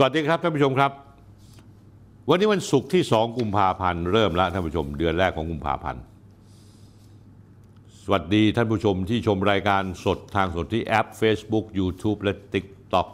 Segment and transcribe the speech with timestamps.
[0.00, 0.92] สวัสดีครับท่านผู้ชมครับ
[2.28, 6.02] วันนี้วันศุกร์ที่ 2 กุมภาพันธ์เริ่มแล้วท่านผู้ชมเดือนแรกของกุมภาพันธ์
[8.02, 13.06] สวัสดีท่านผู้ชมที่ชมรายการสดทางสดที่แอป Facebook YouTube และ TikTok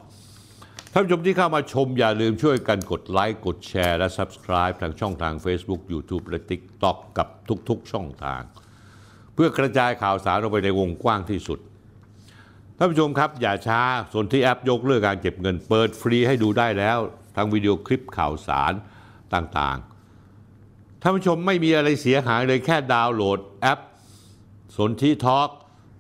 [0.93, 7.29] ท่านผู้ชมที่เข้ามาชมอย่าลืมช่วยกันกดไลค์กดแชร์และ Subscribe ทางช่องทาง Facebook YouTube และ TikTok กับ
[7.69, 8.43] ทุกๆช่องทาง
[9.35, 11.59] เพื่อกระจายข่าวสารออกไปในวงกว้างที่สุด
[12.79, 13.81] ท่านผู้ชมครับ อย่าช้า
[14.13, 16.99] ส่วนที่แอปยกเลิกการเก็บเงิน เปิดฟรีให้ดูได้แล้ว
[17.37, 18.73] ทางวิดีโอคลิปข่าวสาร
[19.35, 23.81] ต่างๆ ท่านผู้ชมไม่มีอะไรเสียหายเลยแค่ดาวน์โหลดแอป
[24.77, 25.49] สนที่ทอล์ก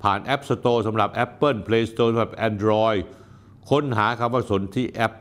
[0.02, 2.98] ผ่าน App Store สำหรับ Apple Play Store สำหรับ Android
[3.70, 5.12] ค้นหาคำว่าสนที่แอป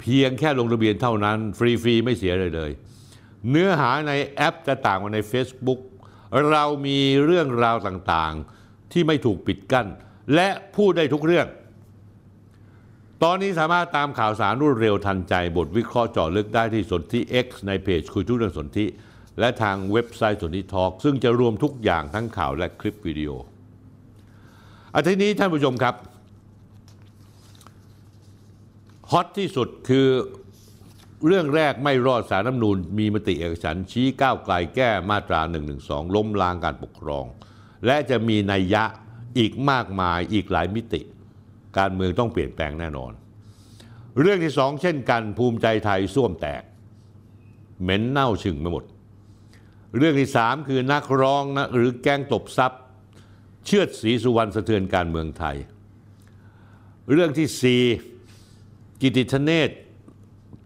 [0.00, 2.70] เพียงแค่ลงทะเบียนเท่านั้น ฟรีๆ ไม่เสียเลยเลย
[3.50, 5.80] เนื้อหาในแอปจะต่างกว่าใน Facebook
[6.50, 9.86] เรามีเรื่องราวต่างๆ ที่ไม่ถูกปิดกั้น
[10.34, 11.46] และพูดได้ทุกเรื่อง
[13.24, 18.88] ตอนนี้สามารถตามข่าวสารรวดเร็วทันใจ บทวิเคราะห์เจาะลึกได้ที่สนที่ X ในเพจคุยทุกเรื่องสนที่
[19.40, 23.30] และทางเว็บไซต์สนที่ทอล์กซึ่งจะรวมทุกอย่างทั้งข่าวและคลิปวิดีโอ
[24.94, 25.94] อาทิตย์นี้ท่านผู้ชมครับ
[29.10, 30.08] ฮอตที่สุดคือ
[31.26, 35.40] เรื่องแรกไม่รอดสารน้ำนูนมีมติเอกฉันชี้ก้าวไกลแก้มาตรา
[35.78, 37.24] 112 ล้มล้างการปกครอง
[37.86, 38.84] และจะมีนัยยะ
[39.38, 41.00] อีกมากมายอีกหลายมิติ
[41.78, 43.12] การเมืองต้องเปลี่ยนแปลงแน่นอน
[44.20, 46.62] เรื่องที่สองเช่นกันภูมิใจไทยส้วมแตก
[47.82, 48.84] เหม็นเน่าชึงไปหมด
[49.96, 52.82] เรื่องที่สามคือนักร้องนะหรือแก๊งตบทรัพย์
[53.64, 55.56] เชือดศรีสุวรรณสะเทือนการเมืองไทย
[57.12, 57.82] เรื่องที่สี่
[59.02, 59.70] กิติธเนศ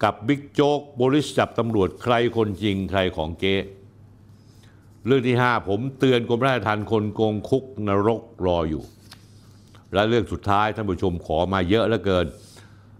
[0.02, 3.54] กับบิ๊กโจ๊กบริสจับตำรวจใครคนจริงใครของเก๊
[5.06, 8.82] เรื่องที่ 5 ผมเตือนกรมราชทัณฑ์คนโกงคุกนรกรออยู่
[9.94, 12.26] และเรื่องสุดท้ายท่านผู้ชมขอมาเยอะเหลือเกิน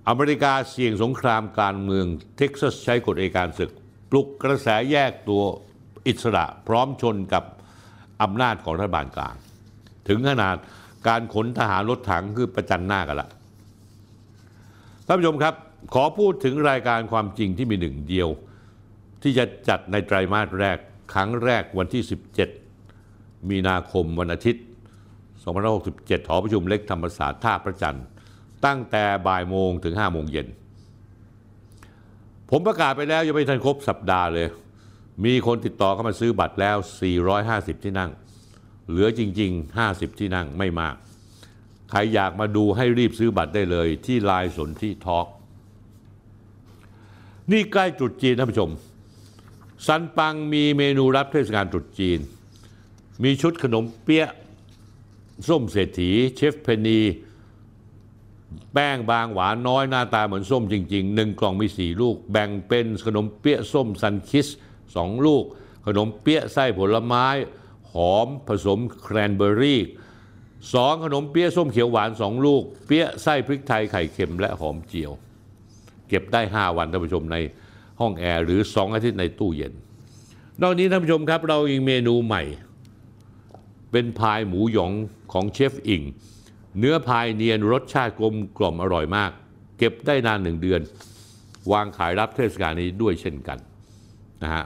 [0.08, 2.06] อเมริกาเสี่ยงสงครามการเมือง
[2.36, 3.70] เท็กซัสใช้กฎเอการศึก
[4.10, 5.42] ปลุกกระแสแยกตัว
[6.08, 7.44] อิสระพร้อมชนกับ
[8.22, 9.34] อำนาจของรัฐบาลกลาง
[10.08, 10.56] ถึงขนาด
[11.08, 13.28] การขนทหารรถถังคือประจันหน้ากันละ
[15.06, 15.54] ท่านผู้ชมครับ
[15.94, 18.28] ขอพูดถึงรายการความจริงที่มีหนึ่งเดียว
[19.22, 20.78] ที่จะจัดในไตรมาสแรก
[21.12, 22.02] ครั้งแรกวันที่
[22.76, 24.64] 17 มีนาคมวันอาทิตย์
[25.44, 28.04] 2567 หอประชุมเล็กธรรมศาสตร์ท่าพระจันทร์
[28.66, 30.46] ตั้งแต่บ่ายโมงถึง5โมงเย็น
[32.50, 34.48] ผมประกาศไปแล้วยังไม่ทันครบสัปดาห์เลย
[35.24, 36.76] มีคนติดต่อเข้ามาซื้อบัตรแล้ว
[37.30, 38.10] 450 ที่นั่ง
[38.88, 40.94] เหลือจริง ๆ 50 ที่นั่งไม่มาก
[41.90, 45.26] ใครอยากมาดูให้รีบซื้อบัตรได้เลยที่ไลน์สนที่ทอล์ก
[47.50, 48.70] นี่ใกล้ตรุษจีนท่านผู้ชม
[49.86, 52.20] ซันปังมีเมนูรับเทศกาลตรุษจีน
[53.22, 54.30] มีชุดขนมเปี๊ยะ
[55.48, 57.00] ส้มเศรษฐี เชฟเพนี
[58.72, 64.46] แป้งบางหวานน้อยหน้าตาเหมือนส้มจริงๆหนึ่งกล่องมีสี่ลูก แบ่งเป็นขนมเปี๊ยะส้มซันคิส
[64.96, 65.44] สองลูก
[65.86, 67.26] ขนมเปี๊ยะไส้ผลไม้
[67.92, 69.80] หอมผสมแครนเบอร์รี่
[70.74, 75.12] สองขนมเปี๊ยะส้มเขียวหวานสองลูก เปี๊ยะไส้พริกไทยไข่เค็มและหอมเจียว
[76.08, 77.36] เก็บได้ 5 วันท่านผู้ชมใน
[78.00, 79.72] ห้องแอร์หรือ 2 อาทิตย์ในตู้เย็น
[80.62, 82.42] นอกนี้ท่านผู้ชมครับเราอีกเมนูใหม่
[83.92, 84.92] เป็นพายหมูหยอง
[85.32, 86.02] ของเชฟอิง
[86.78, 89.30] เนื้อพายเนียนรสชาติกลมกล่อมอร่อยมาก
[89.78, 90.80] เก็บได้นานหนึ่งเดือน
[91.72, 93.58] วางขายรับเทศกาลนี้ด้วยเช่นกัน
[94.42, 94.64] นะฮะ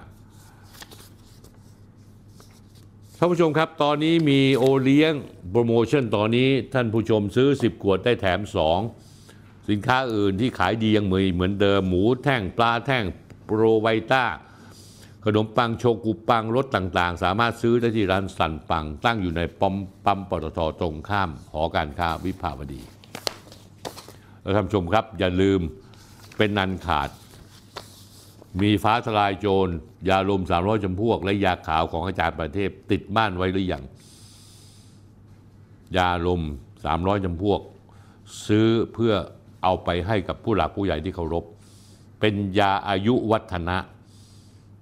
[3.19, 5.13] ท่านผู้ชมครับ ตอนนี้มีโอเลี้ยง
[5.51, 8.41] โปรโมชั่นตอนนี้ท่านผู้ชมซื้อ 10 ขวดได้แถม
[9.03, 13.05] 2 สินค้าอื่นที่ขายดียังมีเหมือนเดิมหมูแท่งปลาแท่ง
[13.45, 14.25] โปรไวต้า
[15.25, 19.75] ขนมปังโชกุปังรสต่างๆ สามารถซื้อได้ที่ร้านสันปัง ตั้งอยู่ในปั๊ม
[20.05, 22.83] ปั๊มปตทตรงข้ามหอการค้าวิภาวดี
[24.41, 25.61] แล้วท่านชมครับ อย่าลืม
[26.37, 27.09] เป็นนันขาด
[28.63, 29.69] มีฟ้าทลายโจร
[30.09, 33.83] ยาลม300จำพวก และยาขาวของอาจารย์ประเทศติดบ้านไว้หรือยัง
[35.97, 36.43] ยาลม
[36.83, 37.61] 300จำพวก
[38.47, 39.15] ซื้อเพื่อ
[39.63, 41.45] เอาไปให้กับผู้หลักผู้ใหญ่ที่เคารพ
[42.27, 43.79] เป็นยาอายุวัฒนะ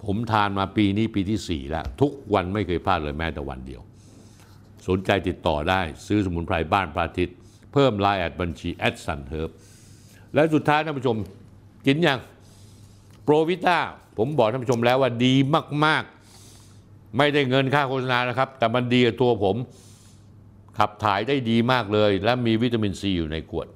[0.05, 3.83] ผมทานมาปีนี้ปีที่ 4 แล้ว ทุกวันไม่เคยพลาดเลยแม้แต่วันเดียว
[4.89, 7.37] สนใจติดต่อได้ซื้อสมุนไพรบ้านพระอาทิตย์
[7.73, 9.51] เพิ่มไลน์แอดบัญชีแอด Sun Herb
[10.35, 11.17] และสุดท้ายท่านผู้ชม
[11.87, 12.19] กินยัง
[13.25, 13.79] โปรวิต้า
[14.19, 15.35] ผมบอกท่านผู้ชมแล้วว่าดี
[15.85, 16.03] มาก
[16.59, 19.57] ๆ ไม่ได้เงินค่าโฆษณานะครับ แต่มันดีกับตัวผม
[20.79, 23.67] ขับถ่ายได้ดีมากเลย และมีวิตามินซีอยู่ในขวด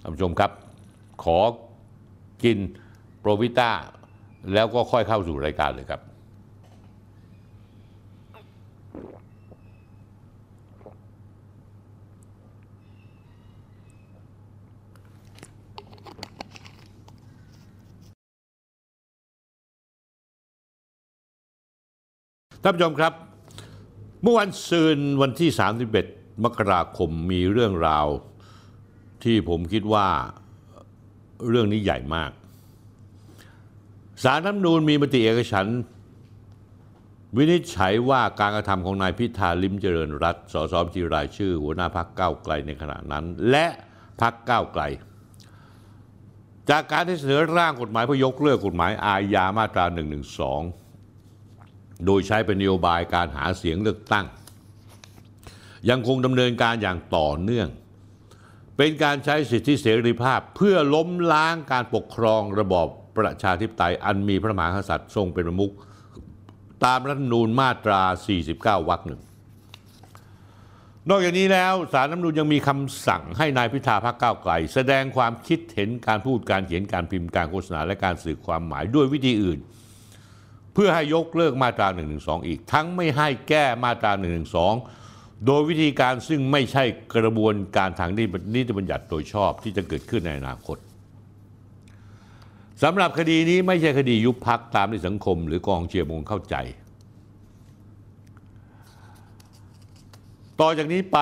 [0.00, 0.50] ท่านผู้ชมครับ
[1.24, 1.38] ขอ
[2.44, 2.58] กิน
[3.20, 3.70] โปรวิต้า
[4.52, 6.00] แล้วก็ค่อยเข้าสู่รายการเลยครับ
[22.62, 23.12] ท่านผู้ชมครับ
[24.22, 25.50] เมื่อวันซืนวันที่
[25.96, 28.06] 31 มกราคมมีเรื่องราว
[29.24, 30.08] ที่ผมคิดว่า
[31.48, 32.30] เรื่องนี้ใหญ่มาก
[34.22, 35.66] สารน้ำนูนมีมติเอกฉัน
[37.36, 43.66] วินิจฉัยว่าการกระทำของนายพิธาลิมเจริญรัตสสบัญชีรายชื่อ หัวหน้าพักเก้าไกลในขณะนั้น และ
[44.20, 44.82] พักเก้าไกล
[46.70, 49.84] จากการที่เสนอร่างกฎหมายเพื่อยกเลิกกฎหมายอาญามาตรา
[51.10, 54.26] 112 โดยใช้เป็นนโยบายการหาเสียงเลือกตั้ง
[55.90, 57.68] ยังคงดำเนินการอย่างต่อเนื่อง
[58.82, 62.86] เป็นการใช้สิทธิเสรีภาพ เพื่อล้มล้างการปกครองระบอบ
[63.18, 65.72] ประชาธิปไตยอันมีพระมหากษัตริย์ทรงเป็นประมุข
[66.84, 68.02] ตามรัฐธรรมนูญมาตรา
[68.44, 69.20] 49 วรรคหนึ่ง
[71.10, 79.58] นอกจากนี้แล้วสารรัฐธรรมนูญยังมีคำสั่งให้นายพิธาพักก้าวไกล แสดงความคิดเห็นการพูดการเขียนการพิมพ์การโฆษณาและการสื่อความหมายด้วยวิธีอื่น
[80.74, 81.88] เพื่อให้ยกเลิกมาตรา
[82.18, 84.12] 112 อีก ทั้งไม่ให้แก้มาตรา
[84.58, 84.99] 112
[85.46, 86.84] โดยวิธีการซึ่งไม่ใช่
[87.16, 90.78] กระบวนการทางนิติบัญญัติโดยชอบที่จะเกิดขึ้นในอนาคต
[92.82, 96.56] สำหรับคดีนี้ไม่ใช่คดียุบพักตามที่สังคม หรือกองเชียร์มงเข้าใจ
[100.60, 101.18] ต่อจากนี้ไป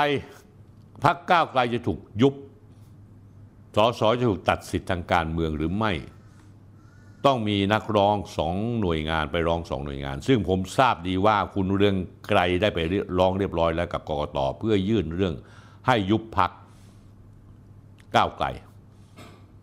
[1.05, 2.35] พักก้าวไกลจะถูกยุบ
[3.76, 5.93] สสจะถูกตัดสิทธิทางการเมืองหรือไม่
[7.26, 11.97] ต้องมีนักร้องสองหน่วยงานไปร้องสองหน่วยงาน ซึ่งผมทราบดีว่าคุณเรื่อง
[12.29, 12.79] ไกลได้ไป
[13.19, 15.35] ร้องเรียบร้อยแล้วกับกกตเพื่อยื่นเรื่อง
[15.87, 16.50] ให้ยุบพัก
[18.17, 18.47] ก้าวไกล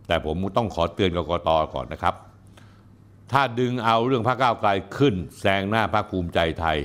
[0.08, 2.16] แต่ผมต้องขอเตือนกกตก่อนนะครับ
[3.32, 6.78] ถ้าดึงเอาเรื่องพรรคก้าวไกลขึ้นแซงหน้าพรรคภูมิใจไทย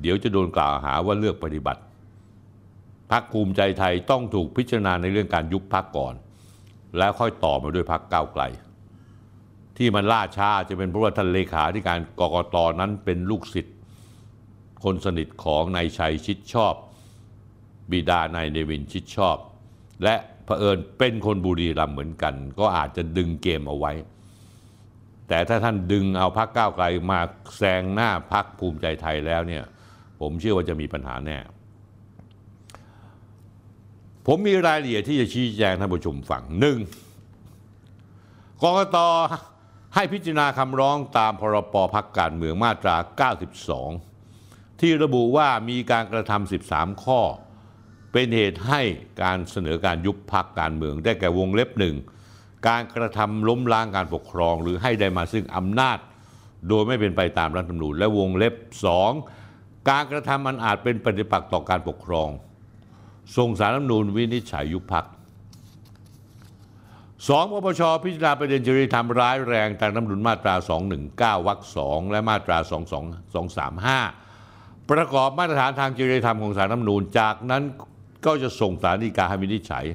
[0.00, 1.80] เดี๋ยวจะโดนกล่าวหาว่าเลือกปฏิบัติ
[3.12, 6.14] พรรคภูมิใจไทยต้องถูกพิจารณาในเรื่องการยุบพรรคก่อน
[6.98, 8.42] แล้วค่อยต่อมาด้วยพรรคก้าวไกล
[9.76, 13.76] ที่มันล่าช้าจะเป็นเพราะว่าท่านเลขาธิการกกตนั้นเป็นลูกศิษย์
[14.84, 16.74] คนสนิทของนายชัยชิดชอบ
[17.90, 19.36] บิดานายเนวินชิดชอบ
[20.02, 23.92] และเผอิญเป็นคนบุรีรัมย์เหมือนกัน ก็อาจจะดึงเกมเอาไว้
[25.28, 27.20] แต่ถ้าท่านดึงเอาพักก้าวไกลมา
[27.56, 29.64] แซงหน้าพักภูมิใจไทยแล้วเนี่ย
[30.20, 31.38] ผมเชื่อว่าจะมีปัญหาแน่
[34.26, 36.78] ผมมีรายละเอียดที่จะชี้แจงท่านผู้ชมฟังหนึ่ง
[38.62, 38.98] กกต
[39.96, 42.96] ให้พิจารณาคำร้องตามพรปพักการเมืองมาตรา
[44.08, 47.20] 92 ที่ระบุว่ามีการกระทำ 13 ข้อ
[48.12, 48.80] เป็นเหตุให้
[49.22, 51.96] การเสนอการยุบพักการเมืองได้แก่วงเล็บหนึ่ง
[52.68, 55.98] การกระทำล้มล้างการปกครอง หรือให้ได้มาซึ่งอำนาจ
[56.68, 58.54] โดยไม่เป็นไปตามรัฐธรรมนูญและวงเล็บ
[59.20, 62.28] 2 การกระทำอันอาจเป็นปฏิปักษ์ต่อการปกครอง
[63.36, 65.04] ส่งสารรัฐธรรมนูญวินิจฉัยยุบพัก
[67.28, 70.54] สองปปชพิจารณาประเด็นจริยธรรมร้ายแรงตามรัฐธรรมนูญมาตรา
[71.00, 72.58] 219วรรค2และมาตรา
[73.94, 77.62] 22235 ประกอบมาตรฐานทางจริยธรรมของสารรัฐธรรมนูญจากนั้น
[78.26, 79.86] ก็จะส่งสารฎีกาให้วินิจฉัย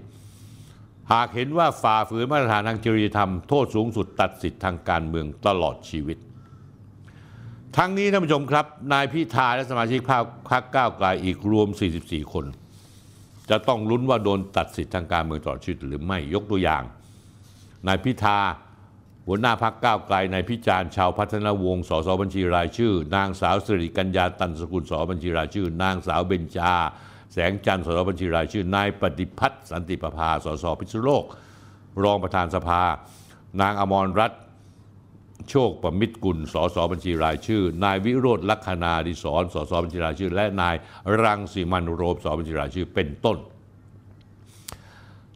[1.13, 6.17] หากเห็นว่าฝ่าฝืนมาตรฐานทางจริยธรรมโทษสูงสุดตัดสิทธิ์ทางการเมืองตลอดชีวิต
[7.77, 11.67] ทั้งนี้ท่านผู้ชมครับ นายพิธาและสมาชิกพรรคก้าวไกลอีกรวม
[12.01, 12.45] 44 คน
[13.49, 16.83] จะต้องลุ้นว่าโดนตัดสิทธิ์ทางการเมืองตลอดชีวิตหรือไม่ยกตัวอย่าง
[17.87, 18.39] นายพิธา
[19.27, 26.73] หัวหน้าพักก้าวไกลนายพิจารณ์ชาวพัฒนวงศ์สสบัญชีรายชื่อ นางสาวสิริกัญญาตันสกุลสสบัญชีรายชื่อ นางสาวเบญจา
[27.33, 31.23] แสงจันทร์สสบัญชีรายชื่อนายปฏิพัฒน์สันติประภาสสพิษณุโลก
[32.03, 32.81] รองประธานสภา
[33.61, 34.41] นางอมรรัตน์
[35.49, 40.75] โชคประมิตรกุล สสบัญชีรายชื่อ นายวิโรธลักษณาดิศรสสบัญชีรายชื่อ และนาย
[41.21, 43.37] รังสีมันโรมสสบัญชีรายชื่อเป็นต้น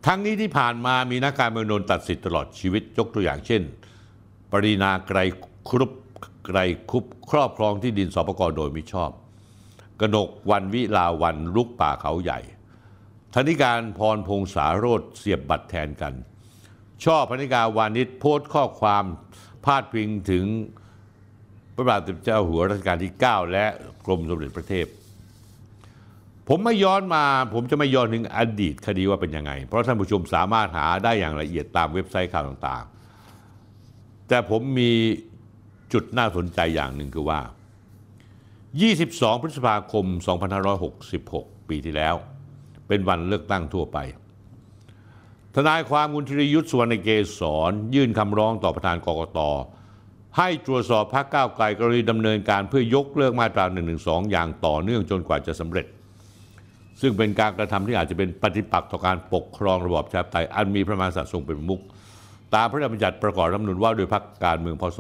[0.07, 3.62] ทั้งนี้ที่ผ่านมามีนักการเมืองโดนตัดสิทธิ์ตลอดชีวิตยกตัวอย่างเช่น
[4.51, 5.19] ปรินาไกร
[5.69, 5.91] ครุบ
[6.45, 6.60] ไกร
[6.91, 9.12] คุบครอบครองที่ดินสปกรโดยมิชอบ
[10.00, 12.39] กนกวันวิลาวันลุกป่าเขาใหญ่
[13.33, 16.13] ธนิการพรพงษาโรธเสียบบัตรแทนกัน
[17.05, 19.03] ชอบพนิกาวานิชโพสต์ข้อความ
[19.65, 20.45] พาดพิงถึง
[21.75, 23.65] พระบาทสมเด็จเจ้าหัวรัชกาลที่ 9 และ
[24.05, 24.86] กรมสมเด็จพระเทพ
[26.48, 34.92] ผมไม่ย้อนมา ผมจะไม่ย้อนถึงอดีตคดีว่าเป็นยังไง เพราะท่านผู้ชมสามารถหาได้อย่างละเอียดตามเว็บไซต์ข่าวต่างๆ แต่ผมมี
[35.94, 37.40] จุดน่าสนใจอย่างหนึ่งคือว่า
[38.62, 40.06] 22 พฤษภาคม
[40.88, 42.16] 2566 ปีที่แล้ว
[42.88, 43.98] เป็นวันเลือกตั้งทั่วไป
[45.56, 47.10] ทนายความคุณธิรยุทธ์สุวรรณเก
[47.40, 49.40] ศรยื่นคำร้องต่อประธานกกต
[50.38, 53.82] ให้ตรวจสอบพรรคก้าวไกลกรณีดำเนินการเพื่อยกเลิกมาตรา1นึ
[54.32, 55.86] อย่างต่อเนื่องจนกว่าจะสำเร็จ
[57.02, 61.82] ซึ่งเป็นการกระทำที่อาจจะเป็นปฏิปักษ์ต่อการปกครองระบอบประชาธิปไตยอันมีพระมหากษัตริย์ทรงเป็นประมุข
[62.56, 65.00] ตามพระราชบัญญัติประกอบรัฐธรรมนูญว่าโดยพรรคการเมืองพศ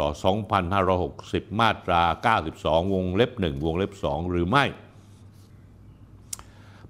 [0.79, 2.01] 2560 มาตรา
[2.45, 4.65] 92 วงเล็บ 1 วงเล็บ 2 หรือไม่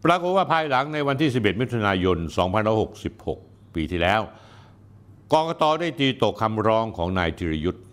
[0.03, 2.17] ปรากฏว่าภายหลังในวันที่ 11 มิถุนายน
[2.95, 4.21] 2566 ปีที่แล้ว
[5.33, 7.83] กกตได้ตีตกคำร้องของนายธีรยุทธ์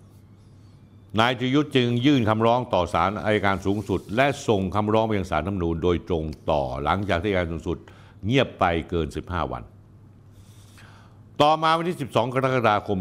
[1.19, 7.79] นายธีรยุทธ์จึงยื่นคำร้องต่อศาลอายการสูงสุด และส่งคำร้องไปยังศาลรัฐธรรมนูญโดยตรงต่อหลังจากที่อัยการสูงสุด
[8.27, 9.63] เงียบไปเกิน 15 วัน
[11.43, 12.99] ต่อมาวันที่ 12 กรกฎาคม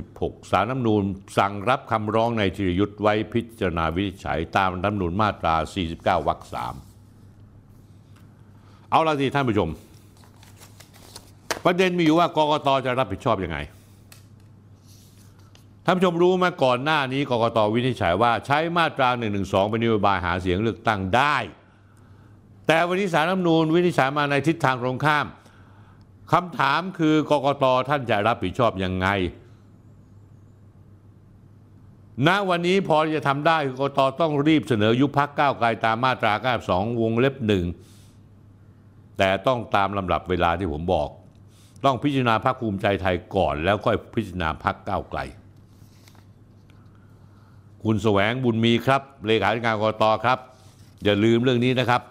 [0.00, 1.02] 2566 ศาลรัฐธรรมนูญ
[1.38, 5.54] สั่งรับคำร้องในธีรยุทธ์ไว้พิจารณาวิจัยตามรัฐธรรมนูญมาตรา
[5.92, 6.40] 49 วรรค
[7.26, 9.68] 3 เอาละสิท่านผู้ชม
[11.64, 13.58] ประเด็นมีอยู่ว่ากกตจะรับผิดชอบยังไง
[15.84, 19.26] ท่านผู้ชมรู้ไหมาก่อนหน้านี้กกตวินิจฉัยว่าใช้มาตรา1นึ
[19.70, 21.36] เป็นนโยบายหาเสียงเลือกตั้งได้
[22.66, 25.26] แต่วันนี้ศาลรัฐมนูญวินิจฉัยมาในทิศทางตรงข้าม
[26.32, 29.08] คำถามคือกกตท่านจะรับผิดชอบยังไง
[32.26, 36.32] ณวันนี้พอจะทำได้กกตต้องรีบเสนอยุบพักก้าวไกลตามมาตรา
[36.66, 37.64] 92วงเล็บหนึ่ง
[39.18, 41.08] แต่ต้องตามลำดับเวลาที่ผมบอก
[41.84, 45.20] ต้องพิจารณาพักภูมิใจไทยก่อน แล้วค่อยพิจารณาพักก้าวไกล
[47.84, 50.38] คุณแสวงบุญมีครับเลขาธิการกรตครับ
[51.04, 52.02] อย่าลืมเรื่องนี้นะครับ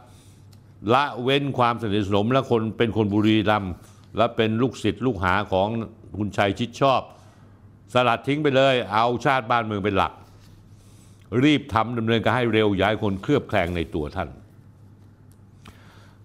[0.93, 3.73] ละเว้นความสนิทสนมและคนเป็นคนบุรีรัมย์
[4.17, 5.67] และเป็นลูกศิษย์ลูกหาของ
[6.17, 7.01] คุณชัยชิดชอบ
[7.93, 10.13] สลัดทิ้งไปเลย เอาชาติบ้านเมืองเป็นหลัก
[11.43, 14.29] รีบทำดำเนินการให้เร็วย้ายคนเคลือบแคลงในตัวท่าน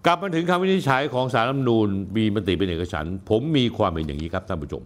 [0.05, 1.87] กลับมาถึงคำวินิจฉัยของสารรัฐมนูญ
[2.17, 4.83] มีมติเป็นเอกฉันผมมีความเห็นอย่างนี้ครับท่านผู้ชม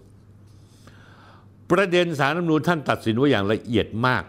[1.72, 4.24] ประเด็นสารรัฐมนูญท่านตัดสินไว้อย่างละเอียดมาก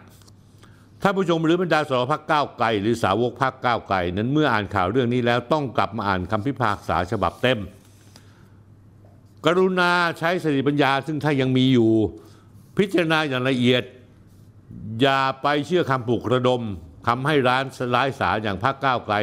[1.03, 7.59] ท่านผู้ชมหรือบรรดาสสพักก้าวไกลหรือสาวกพักก้าวไกลนั้นเมื่ออ่านข่าวเรื่องนี้แล้วต้องกลับมาอ่านคำพิพากษาฉบับเต็ม
[9.45, 11.91] กรุณาใช้สติปัญญาซึ่งถ้ายังมีอยู่
[12.77, 13.83] พิจารณาอย่างละเอียด
[15.01, 16.61] อย่าไปเชื่อคำปลุกระดม
[17.07, 19.15] ทำให้ร้านสลายสาอย่างพักก้าวไกล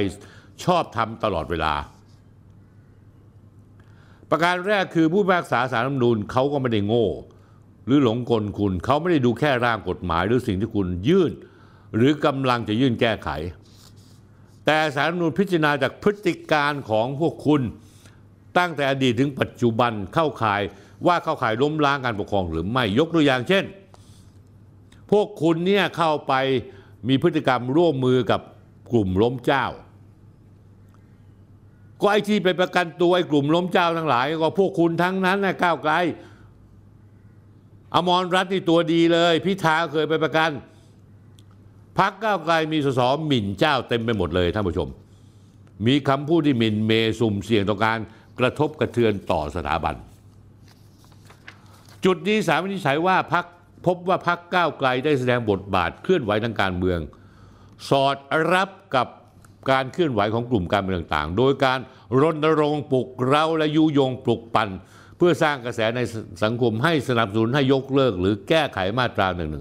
[0.65, 1.75] ชอบทำตลอดเวลา
[4.31, 7.09] ประการแรกคือผู้พิพากษาสารรัฐมนูญเขาก็ไม่ได้โง่
[7.87, 11.33] หรือหลงกลคุณเขาไม่ได้ดูแค่ร่างกฎหมายหรือสิ่งที่คุณยื่น
[11.97, 13.29] หรือกำลังจะยื่นแก้ไข
[14.67, 17.63] แต่สารรัฐมนูญพิจารณาจากพฤติการของพวกคุณ
[18.59, 20.63] ตั้งแต่อดีตถึงปัจจุบันเข้าข่าย
[21.07, 23.65] ว่าเข้าข่ายล้มล้างการปกครองหรือไม่ยกตัวอย่างเช่น
[25.11, 26.35] พวกคุณเนี่ยเข้าไป
[27.09, 28.41] มีพฤติกรรมร่วมมือกับ
[28.93, 29.65] กลุ่มล้มเจ้า
[32.01, 35.93] ก็ไอที่ไปประกันตัวไอ้กลุ่มล้มเจ้าทั้งหลาย ก็พวกคุณทั้งนั้นนะก้าวไกล
[37.95, 40.51] อมรรัตน์นี่ตัวดีเลย พิธาเคยไปประกัน
[41.99, 44.89] พักก้าวไกลมีสสหมิ่นเจ้าเต็มไปหมดเลยท่านผู้ชม
[45.87, 47.99] มีคำพูดที่หมิ่นเมสุ่มเสี่ยงต่อการ
[48.39, 49.95] กระทบกระเทือนต่อสถาบัน
[52.05, 53.45] จุดนี้สารวินิจฉัยว่าพัก
[53.87, 56.99] พบว่าพักก้าวไกลได้แสดงบทบาทเคลื่อนไหวทางการเมือง
[57.91, 58.17] สอด
[58.53, 59.07] รับกับ
[59.71, 61.79] การเคลื่อนไหวของกลุ่มการเมืองต่างๆ โดยการ
[62.21, 64.69] รณรงค์ปลุกเร้าและยุยงปลุกปั่น
[65.17, 66.01] เพื่อสร้างกระแสใน
[66.45, 69.61] สังคมให้สนับสนุนให้ยกเลิก หรือแก้ไขมาตรา1นึ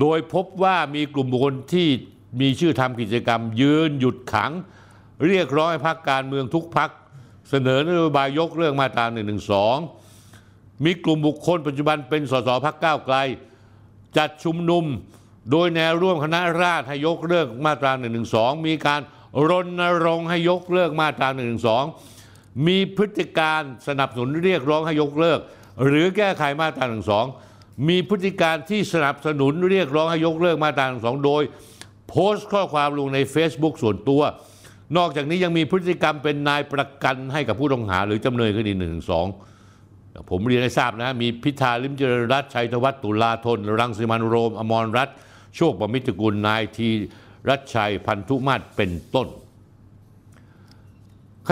[0.00, 1.88] โดยพบว่ามีกลุ่มบุคคลที่
[2.40, 4.52] มีชื่อทำกิจกรรม ยืนหยุดขัง
[5.26, 6.90] เรียกร้องให้พักการเมืองทุกพัก
[7.50, 9.36] เสนอนโยบายยกเลิกมาตรา1นึ
[10.84, 13.16] มีกลุ่มบุคคลปัจจุบันเป็นสสพักก้าวไกล
[14.16, 14.84] จัดชุมนุม
[15.50, 18.20] โดยแนวร่วมคณะราษฎรให้ยกเลิกมาตรา1นึ
[18.66, 19.00] มีการ
[19.50, 21.56] รณรงค์ให้ยกเลิกมาตรา1นึ
[22.66, 25.40] มีพฤติการสนับสนุนเรียกร้องให้ยกเลิก
[25.84, 27.00] หรือแก้ไขมาตรา1นึ
[27.88, 31.42] มีพฤติการที่สนับสนุนเรียกร้องให้ยกเลิกมาตรา1นึโดย
[32.08, 34.22] โพสต์ข้อความลงใน Facebook ส่วนตัว
[34.96, 38.90] นอกจากนี้ยังมีพฤติกรรมเป็นนายประกันให้กับผู้ต้องหา หรือจำเลยคดี1นึ
[40.30, 45.08] ผมเรียนให้ทราบนะ มีพิธาลิมเจริญรัตชัยธวัฒน์ตุลาธน รังสิมันโรม อมรรัต
[45.56, 46.88] โชคประมิตรกุลนายที
[47.48, 49.28] รัชชัยพันธุมาศเป็นต้น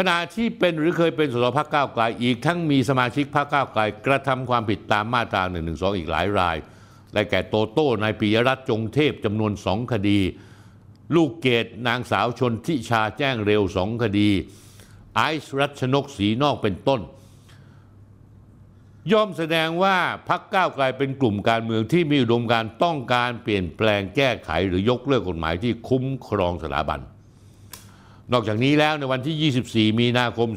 [0.00, 6.56] ขณะที่เป็นหรือเคยเป็นสสพักก้าวไกลอีกทั้งมีสมาชิกพักก้าวไกลกระทำความผิดตามมาตรา1นึอีกหลายราย
[7.12, 10.20] และแก่โตโต้นายปิยรัตน์จงเทพจำนวนสองคดี
[11.14, 14.30] ลูกเกดนางสาวชนทิชาแจ้งเร็วสองคดี
[15.16, 17.00] ไอซ์รัชนกสีนอกเป็นต้น
[19.12, 19.96] ย่อมแสดงว่า
[20.28, 27.00] พักก้าวไกลเป็นกลุ่มการเมืองที่มีอุดมการต้องการเปลี่ยนแปลงแก้ไขหรือยกเลิกกฎหมายที่คุ้มครองสถาบัน
[28.32, 29.52] นอกจากนี้แล้วในวันที่
[29.92, 30.48] 24 มีนาคม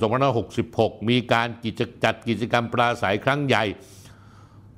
[0.49, 3.63] 2566 มีการกิจจัดกิจกรรมปราศัยครั้งใหญ่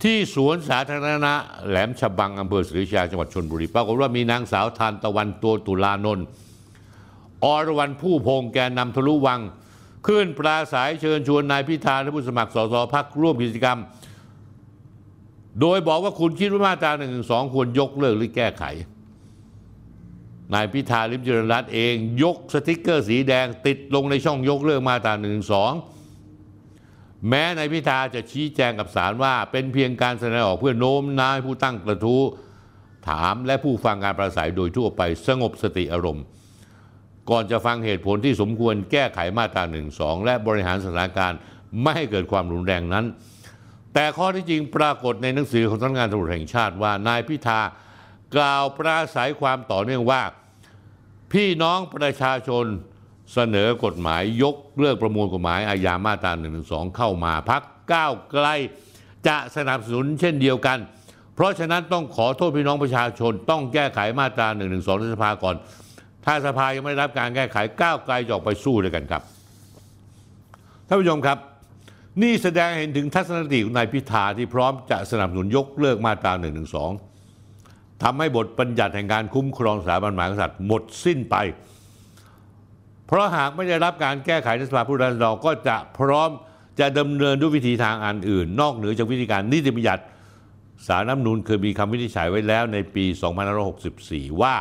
[0.04, 1.34] ที่สวนสาธารณะ
[1.68, 6.26] แหลมฉบังอำเภอศรีราชาจังหวัดชนบุรีปรากฏว่ามีนางสาวทานตะวันตัวตุลานนท์
[7.44, 9.40] อรวรรณผู้พงแกนนำทะลุวัง
[10.08, 13.80] ขึ้นปราศัยเชิญชวนนายพิธาและผู้สมัครสสพักร่วมกิจกรรม
[15.62, 17.20] โดยบอกว่าคุณคิดว่ามาตรา1นึ
[17.54, 18.64] ควรยกเลิกหรือแก้ไข
[20.54, 21.94] นายพิธาลิมเจริญรัตน์เอง
[22.24, 25.32] ยกสติกเกอร์สีแดงติดลงในช่องยกเลิกมาตรา1นึ
[27.30, 32.22] แม้นายพิธาจะชี้แจงกับศาลว่า เป็นเพียงการแสดงออกเพื่อโน้มน้าวผู้ตั้งกระทู้
[33.10, 36.24] ถามและผู้ฟังการประสัยโดยทั่วไปสงบสติอารมณ์
[37.30, 39.82] ก่อนจะฟังเหตุผลที่สมควรแก้ไขมาตรา1นึ
[40.26, 41.40] และบริหารสถานการณ์
[41.82, 43.06] ไม่ให้เกิดความรุนแรงนั้น
[43.94, 47.62] แต่ข้อที่จริงปรากฏในหนังสือของสำนักงานตำรวจแห่งชาติว่านายพิธา
[48.36, 50.22] กล่าวปราศัยความต่อเนื่องว่า
[51.34, 52.66] พี่น้องประชาชน
[53.34, 56.62] เสนอกฎหมายยกเลิกประมวลกฎหมายอาญามาตรา1นึ
[56.98, 57.62] เข้ามาพัก
[57.94, 58.48] ก้าวไกล
[59.28, 60.78] จะสนับสนุนเช่นเดียวกัน
[61.36, 65.56] เพราะฉะนั้นต้องขอโทษพี่น้องประชาชน ต้องแก้ไขมาตรา1นึในสภาก่อน
[66.26, 69.22] ถ้าสภายังไม่ได้รับการแก้ไขก้าวไกลจะออกไปสู้ด้วยกันครับ
[70.88, 71.38] ท่านผู้ชมครับ
[72.22, 76.64] นี่แสดงเห็นถึงทัศนคติของนายพิธาที่พร้อมจะสนับสนุนยกเลิกมาตรา1นึ
[78.04, 81.36] ทำให้บทบัญญัติแห่งการคุ้มครองสถาบันมหากษัตริย์หมดสิ้นไป
[83.08, 86.30] เพราะหากไม่ได้รับการแก้ไขในสภาผู้แทนราษฎรก็จะพร้อม
[86.80, 90.04] จะดำเนินด้วยวิธีทางอันอื่น นอกเหนือจากวิธีการนิติบัญญัติ
[90.88, 93.06] สารน้ำนูนเคยมีคำวินิจฉัยไว้แล้วในปี
[93.74, 94.56] 2564 ว่า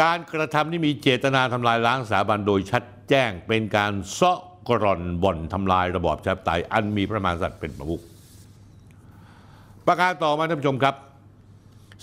[0.00, 8.02] การกระทำที่มีเจตนาทำลายล้างสถาบันโดยชัดแจ้งเป็นการเซาะกร่อนบ่อนทำลายระบอบชาธิไตยอันมีพระมหากษัตริย์เป็นประมุข
[9.86, 10.94] ประการต่อมาท่านผู้ชมครับ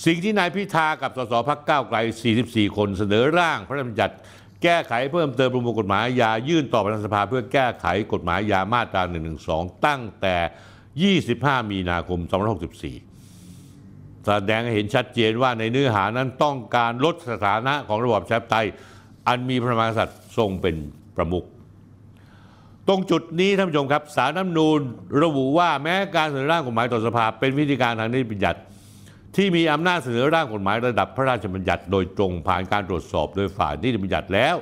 [0.05, 1.97] สิ่งที่นายพิธากับสสพักก้าวไกล
[2.37, 4.15] 44 คนเสนอร่างพระราชบัญญัติ
[4.63, 9.01] แก้ไขเพิ่มเติมประมวลกฎหมายอายื่นต่อประธานสภาเพื่อแก้ไขกฎหมายอามาตรา
[9.43, 12.19] 112 ตั้งแต่ 25 มีนาคม
[13.43, 18.67] 2564 แสดงให้เห็นชัดเจนว่าในเนื้อหานั้นต้องการลดสถานะของระบอบประชปไตย
[19.27, 20.75] อันมีพระมหากษัตริย์ทรงเป็น
[21.15, 21.45] ประมุข
[22.87, 24.79] ตรงจุดนี้ท่านผู้ชมครับสารน้ำนูน
[25.23, 28.59] ระบุว่าแม้การเสนอร่างกฎหมายต่อสภาเป็นวิธีการทางนิติบัญญัติ
[29.35, 34.55] ที่มีอำนาจเสนอร่างกฎหมายระดับพระราชบัญญัติโดยตรงผ่านการตรวจสอบโดยฝ่ายนิติบัญญัติแล้ว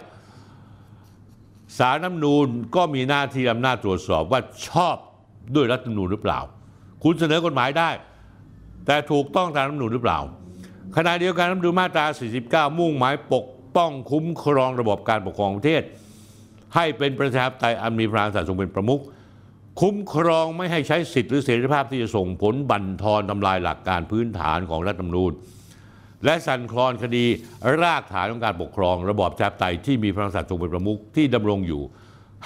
[1.78, 4.96] สารน้ำนูนก็มีหน้าที่อำนาจตรวจสอบว่าชอบ
[5.56, 6.40] ด้วยรัฐธรรมนูญหรือเปล่า
[7.04, 7.90] คุณเสนอกฎหมายได้
[8.86, 10.20] แต่ถูกต้องตามรัฐธรรมนูญหรือเปล่า
[10.98, 12.06] ขณะเดียวกันรัฐธรรมนูญมาตรา
[12.68, 15.84] 49 มุ่งหมายปกป้องคุ้มครองระบบการปกครองประเทศ
[16.76, 19.02] ให้เป็นประชาธิปไตยอันมีพระมหากษัตริย์ทรงเป็นประมุข
[19.82, 25.32] คุ้มครองไม่ให้ใช้สิทธิหรือเสรีภาพที่จะส่งผลบั่นทอนทำลายหลักการพื้นฐานของรัฐธรรมนูญ
[26.26, 27.26] และสั่นคลอนคดี
[27.82, 31.82] รากฐานของการปกครอง ระบอบประชาธิไตยที่มีพระมหากษัตริย์ทรงเป็นประมุขที่ดำรงอยู่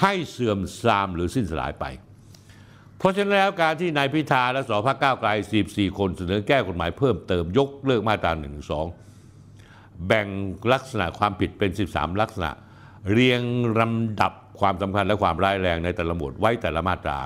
[0.02, 1.86] ให้เสื่อมทรามหรือสิ้นสลายไป
[2.98, 5.30] เพราะฉะนั้นแล้วการที่นายพิธาและสพรรคก้าวไกล
[5.64, 8.50] 44คนเสนอแก้กฎหมายเพิ่มเติมยกเลิกมาตรา1นึ
[10.08, 10.28] แบ่ง
[10.74, 12.52] ลักษณะความผิดเป็น 13 ลักษณะ
[13.12, 13.42] เรียง
[13.80, 17.20] ลำดับ ความสำคัญและความร้ายแรงในแต่ละหมวดไว้แต่ละมาตรา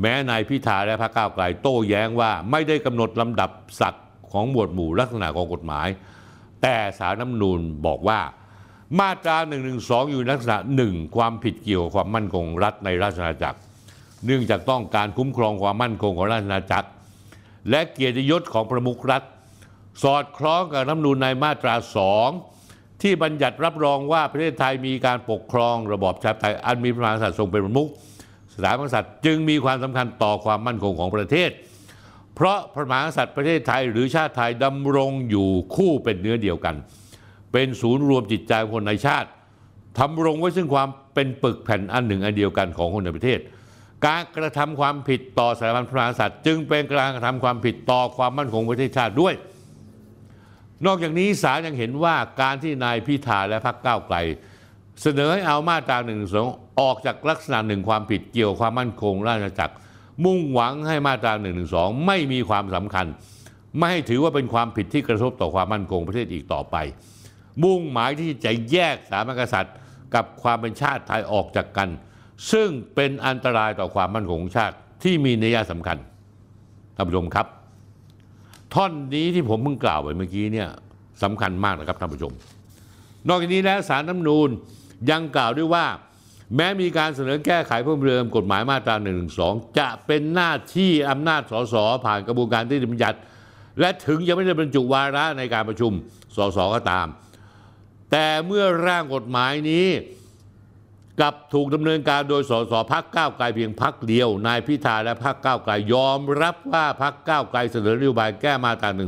[0.00, 5.88] แม้นายพิธาและพรรคก้าวไกลโต้แย้งว่าไม่ได้กำหนดลำดับศักดิ์ของหมวดหมู่ลักษณะของกฎหมาย
[6.62, 8.20] แต่สารน้ำนูนบอกว่า
[9.00, 9.56] มาตรา1นึ
[10.10, 13.58] อยู่ในลักษณะหนึ่งความผิดเกี่ยวกับความมั่นคงรัฐในราชอาณาจักร
[14.24, 16.88] เนื่องจากต้องการคุ้มครองความมั่นคงของราชอาณาจักร
[17.70, 19.22] และเกียรติยศของประมุขรัฐ
[20.02, 22.30] สอดคล้องกับรัฐมนูญในมาตราสอง
[23.02, 27.88] ที่บัญญัติรับรองว่าประเทศไทยมีการปกครองระบอบชาธิไตยอันมีพระมหากษัตริย์ทรงเป็นประมุข
[28.54, 31.50] สถาบันกษัตริย์จึงมีความสำคัญต่อความมั่นคงของประเทศ
[32.34, 36.74] เพราะพระมหากษัตริย์ประเทศไทยหรือชาติไทยดำรงอยู่คู่เป็นเนื้อเดียวกัน
[37.52, 39.28] เป็นศูนย์รวมจิตใจคนในชาติ
[39.98, 43.38] ทำรงไว้ซึ่งความเป็นปึกแผ่นอันหนึ่งอันเดียวกันของคนในประเทศ
[44.06, 49.34] การกระทำความผิดต่อสถาบันพระมหากษัตริย์ จึงเป็นการกระทำความผิดต่อความมั่นคงประเทศชาติด้วย
[50.86, 54.16] นอกจากนี้ศาลยังเห็นว่าการที่นายพิธาและพรรคก้าวไกล
[55.02, 56.48] เสนอให้เอามาตราหนึ่งสอง
[56.80, 59.74] ออกจากลักษณะหนึ่งความผิดเกี่ยวความมั่นคงราชจักร
[60.24, 63.06] มุ่งหวังให้มาตราหนึ่งหนึ่งสองไม่มีความสำคัญ
[63.76, 66.76] ไม่ให้ถือว่าเป็นความผิดที่กระทบต่อความมั่นคงประเทศอีกต่อไป
[67.62, 69.74] มุ่งหมายที่จะแยกสาบันกษัตริย์
[70.14, 71.88] กับความเป็นชาติไทยออกจากกัน
[72.52, 75.98] ซึ่งเป็นอันตรายต่อความมั่นคงของชาติที่มีนัยสำคัญ
[76.96, 77.46] ท่านผู้ชมครับ
[78.74, 80.68] ท่อนนี้ที่ผมเพิ่งกล่าวไปเมื่อกี้เนี่ย
[81.22, 82.32] สำคัญมากนะครับท่านผู้ชม
[83.28, 84.50] นอกจากนี้แล้วสารน้ำนูน
[85.10, 85.86] ยังกล่าวด้วยว่า
[86.56, 89.12] แม้มีการเสนอแก้ไขเพิ่มเติมกฎหมายมาตรา1นึ
[89.78, 93.18] จะเป็นหน้าที่อำนาจสสผ่านกระบวนการที่บัญญัติ
[93.80, 95.92] และถึงยังไม่ได้บรรจุวาระในการประชุม
[96.36, 97.06] สสก็ตาม
[98.10, 99.86] แต่เมื่อร่างกฎหมายนี้
[101.20, 109.06] กับถูกดำเนินการโดยสสพักก้าวไกลเพียงพักเดียวนายพิธาและพักก้าวไกลยอมรับว่าพักก้าวไกลเสนอนโยบายแก้มาตรา1นึ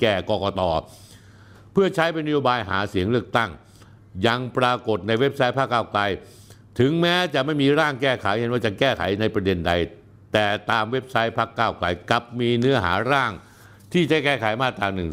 [0.00, 0.60] แก่กกต
[1.72, 3.50] เพื่อใช้เป็นนโยบายหาเสียงเลือกตั้ง
[4.26, 6.02] ยังปรากฏในเว็บไซต์พรรคก้าวไกล
[6.78, 9.72] ถึงแม้จะไม่มีร่างแก้ไขเห็นว่าจะแก้ไขในประเด็นใด
[10.32, 13.32] แต่ตามเว็บไซต์พรรคก้าวไกลกลับมีเนื้อหาร่าง
[13.92, 15.06] ที่จะแก้ไขมาตรา1นึ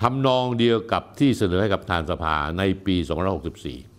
[0.00, 3.91] ทำนองเดียวกับที่เสนอให้กับทานสภาในปี 2564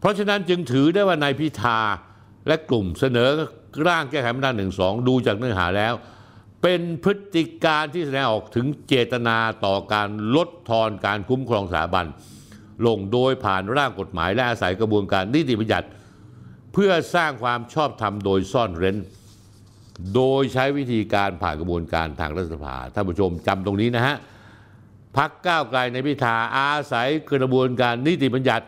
[0.00, 1.80] เพราะฉะนั้นจึงถือได้ว่านายพิธา
[2.46, 3.28] และกลุ่มเสนอ
[3.88, 4.66] ร่างแก้ไขมาตรา1นึ
[5.08, 5.94] ดูจากเนื้อหาแล้ว
[6.62, 12.06] เป็นพฤติการที่แสดงออกถึงเจตนาต่อการลดทอนการคุ้มครองสถาบัน
[12.86, 15.88] ลงโดยผ่านร่างกฎหมายและอาศัยกระบวนการนิติบัญญัติ
[16.72, 18.96] เพื่อสร้างความชอบธรรมโดยซ่อนเร้น
[20.14, 24.16] โดยใช้วิธีการผ่านกระบวนการทางรัฐสภาท่านผู้ชมจำตรงนี้นะฮะ
[25.16, 28.66] พักก้าวไกลในพิธาอาศัยกระบวนการนิติบัญญัติ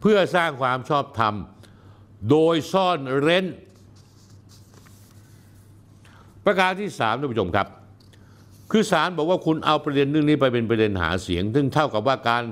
[0.00, 1.34] เพื่อสร้างความชอบธรรม
[2.30, 3.44] โดยซ่อนเร้น
[6.44, 7.68] ประการที่สามท่านผู้ชมครับ
[8.70, 12.42] คือศาลบอกว่าคุณเอาประเด็นเรื่องนี้ไปเป็นประเด็นหาเสียง ซึ่งเท่ากับว่าการ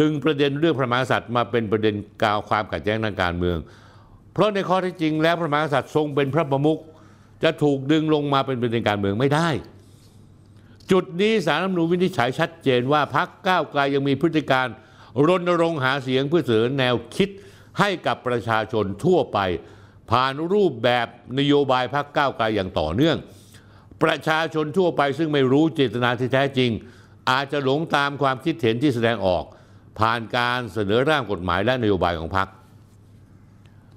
[0.00, 3.58] ดึงประเด็นเรื่องพระมหากษัตริย์มาเป็นประเด็นกาวความขัดแย้งทางการเมือง
[4.32, 6.80] เพราะในข้อที่จริงแล้วพระมหากษัตริย์ทรงเป็นพระประมุข
[7.42, 9.48] จะถูกดึงลงมาเป็นประเด็นการเมืองไม่ได้
[10.90, 14.66] จุดนี้สารรัฐมนูญวินิจฉัยชัดเจนว่าพักก้าวไกลยังมีพฤติการ
[15.28, 17.28] รณรงค์หาเสียงเพื่อเสนอแนวคิด
[17.78, 19.38] ให้กับประชาชนทั่วไป
[20.10, 21.06] ผ่านรูปแบบ
[21.38, 23.16] นโยบายพักก้าวไกลอย่างต่อเนื่อง
[24.02, 26.70] ประชาชนทั่วไปซึ่งไม่รู้เจตนาที่แท้จริง
[27.30, 29.44] อาจจะหลงตามความคิดเห็นที่แสดงออก
[29.98, 32.48] ผ่านการเสนอร่างกฎหมายและนโยบายของพรรค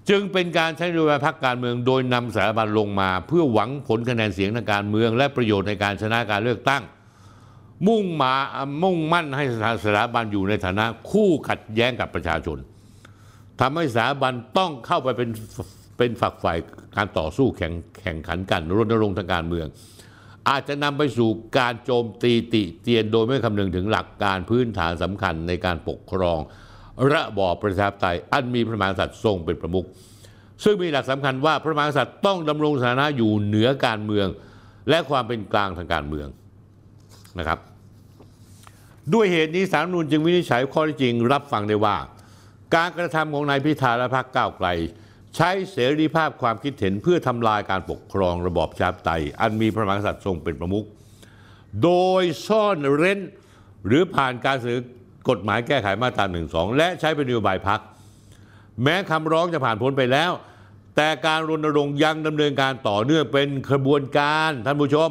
[0.10, 6.84] จึงเป็นการใช้นโยบายพรรคการเมืองโดยนำสถาบันลงมา เพื่อหวังผลคะแนนเสียงทางการเมือง และประโยชน์ในการชนะการเลือกตั้ง
[7.88, 8.34] มุ่งมา
[8.84, 9.46] มุ่งมั่นให้
[9.86, 12.58] สถาบันอยู่ในฐานะ คู่ขัดแย้งกับประชาชน
[13.60, 15.30] ทำให้สถาบันต้องเข้าไปเป็น
[15.98, 16.58] เป็นฝักฝ่าย
[16.96, 19.67] การต่อสู้แข่งแข่งขันกันรณรงค์ทางการเมือง
[20.50, 26.39] อาจจะนำไปสู่การโจมตีติเตียนโดยไม่คำนึงถึงหลักการพื้นฐานสำคัญในการปกครอง
[27.12, 29.86] ระบอบประชาธิปไตยอันมีพระมหากษัตริย์ทรงเป็นประมุข
[30.63, 34.28] ซึ่งมีหลักสำคัญว่าพระมหากษัตริย์ต้องดำรงสถานะอยู่เหนือการเมือง
[34.89, 36.28] และความเป็นกลางทางการเมือง
[37.39, 37.60] นะครับ
[39.13, 41.97] ด้วยเหตุนี้สารมนูญจึงวินิจฉัยข้อที่จริงรับฟังได้ว่า
[42.75, 44.67] การกระทำของนายพิธาและพรรคก้าวไกล
[45.35, 50.85] ใช้เสรีภาพความคิดเห็นเพื่อทำลายการปกครองระบอบประชาธิปไตย อันมีพระมหากษัตริย์ทรงเป็นประมุข
[51.83, 53.19] โดยซ่อนเร้น
[53.87, 54.81] หรือผ่านการเสนอ
[55.29, 56.41] กฎหมายแก้ไขมาตรา1นึ
[56.77, 57.79] และใช้เป็นนโยบายพัก
[58.83, 60.31] แม้คำร้องจะผ่านพ้นไปแล้ว
[60.95, 65.09] แต่การรณรงค์ยังดำเนินการต่อเนื่องเป็นขบวนการท่านผู้ชม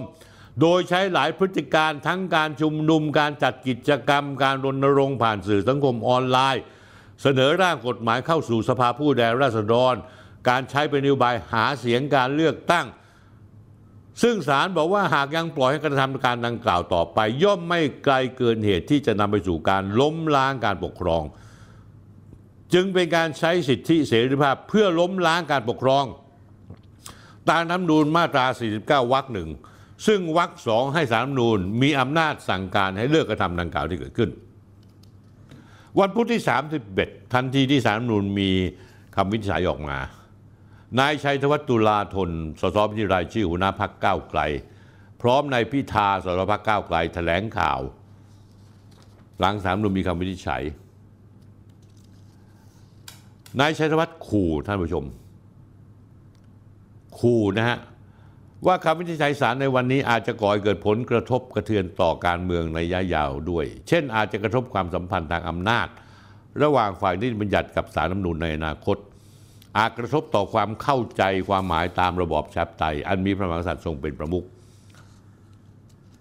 [0.61, 6.63] โดยใช้หลายพฤติการทั้งการชุมนุมการจัดกิจกรรม การรณรงค์ผ่านสื่อสังคมออนไลน์
[7.23, 9.95] เสนอร่างกฎหมายเข้าสู่สภาผู้แทนราษฎร
[10.49, 12.87] การใช้เป็นนโยบายหาเสียงการเลือกตั้ง
[14.23, 21.23] ซึ่งศาลบอกว่าหากยังปล่อยให้กระทำการดังกล่าวต่อไป ย่อมไม่ไกลเกินเหตุที่จะนำไปสู่การล้มล้างการปกครอง
[22.75, 26.05] จึงเป็นการใช้สิทธิเสรีภาพเพื่อล้มล้างการปกครอง
[27.51, 28.47] ตามน้ำนูนมาตรา
[28.79, 29.49] 49 วรรคหนึ่ง
[30.07, 34.31] ซึ่งวรรคสองให้สารนูญมีอำนาจสั่งการให้เลิกกระทำดังกล่าวที่เกิดขึ้น
[36.01, 36.43] วันพุธที่
[36.87, 38.51] 31 ทันทีที่สารนูญมี
[39.17, 39.99] คำวินิจฉัยออกมา
[40.99, 44.41] นายชัยธวัฒน์ตุลาธนสสบัญชีรายชื่อหัวหน้าพักก้าวไกล
[45.21, 47.81] พร้อมนายพิธาสสพักก้าวไกลแถลงข่าว
[49.39, 50.63] หลังสารนูญมีคำวินิจฉัย
[53.61, 55.05] นายชัยธวัฒน์ขู่ท่านผู้ชม
[57.19, 57.79] ขู่นะฮะ
[58.67, 65.89] ว่าคำวินิจฉัยศาลในวันนี้อาจจะก่อให้เกิดผลกระทบกระเทือนต่อการเมืองในระยะยาวด้วย เช่น อาจจะกระทบความสัมพันธ์ทางอำนาจ
[66.63, 68.97] ระหว่างฝ่ายนิติบัญญัติกับสารรัฐมนูญในอนาคต
[69.79, 74.45] อาจกระทบต่อความเข้าใจความหมายตามระบอบชาธิปไตยอันมีพระมหากษัตริย์ทรงเป็นประมุข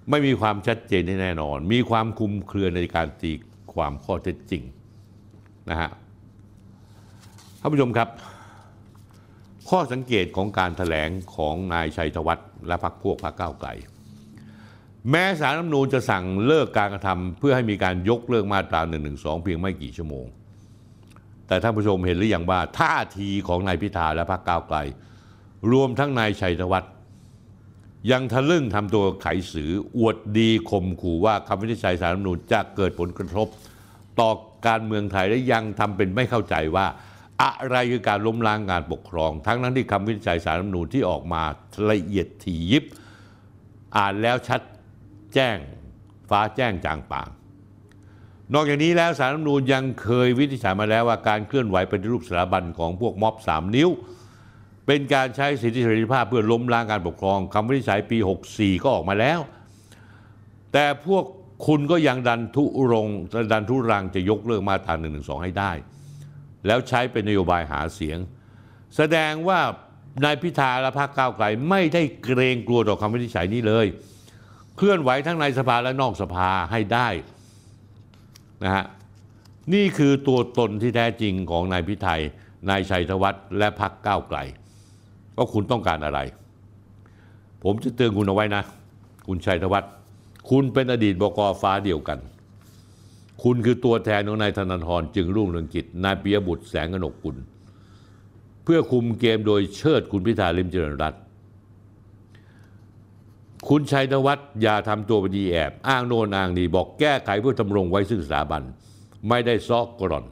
[0.10, 3.32] ไม่มีความชัดเจนแน่นอน มีความคลุมเครือในการตี
[3.74, 4.64] ความข้อเท็จจริง
[5.70, 5.90] นะฮะ
[7.60, 8.10] ท่านผู้ชมครับ
[9.70, 13.70] ข้อสังเกตของการถแถลงของนายชัยธวัฒน์และพรรคพวกพรรคก้าวไกล
[15.10, 19.12] แม้สารรัฐมนูญจะสั่งเลิกการกระทำเพื่อให้มีการยกเลิกมาตรา1นึ
[19.44, 20.26] เพียงไม่กี่ชั่วโมง
[21.48, 24.78] แต่ท่านผู้ชมเห็นหรือยังว่าท่าทีของนายพิธาและพรรคก้าวไกล
[25.72, 26.94] รวมทั้งนายชัยธวัฒน์
[28.12, 33.48] ยังทะลึ่งทำตัวไขสืออวดดีข่มขู่ว่าคำวินิจฉัยสารรัฐมนูญจะเกิดผลกระทบ
[34.20, 34.30] ต่อ
[34.68, 36.88] การเมืองไทยและยังทำเป็นไม่เข้าใจว่า
[37.42, 41.44] อะไรคือการล้มล้างงานปกครอง ทั้งนั้นที่คำวินิจฉัยสารรัฐมนูญที่ออกมา
[41.92, 42.84] ละเอียดถี่ยิบ
[43.98, 44.62] อ่านแล้วชัด
[45.34, 45.58] แจ้ง
[46.30, 47.30] ฟ้าแจ้งจางปาง
[48.54, 53.90] นอกจากนี้แล้วสารรัฐมนูญยังเคยวินิจฉัยมาแล้วว่าการเคลื่อนไหวเปฏิรูปสถาบันของพวกม็อบสามนิ้ว
[54.86, 58.18] เป็นการใช้สิทธิเสรีภาพเพื่อล้มล้างการปกครองคำวินิจฉัยปี
[58.50, 59.40] 64 ก็ออกมาแล้ว
[60.74, 61.26] แต่พวก
[61.68, 63.08] คุณก็ยังดันทุรง
[63.54, 65.72] ดันทุรังจะยกเลิกมาตรา1นึให้ได้
[66.68, 68.18] แล้วใช้เป็นนโยบายหาเสียง
[68.96, 69.60] แสดงว่า
[70.24, 73.88] นายพิธาและพรรคก้าวไกลไม่ได้เกรงกลัวต่อคำวินิจฉัยนี้เลย
[74.76, 77.08] เคลื่อนไหวทั้งในสภาและนอกสภาให้ได้
[78.64, 78.86] นะฮะ
[79.74, 82.22] นี่คือตัวตนที่แท้จริงของนายพิไทย
[82.70, 84.38] นายชัยธวัฒน์และพรรคก้าวไกล
[85.36, 86.20] ว่าคุณต้องการอะไร
[87.64, 88.64] ผมจะเตือนคุณเอาไว้นะ
[89.28, 89.92] คุณชัยธวัฒน์
[90.50, 92.20] คุณเป็นอดีตบกฟ้าเดียวกัน
[93.44, 97.38] คุณคือตัวแทนของนายธนาธรจึงรุ่งเรืองกิจ นายปิยบุตรแสงกนกกุล
[98.64, 101.22] เพื่อคุมเกมโดยเชิดคุณพิธาลิมเจริญรัตน์
[103.70, 108.62] คุณชัยธวัฒน์อย่าทำตัวเป็นดีแอบ อ้างโน่นอ้างนี่บอกแก้ไขเพื่อทำรงไว้ซึ่งสถาบัน
[109.30, 110.26] ไม่ได้ซอกกร่อน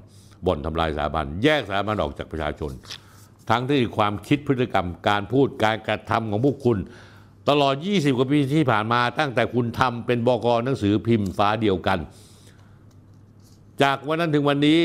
[0.46, 2.72] บ่อนทำลายสถาบัน แยกสถาบันออกจากประชาชน
[3.50, 6.78] ทั้งที่ความคิดพฤติกรรมการพูดการกระทำของพวกคุณ
[7.50, 12.00] ตลอด 20 กว่าปีที่ผ่านมาตั้งแต่คุณทำเป็นบกหนังสือพิมพ์ฟ้าเดียวกัน
[13.82, 14.80] จากวันนั้นถึงวันนี้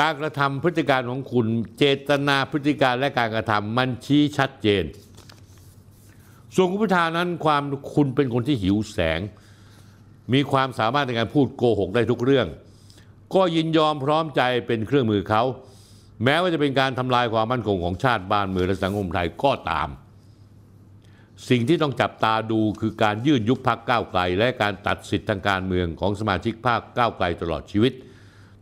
[0.00, 1.46] การกระทำพฤติการของคุณ
[1.78, 4.84] เจตนาพฤติการและการกระทำมันชี้ชัดเจน
[6.54, 7.62] ส่วนคุณพิธานั้นความ
[7.94, 9.20] คุณเป็นคนที่หิวแสง
[10.32, 12.46] มีความสามารถในการพูดโกหกได้ทุกเรื่อง
[13.34, 15.42] ก็ยินยอมพร้อมใจเป็นเครื่องมือเขา
[16.24, 19.88] แม้ว่าจะเป็นการทำลายความมั่นคงของชาติบ้านเมืองและสังคมไทยก็ตาม
[21.48, 27.92] สิ่งที่ต้องจับตาดูคือการยื่นยุบพักก้าวไกล และการตัดสิทธิทางการเมืองของสมาชิกพรรคก้าวไกลตลอดชีวิต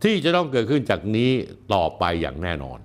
[0.03, 1.31] ที่จะต้องเกิดขึ้นจากนี้
[1.73, 2.79] ต่อไปอย่างแน่นอน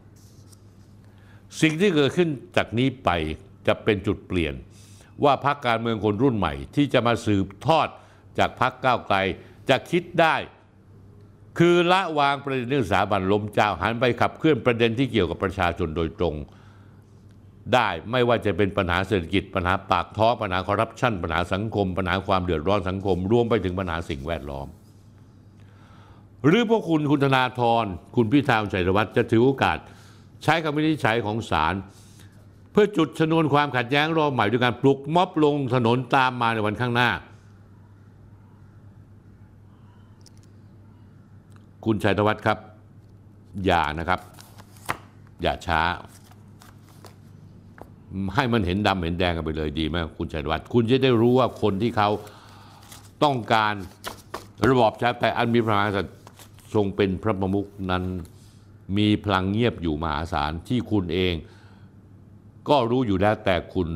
[1.60, 3.10] สิ่งที่เกิดขึ้นจากนี้ไป
[3.66, 4.54] จะเป็นจุดเปลี่ยน
[5.24, 7.88] ว่าพรรคการเมืองคนรุ่นใหม่ ที่จะมาสืบทอด
[8.38, 9.16] จากพรรคก้าวไกล
[9.70, 10.36] จะคิดได้
[11.58, 16.34] คือละวางประเด็นเรื่องสถาบันล้มเจ้าหันไปขับเคลื่อนประเด็นที่เกี่ยวกับประชาชนโดยตรง
[17.74, 24.66] ได้ไม่ว่าจะเป็นปัญหาเศรษฐกิจปัญหาปากท้องปัญหาคอร์รัปชันปัญหาสังคม ปัญหาความเดือดร้อนสังคม รวมไปถึงปัญหาสิ่งแวดล้อม
[26.46, 27.84] หรือพวกคุณคุณธนาธร
[28.16, 29.78] คุณพิธาชัยวัฒน์จะถือโอกาส
[30.44, 31.74] ใช้คำวินิจฉัยของศาล
[32.72, 37.10] เพื่อจุดชนวนความขัดแย้งรอบใหม่ด้วยการปลุกม็อบลงถนนตามมาในวันข้างหน้า
[41.84, 42.58] คุณชัยธวัฒน์ครับ
[43.64, 44.20] อย่านะครับ
[45.42, 45.80] อย่าช้า
[48.34, 52.10] ให้มันเห็นดำเห็นแดงกันไปเลยดีไหมคุณชัยวัฒน์คุณจะได้รู้ว่าคนที่เขา
[53.24, 53.74] ต้องการ
[54.68, 56.16] ระบอบชาติแต่อันมีพระมหากษัตริย์
[56.74, 58.04] ทรงเป็นพระประมุขนั้น
[58.96, 61.34] มีพลังเงียบอยู่มหาศาลที่คุณเอง
[62.68, 63.88] ก็รู้อยู่แล้วแต่คุณ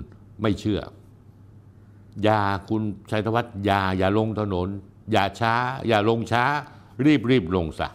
[0.42, 0.80] ไม่เชื่อ
[2.22, 4.68] อย่าคุณชัยธวัฒน์อย่าอย่าลงถนน
[5.12, 5.54] อย่าช้า
[5.88, 6.44] อย่าลงช้า
[7.04, 7.88] รีบรีบลงซะ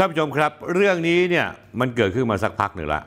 [0.00, 1.46] ท่านผู้ชมครับ เรื่องนี้เนี่ย
[1.80, 3.02] มันเกิดขึ้นมาสักพักหนึ่งละ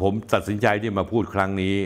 [0.00, 1.76] ผมตัดสินใจที่มาพูดครั้งนี้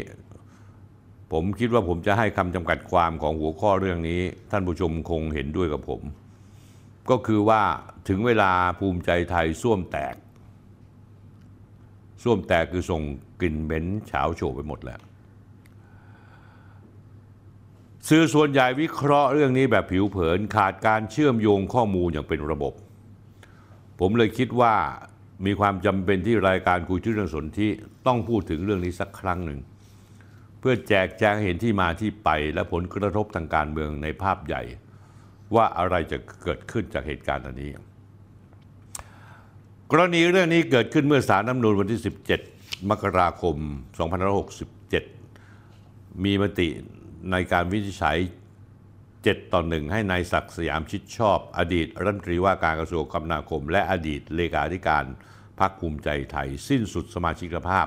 [1.33, 6.03] ผมคิดว่าผมจะให้คำจำกัดความของหัวข้อเรื่องนี้ ท่านผู้ชมคงเห็นด้วยกับผม
[7.11, 7.63] ก็คือว่า
[8.09, 10.15] ถึงเวลาภูมิใจไทยส้วมแตก
[12.23, 13.03] ส้วมแตกคือส่ง
[13.41, 15.01] กลิ่นเหม็นเฉาโฉบไปหมดแล้ว
[18.09, 22.73] สื่อส่วนใหญ่วิเคราะห์เรื่องนี้แบบผิวเผินขาดการเชื่อมโยงข้อมูลอย่างเป็นระบบ
[24.01, 24.75] ผมเลยคิดว่า
[25.47, 27.71] มีความจำเป็นที่รายการคุยที่เรื่องสนที่
[28.07, 29.61] ต้องพูดถึงเรื่องนี้สักครั้งหนึ่ง
[30.59, 34.63] เพื่อแจกแจงเห็นที่มาที่ไปและผลกระทบทางการเมืองในภาพใหญ่
[35.55, 37.71] ว่าอะไรจะเกิดขึ้นจากเหตุการณ์อันนี้
[39.91, 42.01] กรณีเรื่องนี้เกิดขึ้นเมื่อสารน้ำนูนวันที่
[42.45, 43.57] 17 มกราคม
[45.11, 46.69] 2567 มีมติ
[47.31, 48.19] ในการวินิจฉัย
[48.87, 55.05] 7 ต่อ 1 ให้นายศักดิ์สยามชิดชอบ อดีตรัฐมนตรีว่าการกระทรวงคมนาคม และอดีตเลขาธิการ
[55.61, 57.87] พรรคภูมิใจไทย สิ้นสุดสมาชิกภาพ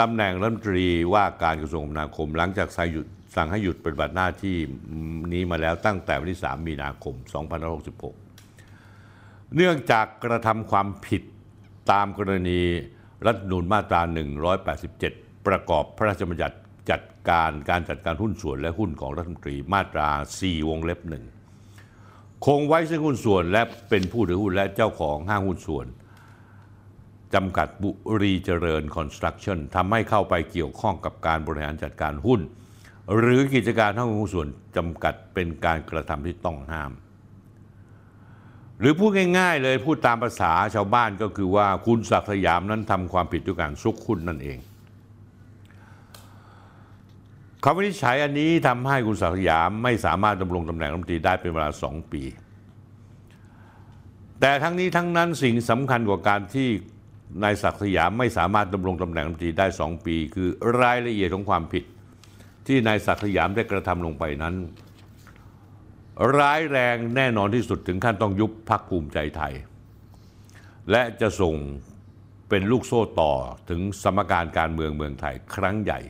[0.00, 4.56] ตำแหน่งรัฐมนตรีว่าการกระทรวงคมนาคม หลังจากสั่งหยุดสั่งให้หยุดปฏิบัติหน้าที่
[5.32, 7.14] นี้มาแล้วตั้งแต่วันที่ 3 มีนาคม
[8.34, 11.22] 2566 เนื่องจากกระทำความผิด
[11.90, 12.60] ตามกรณี
[13.26, 14.00] รัฐมนูญมาตรา
[14.74, 16.56] 187 ประกอบพระราชบัญญัติ
[16.90, 20.08] จัดการการจัดการหุ้นส่วนและหุ้นของรัฐมนตรีมาตรา
[20.40, 21.24] 4 วงเล็บหนึ่ง
[22.46, 25.86] คงไว้ซึ่งหุ้นส่วนและเป็นผู้ถือหุ้นและเจ้าของห้างหุ้นส่วน
[27.34, 32.40] จำกัดบุรีเจริญคอนสตรักชั่นทำให้เข้าไปเกี่ยวข้องกับการบริหารจัดการหุ้น
[33.18, 36.92] หรือกิจการห้างหุ้นส่วนจำกัดเป็นการกระทำที่ต้องห้าม
[38.80, 44.58] หรือพูดง่าย ๆ เลยพูดตามภาษาชาวบ้านก็คือว่าคุณศักดิ์สยามนั้นทำความผิดด้วยการซุกคุณนั่นเอง
[47.64, 52.22] คำวินิจฉัยอันนี้ทำให้คุณศักดิ์สยามไม่สามารถดำรงตำแหน่งรัฐมนตรีได้เป็นเวลาสองปี
[54.40, 56.68] แต่ทั้งนี้ทั้งนั้นสิ่งสำคัญกว่าการที่
[57.42, 60.48] นายศักดิ์สยามไม่สามารถดำรงตำแหน่งรัฐมนตรีได้สองปี คือ
[60.80, 61.84] รายละเอียดของความผิด
[62.66, 64.54] ที่นายศักดิ์สยามได้กระทำลงไปนั้น
[66.38, 69.52] ร้ายแรงแน่นอนที่สุดถึงขั้นต้องยุบพักภูมิใจไทย
[70.90, 71.54] และจะส่ง
[72.48, 73.32] เป็นลูกโซ่ต่อ
[73.70, 76.00] ถึงสมการการเมืองเมืองไทยครั้งใหญ่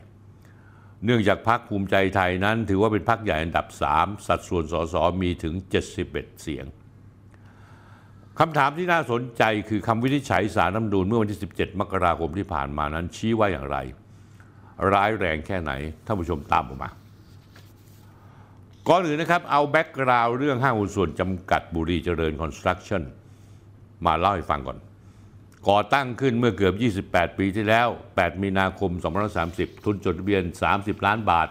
[1.05, 5.53] เนื่องจากพรรคภูมิใจไทยนั้น ถือว่าเป็นพรรคใหญ่อันดับ 3 สัดส่วนสสมีถึง
[5.97, 6.65] 71 เสียง
[8.39, 13.77] คำถามที่น่าสนใจคือคำวินิจฉัยศาลรัฐธรรมนูญเมื่อวันที่ 17 มกราคมที่ผ่านมานั้นชี้ว่าอย่างไร
[14.93, 15.71] ร้ายแรงแค่ไหน
[16.05, 16.89] ท่านผู้ชมตามผมมา
[18.87, 23.03] ก่อนอื่นนะครับ เอา background เรื่องห้างหุ้นส่วนจำกัดบุรีเจริญคอนสตรักชั่น
[24.05, 24.77] มาเล่าให้ฟังก่อน
[25.67, 28.91] ก่อตั้งขึ้นเมื่อเกือบ 28 ปีที่แล้ว 8 มีนาคม
[29.37, 30.43] 2530 ทุนจดทะเบียน
[30.73, 31.49] 30 ล้านบาท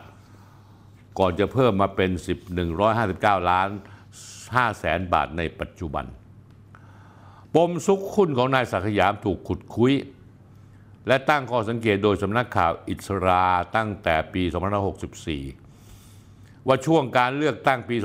[1.19, 2.11] ก่อนจะเพิ่มมาเป็น
[2.81, 3.69] 1159 ล้าน
[4.25, 6.05] 5แสนบาทในปัจจุบัน
[7.55, 9.93] ปมซุกหุ้นของนายศักสยามถูกขุดคุย
[11.07, 13.45] และตั้งข้อสังเกตโดยสำนักข่าวอิสรา
[13.77, 14.43] ตั้งแต่ปี
[15.75, 17.97] 2564 ว่าช่วงการเลือกตั้งปี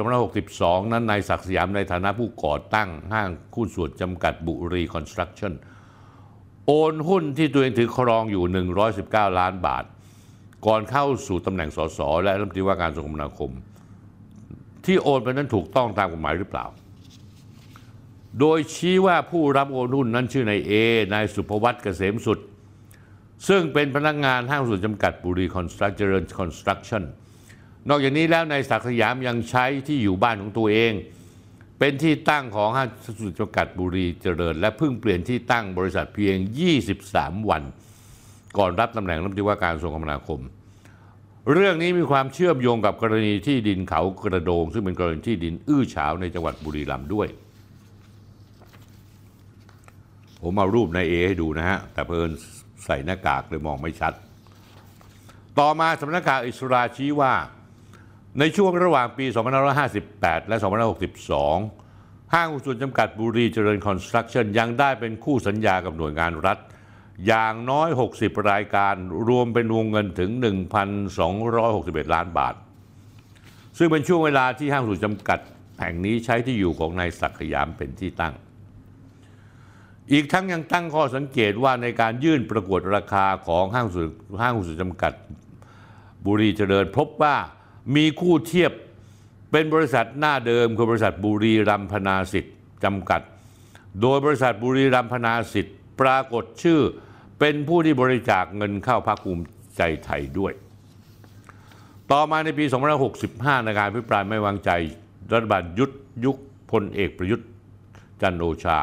[0.42, 5.54] 2562 นั้นนายศักสยามในฐานะผู้ก่อตั้งห้างหุ้นส่วนจำกัดบุรีคอนสตรักชั่น
[6.68, 8.44] โอนหุ้นที่ตัวเองถือครองอยู่
[8.92, 9.84] 119 ล้านบาท
[10.66, 13.52] ก่อนเข้าสู่ตำแหน่งสสและรัฐมนตรีว่าการกระทรวงคมนาคม
[14.86, 16.66] ที่โอนไปนั้นถูกต้องตามกฎหมายหรือเปล่า
[18.40, 20.72] โดยชี้ว่าผู้รับโอนหุ้นนั้นชื่อนายเอ
[21.14, 22.40] นายศุภวัฒน์เกษมสุทธิ์
[23.48, 27.04] ซึ่งเป็นพนักงานห้างส่วนจำกัดบุรีคอนสตรักเจริญคอนสตรักชั่น
[27.90, 30.94] นอกจากนี้แล้วนายศักดิ์สยามยังใช้ที่อยู่บ้านของตัวเอง
[31.80, 32.88] เป็นที่ตั้งของห้าง
[33.20, 36.36] ส่วนจำกัดบุรีเจริญ และเพิ่งเปลี่ยนที่ตั้งบริษัทเพียง
[36.94, 37.64] 23 วัน
[38.58, 40.40] ก่อนรับตำแหน่งรัฐมนตรีว่าการกระทรวงคมนาคม
[41.54, 47.28] เรื่องนี้มีความเชื่อมโยงกับกรณีที่ดินเขากระโดง ซึ่งเป็นกรณีที่ดินอื้อฉาวในจังหวัดบุรีรัมย์ด้วย
[50.44, 52.32] ผมเอารูปนายเอให้ดูนะฮะ แต่เพลิน
[52.86, 54.14] ใส่หน้ากากเลยมองไม่ชัด
[55.60, 57.34] ต่อมาสำนักข่าวอิสราชี้ว่า
[58.40, 59.26] ในช่วงระหว่างปี
[59.88, 60.58] 2558 และ
[61.40, 66.58] 2562 ห้างหุ้นส่วนจำกัดบุรีเจริญคอนสตรักชั่นยังได้เป็นคู่สัญญากับหน่วยงานรัฐ
[67.28, 68.96] อย่างน้อย 60 รายการ
[69.28, 70.30] รวมเป็นวงเงินถึง
[71.08, 72.56] 1,261 ล้านบาท
[73.78, 75.40] ซึ่งเป็นช่วงเวลาที่ห้างหุ้นส่วนจำกัด
[75.80, 78.34] แห่งนี้ใช้ที่อยู่ของนายศักยามเป็นที่ตั้ง
[80.12, 84.10] อีกทั้งยังตั้งข้อสังเกตว่าในการยื่นประกวดราคาของห้างหุ้น
[84.42, 85.14] ห้างหุ้นส่วนจำกัด
[86.26, 87.36] บุรีเจริญพบว่า
[87.96, 88.72] มีคู่เทียบ
[89.52, 93.22] เป็นบริษัทหน้าเดิมคือบริษัทบุรีรัมพนาสิทธิ์จำกัด
[94.02, 96.80] โดยบริษัทบุรีรัมพนาสิทธิ์ปรากฏชื่อ
[97.40, 99.46] เป็นผู้ที่บริจาคเงินเข้าพรรคภูมิ
[99.78, 100.54] ใจไทยด้วย
[102.12, 102.66] ต่อมาในปี
[103.16, 104.70] 2565 ในการพิปรายไม่วางใจ
[105.32, 105.94] รัฐบาลยุทธ
[106.26, 106.38] ยุค
[106.72, 107.48] พลเอกประยุทธ์
[108.22, 108.80] จันทร์โอชา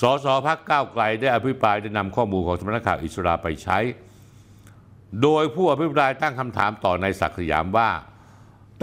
[0.00, 3.78] สสพักก้าวไกลได้อภิปรายได้นำข้อมูลของสำนักข่าวอิสราไปใช้
[5.22, 7.90] โดยผู้อภิปรายตั้งคำถามต่อนายศักดิ์สยามว่า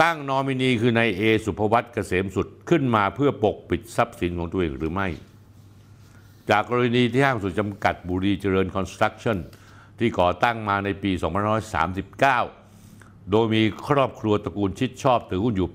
[0.02, 5.08] ตั้งนอมินีคือนายเอสุภวัตเกษมสุดขึ้นมาเพื่อปกปิดทรัพย์สินของตัวเองหรือไม่
[6.50, 9.38] จากกรณีที่ห้างส่วนจำกัดบุรีเจริญคอนสตรักชั่น
[9.98, 11.10] ที่ก่อตั้งมาในปี
[12.36, 15.68] 2539 โดยมีครอบครัวตระกูลชิดชอบถือหุ้นอยู่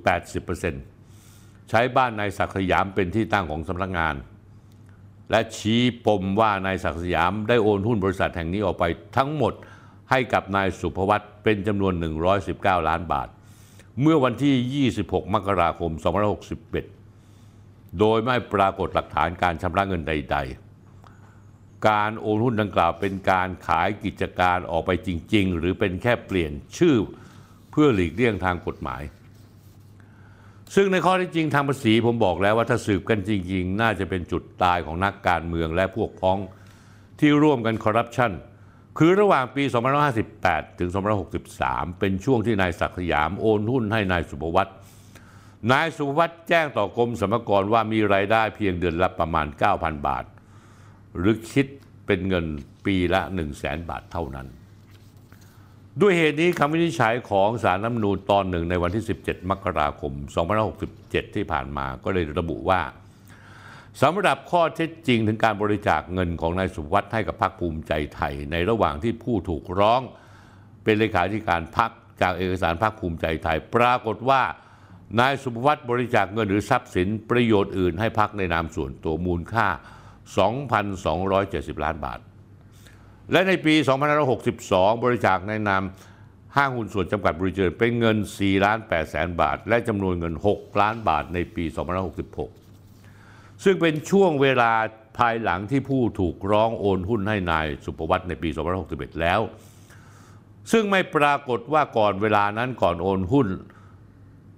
[0.81, 4.15] 80%ใช้บ้านนายศักดิ์สยามเป็นที่ตั้งของสำนักงาน
[5.31, 8.83] และชี้ปมว่านายศักดิ์สยามได้โอนหุ้นบริษัทแห่งนี้ออกไป
[9.17, 9.53] ทั้งหมด
[10.09, 11.93] ให้กับนายสุภวัตเป็นจำนวน
[12.41, 13.27] 119 ล้านบาท
[14.01, 15.91] เมื่อวันที่ 26 มกราคม
[17.15, 20.37] 2561 โดยไม่ปรากฏหลักฐานการชำระเงินใด
[21.11, 26.95] ๆ การโอนหุ้นดังกล่าวเป็นการขายกิจการออกไปจริง ๆ หรือเป็นแค่เปลี่ยนชื่อ
[27.71, 29.01] เพื่อหลีกเลี่ยงทางกฎหมาย
[30.75, 36.37] ซึ่งในข้อที่จริงทางภาษีผมบอกแล้วว่าถ้าสืบกันจริง ๆ น่าจะเป็นจุดตายของนักการเมืองและพวกพ้อง
[37.19, 38.31] ที่ร่วมกันคอร์รัปชัน
[38.97, 39.63] คือระหว่างปี
[40.21, 40.89] 2558 ถึง
[41.45, 44.67] 2563 เป็นช่วงที่นายศักดิ์สยามโอนหุ้นให้นายสุภวัต
[45.71, 50.25] นายสุภวัตแจ้งต่อกรมสรรพากรว่ามีรายได้เพียงเดือนละประมาณ 9,000 บาท
[51.17, 51.65] หรือคิด
[52.05, 52.45] เป็นเงิน
[52.85, 54.47] ปีละ 1 0 0 0 0แสนบาทเท่านั้น
[56.01, 60.13] ด้วยเหตุนี้คำวินิจฉัยของสารน้ำนูนตอนหนึ่งในวันที่ 17 มกราคม
[60.73, 62.81] 2567 ที่ผ่านมาก็เลยระบุว่า
[64.01, 70.01] สำหรับข้อเท็จจริงถึงการบริจาคเงินของนายสุวัสด์ให้กับพรรคภูมิใจไทย ในระหว่างที่ผู้ถูกร้อง
[70.83, 71.91] เป็นเลขาธิการพรรค
[72.21, 74.41] จากเอกสารภาคภูมิใจไทย ปรากฏว่า
[75.19, 79.67] นายสุภวัตบริจาคเงินหรือทรัพย์สินประโยชน์อื่นให้พักในนามส่วนตัวมูลค่า
[80.55, 82.19] 2,270 ล้านบาท
[83.31, 83.75] และในปี
[84.39, 85.83] 2562 บริจาคในนาม
[86.55, 92.58] ห้างหุ้นส่วนจำกัดบริเจริญเป็นเงิน4ล้าน8แสนบาท และจำนวนเงิน 6 ล้านบาทในปี 2566
[93.63, 94.71] ซึ่งเป็นช่วงเวลา
[95.17, 98.49] ภายหลังที่ผู้ถูกร้องโอนหุ้นให้นายสุภวัตในปี
[98.85, 99.39] 2561 แล้ว
[100.71, 103.47] ซึ่งไม่ปรากฏว่าก่อนเวลานั้นก่อนโอนหุ้น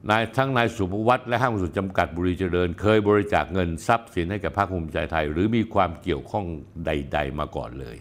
[0.09, 6.45] นายทั้งนายสุภวัตและห้างหุ้นส่วนจำกัดบุรีเจริญ เคยบริจาคเงินทรัพย์สินให้กับพรรคภูมิใจไทย หรือมีความเกี่ยวข้อง
[6.85, 7.97] ใด ๆ มาก่อนเลย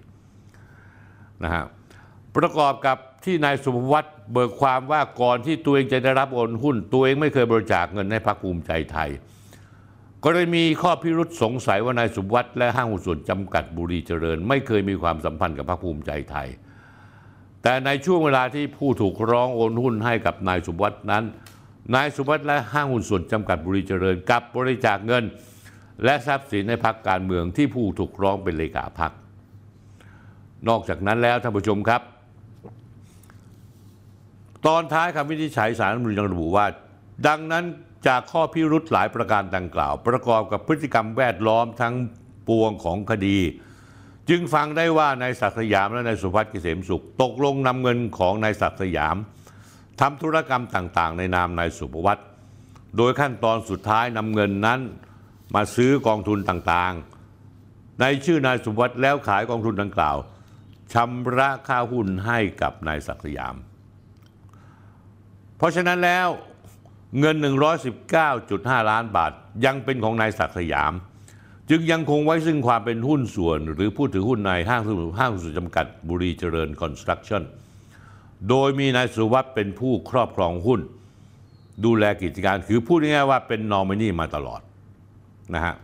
[1.42, 1.64] นะฮะ
[2.36, 9.10] ประกอบกับที่นายสุภวัตเบิกความว่าก่อนที่ตัวเองจะได้รับโอนหุ้น ตัวเองไม่เคยบริจาคเงินให้พรรคภูมิใจไทย
[10.24, 16.48] ก็เลยมีข้อพิรุษสงสัยว่านายสุวัสด์และห้างหุ้นส่วนจำกัดบุรีเจริญ ไม่เคยมีความสัมพันธ์กับพรรคภูมิใจไทย
[17.62, 21.24] แต่ในช่วงเวลาที่ผู้ถูกร้องโอนหุ้นให้กับนายสุวัสด์นั้น
[21.94, 25.24] นายสุวัสด์และห้างหุ้นส่วนจำกัดบุรีเจริญกับบริจาคเงิน
[26.04, 29.12] และทรัพย์สินในพรรคการเมืองที่ผู้ถูกร้องเป็นเลขาพรรค
[30.68, 32.02] นอกจากนั้นแล้วท่านผู้ชมครับ
[34.66, 36.66] ตอนท้ายคำวินิจฉัยสารรัฐมนูญยังระบุว่า
[37.26, 37.64] ดังนั้น
[38.06, 41.94] จากข้อพิรุธหลายประการดังกล่าว ประกอบกับพฤติกรรมแวดล้อมทั้ง
[42.48, 43.38] ปวงของคดี
[44.28, 49.16] จึงฟังได้ว่านายศักสยามและนายสุพัฒน์เกษมสุข ตกลงนำเงินของนายศักสยาม
[50.00, 52.18] ทำธุรกรรมต่างๆ ในนามนายสุภวัต
[52.96, 54.80] โดยขั้นตอนสุดท้ายนำเงินนั้น
[55.54, 60.16] มาซื้อกองทุนต่างๆ ในชื่อนายสุวัตแล้วขายกองทุนดังกล่าว
[60.92, 63.54] ชำระค่าหุ้นให้กับนายศักสยาม
[65.56, 66.28] เพราะฉะนั้นแล้ว
[67.18, 67.36] เงิน
[68.12, 69.32] 119.5 ล้านบาท
[69.64, 70.92] ยังเป็นของนายศักดิ์สยาม
[71.70, 74.82] จึงยังคงไว้ซึ่งความเป็นหุ้นส่วน หรือผู้ถือหุ้นในห้าง
[75.18, 77.42] ห้างสุจำกัดบุรีเจริญคอนสตรักชั่น
[78.48, 80.80] โดยมีนายสุวัสด์เป็นผู้ครอบครองหุ้น
[81.84, 84.60] ดูแลกิจการคือพูดง่ายๆว่าเป็นนอมินีมาตลอด
[85.54, 85.74] นะฮะ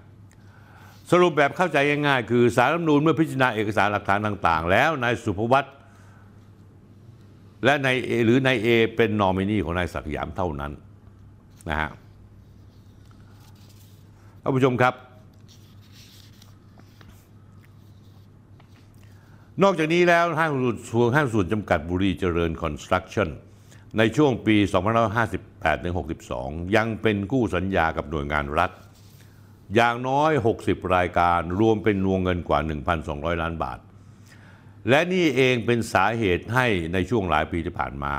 [1.10, 5.64] สรุปแบบเข้าใจง่ายๆคือสารรัฐมนูญเมื่อพิจารณาเอกสารหลักฐานต่าง ๆ แล้วนายสุภวัต
[7.64, 10.72] และนายเอหรือนายเอเป็นนอมินีของนายศักสยามเท่านั้น
[11.68, 11.90] นะฮะ
[14.42, 14.94] ท่านผู้ชมครับ
[19.62, 20.52] นอกจากนี้แล้วห้าง
[20.90, 23.28] ส่วนห้างส่วนจำกัดบุรีเจริญคอนสตรักชั่น
[23.98, 24.56] ในช่วงปี
[25.86, 28.70] 2558-62 ยังเป็นกู้สัญญากับหน่วยงานรัฐ
[29.74, 32.58] อย่างน้อย 60 รายการรวมเป็นวงเงินกว่า
[33.00, 33.78] 1,200 ล้านบาท
[34.88, 38.14] และนี่เองเป็นสาเหตุให้ในช่วงหลายปีที่ผ่านมา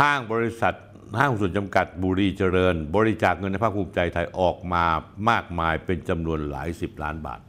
[0.00, 0.74] ห้างบริษัท
[1.18, 4.84] ห้างส่วนจำกัดบุรีเจริญ บริจาคเงินในภาคภูมิใจไทยออกมา
[5.30, 7.40] มากมายเป็นจำนวนหลายสิบล้านบาท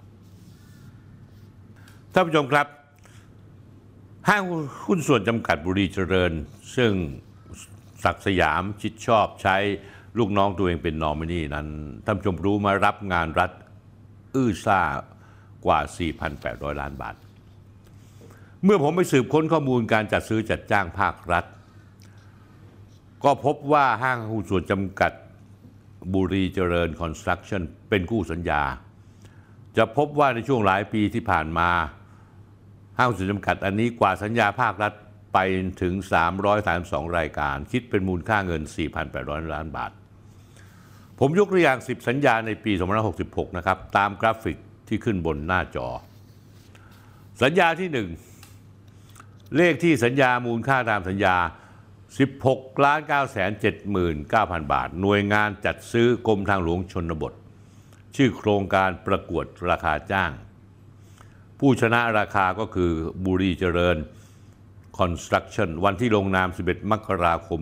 [2.13, 2.67] ท่านผู้ชมครับ
[4.29, 4.43] ห้าง
[4.85, 6.31] หุ้นส่วนจำกัดบุรีเจริญ
[6.75, 6.91] ซึ่ง
[8.03, 9.57] ศักสยามชิดชอบใช้
[10.17, 11.67] ลูกน้องตัวเองเป็นนอมินีนั้น
[12.05, 13.51] ท่านผู้ชมรู้มารับงานรัฐ
[14.35, 14.81] อื้อซ่า
[15.65, 15.79] กว่า
[16.29, 17.15] 4,800 ล้านบาท
[18.63, 21.45] เมื่อผมไปสืบค้นข้อมูลการจัดซื้อจัดจ้างภาครัฐ
[23.25, 25.11] ก็พบว่าห้างหุ้นส่วนจำกัด
[26.13, 28.61] บุรีเจริญคอนสตรักชั่นเป็นคู่สัญญา
[29.77, 31.69] จะพบว่าในช่วงหลายปีที่ผ่านมา
[32.97, 34.93] ห้างหุ้นส่วนจำกัดอันนี้กว่าสัญญาภาครัฐ
[35.33, 35.39] ไป
[35.81, 35.93] ถึง
[36.55, 38.61] 332 รายการ คิดเป็นมูลค่าเงิน
[39.07, 39.91] 4,800 ล้านบาท
[41.19, 42.71] ผมยกตัวอย่าง 10 สัญญาในปี
[43.15, 44.57] 2566 นะครับ ตามกราฟิก
[44.87, 45.87] ที่ขึ้นบนหน้าจอ
[47.43, 47.89] สัญญาที่
[48.73, 51.35] 1 เลขที่สัญญามูลค่าตามสัญญา
[52.15, 53.51] 16ล้าน9แสน
[54.11, 57.33] 79,000 บาท หน่วยงานจัดซื้อกรมทางหลวงชนบท
[58.15, 60.31] ชื่อโครงการประกวดราคาจ้าง
[61.59, 62.91] ผู้ชนะราคาก็คือ
[63.25, 63.97] บุรีเจริญ
[64.99, 67.61] Construction วันที่ลงนาม 11 มกราคม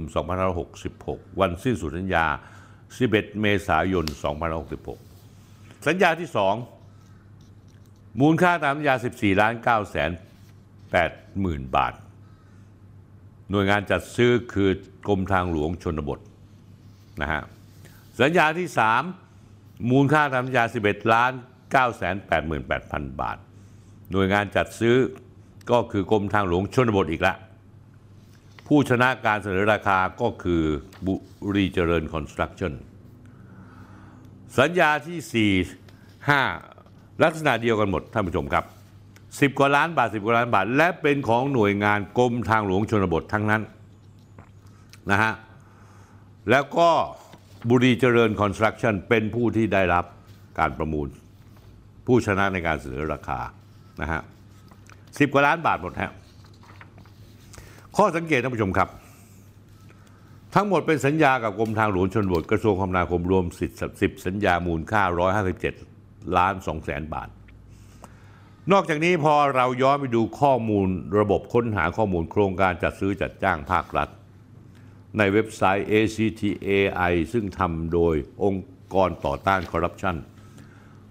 [0.69, 2.25] 2566 วันสิ้นสุดสัญญา
[2.83, 4.05] 11 เมษายน
[4.75, 6.29] 2566 สัญญาที่
[7.05, 10.11] 2 มูลค่าตามสัญญา 14ล้าน9แสน
[10.79, 11.93] 8หมื่นบาท
[13.51, 14.69] หน่วยงานจัดซื้อคือ
[15.07, 16.19] กรมทางหลวงชนบท
[17.21, 17.41] นะฮะ
[18.21, 18.67] สัญญาที่
[19.29, 21.31] 3 มูลค่าตามสัญญา 11 ล้าน
[21.63, 23.37] 9แสน8หมื่น8พันบาท
[24.11, 24.95] หน่วยงานจัดซื้อ
[25.71, 27.35] ก็คือกรมทางหลวงชนบทอีกละ
[28.67, 30.63] ผู้ชนะการเสนอราคาก็คือ
[31.05, 31.15] บุ
[31.55, 32.73] รีเจริญคอนสตรักชั่น
[34.59, 38.65] สัญญาที่ 4 5 ลักษณะเดียวกันหมดท่านผู้ชมครับ
[39.39, 43.61] 10 กว่าล้านบาท 10 กว่าล้านบาท และเป็นของหน่วยงานกรมทางหลวงชนบททั้งนั้น
[45.11, 45.33] นะฮะ
[46.49, 46.89] แล้วก็
[47.69, 50.05] บุรีเจริญคอนสตรักชั่นเป็นผู้ที่ได้รับ
[50.59, 51.07] การประมูล
[52.07, 53.39] ผู้ชนะในการเสนอราคา
[54.01, 54.21] นะฮะ
[55.19, 56.11] สิบกว่าล้านบาทหมดฮะ
[57.97, 58.89] ข้อสังเกตท่านผู้ชมครับ
[60.55, 63.45] ทั้งหมดเป็นสัญญากับกรมทางหลวงชนบทกระทรวงคมนาคมรวม
[64.01, 65.03] สิบสัญญามูลค่า
[65.69, 67.29] 157 ล้าน2แสนบาท
[68.71, 70.87] นอกจากนี้พอเราย้อนไปดูข้อมูล
[71.19, 74.09] ระบบค้นหาข้อมูลโครงการจัดซื้อจัดจ้างภาครัฐ
[75.17, 80.15] ในเว็บไซต์ ACT Ai ซึ่งทำโดยองค์กรต่อต้านคอร์รัปชัน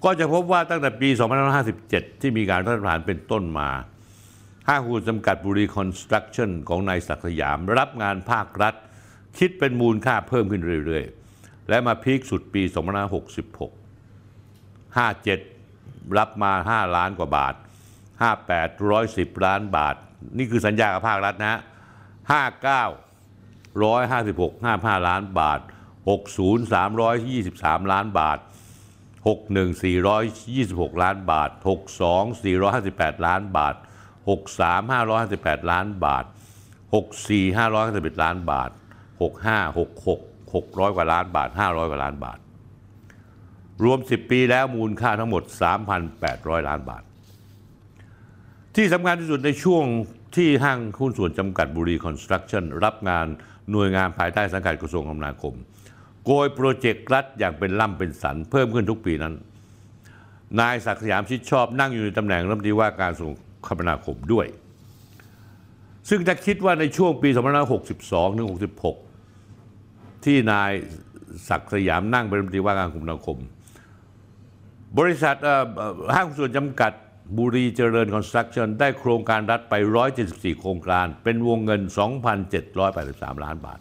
[0.04, 1.08] ก็จะพบว่าตั้งแต่ปี
[1.64, 3.70] 2557 ที่มีการรัฐประหารเป็นต้นมา
[4.68, 8.74] ห้างหุ้นจำกัดบุรีคอนสตรักชั่นของนายศักดิ์สยาม รับงานภาครัฐ
[9.38, 11.04] คิดเป็นมูลค่าเพิ่มขึ้นเรื่อย
[11.36, 12.72] ๆ และมาพีคสุดปี 2566
[14.98, 15.51] 57
[16.18, 17.54] รับมา 5 ล้านกว่าบาท
[18.34, 19.96] 58 110 ล้านบาท
[20.36, 21.62] นี่คือสัญญากับภาครัฐนะ59
[23.82, 25.60] 156 55 ล้านบาท
[26.08, 26.74] 60
[27.14, 28.38] 323 ล้านบาท
[29.24, 31.50] 61 426 ล้านบาท
[31.98, 33.74] 62 458 ล้านบาท
[34.30, 36.24] 63 558 ล้านบาท
[36.94, 38.70] 64 551 ล้านบาท
[39.20, 42.38] 65 66 600 กว่าล้านบาท 500 กว่าล้านบาท
[43.84, 45.42] รวม 10 ปีแล้วมูลค่าทั้งหมด
[46.04, 47.02] 3,800 ล้านบาท
[48.76, 49.84] ที่สำคัญที่สุดในช่วง
[50.36, 53.26] ที่ห้างหุ้นส่วนจำกัดบุรีคอนสตรักชั่นรับงาน
[53.70, 55.54] หน่วยงานภายใต้สังกัดกระทรวงคมนาคม
[56.24, 59.34] โกยโปรเจกต์รัฐอย่างเป็นล่ำเป็นสันเพิ่มขึ้นทุกปีนั้น
[60.60, 63.32] นายศักดิ์สยามชิดชอบนั่งอยู่ในตำแหน่งรัฐมนตรีว่าการกระทรวง
[63.66, 64.46] คมนาคมด้วย
[66.08, 67.28] ซึ่งจะคิดว่าในช่วงปี
[67.84, 68.48] 2562ถึง
[69.32, 70.72] 66 ที่นาย
[71.48, 73.38] ศักดิ์สยามนั่งเป็นรัฐมนตรีว่าการคมนาคม
[74.98, 75.36] บริษัท
[76.14, 76.92] ห้างส่วนจำกัด
[77.38, 79.74] บุรีเจริญคอนสตรักชั่นได้โครงการรัฐไป
[80.18, 81.80] 174 โครงการ เป็นวงเงิน
[82.62, 83.80] 2,783 ล้านบาท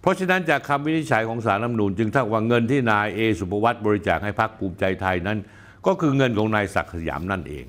[0.00, 5.38] เพราะฉะนั้นจากคำวินิจฉัยของสารรัฐมนูญจึงท่ากับว่าเงินที่นายเอสุภวัตบริจาคให้พรรคภูมิใจไทยนั้น
[5.86, 7.64] ก็คือเงินของนายศักดิ์สยามนั่นเอง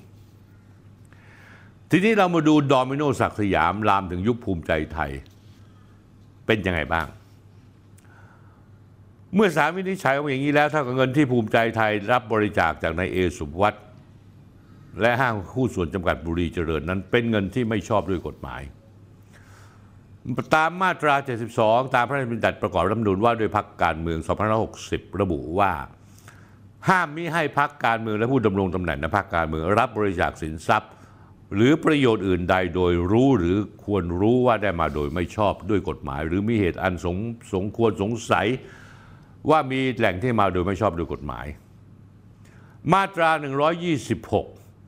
[1.91, 5.11] ทีนี้เรามาดูดอมิโนศักดิ์สยามลามถึงยุคภูมิใจไทย
[6.45, 7.07] เป็นยังไงบ้าง
[9.35, 13.75] เมื่อสารวินิจฉัยว่าอย่างนี้แล้วเท่ากับเงินที่ภูมิใจไทยรับบริจาคจากนายเอสุวัต
[15.01, 18.61] และห้างหุ้นส่วนจำกัดบุรีเจริญนั้น เป็นเงินที่ไม่ชอบด้วยกฎหมาย
[20.55, 21.15] ตามมาตรา
[21.55, 24.19] 72 ตามพระราชบัญญัติประกอบรัฐธรรมนูญว่าด้วยพรรคการเมือง
[24.69, 25.71] 2560 ระบุว่า
[26.89, 30.91] ห้ามมิให้พรรคการเมืองและผู้ดำรงตำแหน่งในพรรคการเมืองรับบริจาคสินทรัพย์
[31.55, 37.17] หรือประโยชน์อื่นใดโดยรู้หรือควรรู้ว่าได้มาโดยไม่ชอบด้วยกฎหมาย หรือมีเหตุอันสง
[37.53, 38.47] สงควรสงสัย
[39.49, 41.45] ว่ามีแหล่งที่มาโดยไม่ชอบด้วยกฎหมาย
[42.93, 43.29] มาตรา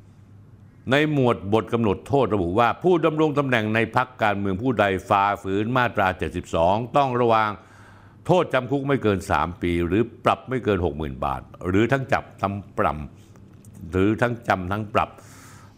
[0.07, 6.07] 126 ในหมวดบทกำหนดโทษระบุว่า ผู้ดำรงตำแหน่งในพักการเมืองผู้ใดฝ่าฝืนมาตรา
[6.51, 7.49] 72 ต้องระวาง
[8.25, 12.97] โทษจำคุกไม่เกิน 3 ปี หรือปรับไม่เกิน 60,000 บาท หรือทั้งจับทั้งปรับ
[13.91, 15.09] หรือทั้งจำทั้งปรับ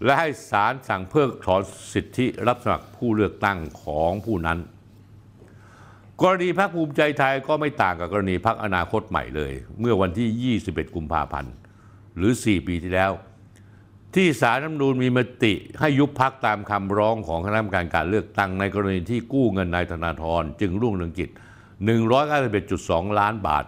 [0.03, 1.61] และให้ศาลสั่งเพิกถอน
[1.93, 4.59] สิทธิรับสมัครผู้เลือกตั้งของผู้นั้น
[6.22, 11.53] กรณีพรรคภูมิใจไทยก็ไม่ต่างกับกรณีพรรคอนาคตใหม่เลย เมื่อวันที่ 21 กุมภาพันธ์
[12.17, 13.11] หรือ 4 ปีที่แล้ว
[14.15, 21.30] ที่สารรัฐมนูญมีมติให้ยุบพักตามคำร้องของคณะกรรมการการเลือกตั้งในกรณีที่กู้เงินนายธนาธรจึงรุ่งเรืองกิจ
[22.43, 23.65] 191.2 ล้านบาท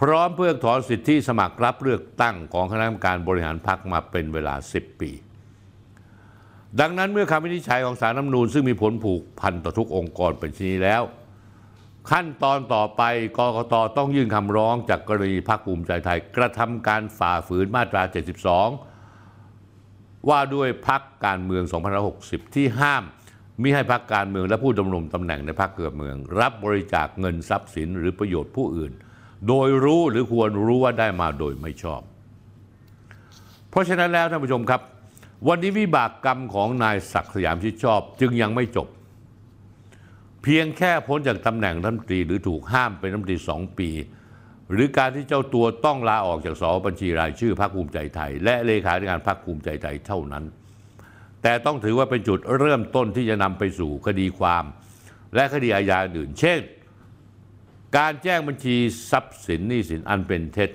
[0.00, 5.10] พร้อมเพิกถอนสิทธิสมัครรับเลือกตั้งของคณะกรรมการบริหารพักมาเป็นเวลา 10 ปี
[6.80, 11.02] ดังนั้นเมื่อคำวินิจฉัยของสารรัฐมนูญซึ่งมีผลผูกพันต่อทุกองค์กรเป็นชนี้แล้ว
[12.10, 13.02] ขั้นตอนต่อไป
[13.38, 18.02] กกตต้องยื่นคำร้องจากกรณีพรรคภูมิใจไทย กระทำการฝ่าฝืนมาตรา
[19.34, 21.64] 72 ว่าด้วยพรรคการเมือง
[22.10, 23.04] 2560 ที่ห้าม
[23.62, 28.92] มิให้พรรคการเมืองและผู้ดำรงตำแหน่งในพรรคเกิดเมือง รับบริจาคเงินทรัพย์สินหรือประโยชน์ผู้อื่น
[29.48, 32.00] โดยรู้หรือควรรู้ว่าได้มาโดยไม่ชอบ
[33.70, 34.80] เพราะฉะนั้นแล้วท่านผู้ชมครับ
[35.48, 38.88] วันนี้วิบากกรรมของนายศักดิ์สยามชิดชอบ จึงยังไม่จบ
[40.48, 43.90] พียงแค่พ้นจากตำแหน่งรัฐมนตรีหรือถูกห้ามเป็นรัฐมนตรีสองปี
[44.72, 50.44] หรือการที่เจ้าตัวต้องลาออกจากสอบัญชีรายชื่อพรรคภูมิใจไทย และเลขาธิการพรรคภูมิใจไทยเท่านั้น
[51.42, 54.64] แต่ต้องถือว่าเป็นจุดเริ่มต้นที่จะนำไปสู่คดีความ
[55.34, 56.60] และคดีอาญาอื่น เช่น
[57.98, 58.76] การแจ้งบัญชี
[59.10, 60.70] ทรัพย์สินหนี้สินอันเป็นเท็จ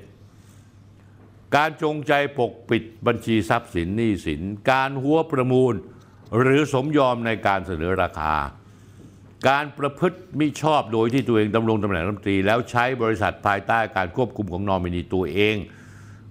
[1.55, 5.73] การจงใจปกปิดบัญชีทรัพย์สินหนี้สิน การหัวประมูล
[6.39, 8.35] หรือสมยอมในการเสนอราคา
[9.49, 15.55] การประพฤติมิชอบโดยที่ตัวเองดำรงตำแหน่งรัฐมนตรี แล้วใช้บริษัทภายใต้การควบคุมของนอมินีตัวเอง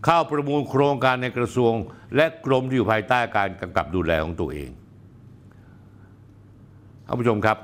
[0.04, 1.72] เข้าประมูลโครงการในกระทรวง
[2.16, 4.70] และกรมที่อยู่ภายใต้การกำกับดูแลของตัวเอง
[7.06, 7.58] ท่านผู้ชมครับ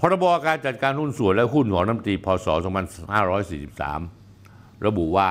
[0.00, 2.46] พรบการจัดการหุ้นส่วนและหุ้นของน้ำตรีพศ
[4.06, 5.30] 2543 ระบุว่า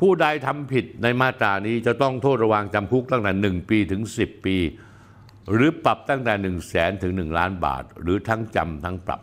[0.00, 4.56] ผู้ใดทำผิดในมาตรานี้จะต้องโทษระวางจำคุกตั้งแต่ 1 ปีถึง 10 ปี
[5.52, 9.20] หรือปรับตั้งแต่ 1 0 0 0 0แสนถึง 1 ล้านบาท หรือทั้งจำทั้งปรับ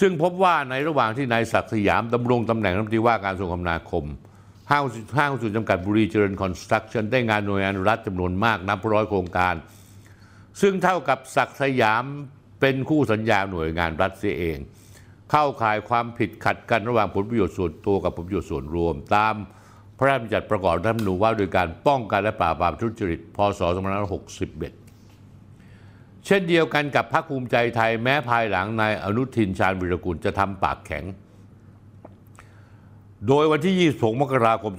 [0.00, 4.04] ซึ่งพบว่าในระหว่างที่นายศักดิ์สยามดำรงตำแหน่งรัฐมนตรีว่าการกระทรวงคมนาคม
[4.70, 4.84] ห้าง
[5.18, 9.54] ห้างหุ้นส่วนจำกัดบุรีเจริญคอนสตรักชั่นได้งานหน่วยงานรัฐจำนวนมากนับร้อยโครงการ
[10.60, 12.04] ซึ่งเท่ากับศักดิ์สยาม
[12.60, 14.58] เป็นคู่สัญญาหน่วยงานรัฐเสียเอง
[15.30, 19.34] เข้าข่ายความผิดขัดกันระหว่างผลประโยชน์ส่วนตัวกับผลประโยชน์ส่วนรวมตาม
[19.98, 23.60] พระราชบัญญัติประกอบรัฐธรรมนูญว่าโดยการป้องกันและปราบปรามทุจริต พศ
[24.72, 31.04] 2561 เช่นเดียวกันกับพรรคภูมิใจไทยแม้ภายหลังนายอนุทินชาญวิรกุลจะทำปากแข็ง
[33.28, 34.72] โดยวันที่ 26 มกราคม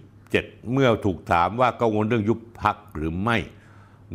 [0.00, 3.36] 2567 เมื่อถูกถามว่ากังวลเรื่องยุบพักหรือไม่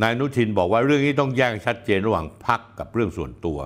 [0.01, 3.57] นายอนุทินบอกว่าเรื่องนี้ต้องแยกชัดเจนระหว่างพักกับเรื่องส่วนตัว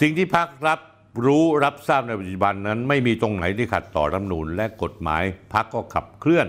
[0.00, 0.80] สิ่งที่พักรับ
[1.24, 6.46] รู้รับทราบในปัจจุบันนั้น ไม่มีตรงไหนที่ขัดต่อรัฐมนูญและกฎหมายพักก็ขับเคลื่อน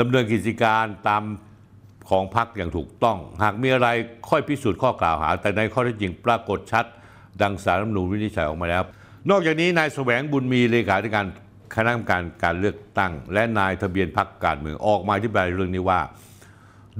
[0.00, 1.22] ดำเนินกิจการตาม
[2.10, 3.88] ของพักอย่างถูกต้อง หากมีอะไร
[4.28, 6.84] ค่อยพิสูจน์ข้อกล่าวหา แต่ในข้อเท็จจริงปรากฏชัด
[7.42, 8.82] ดังสารรัฐมนูญวินิจฉัยออกมาแล้ว
[9.30, 11.26] นอกจากนี้นายแสวงบุญมีเลขาธิการ
[11.74, 16.00] คณะกรรมการการเลือกตั้ง และนายทะเบียนพักการเมืองออกมาอธิบายเรื่องนี้ว่า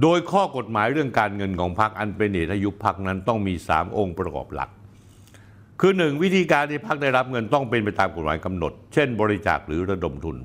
[0.01, 4.69] โดยข้อกฎหมายเรื่องการเงินของพรรคอันเป็นเหตุให้ยุบพรรคนั้นต้องมี 3 องค์ประกอบหลัก
[5.79, 10.37] คือหนึ่งวิธีการที่พรรคได้รับเงินต้องเป็นไปตามกฎหมายกำหนด เช่น บริจาคหรือระดมทุน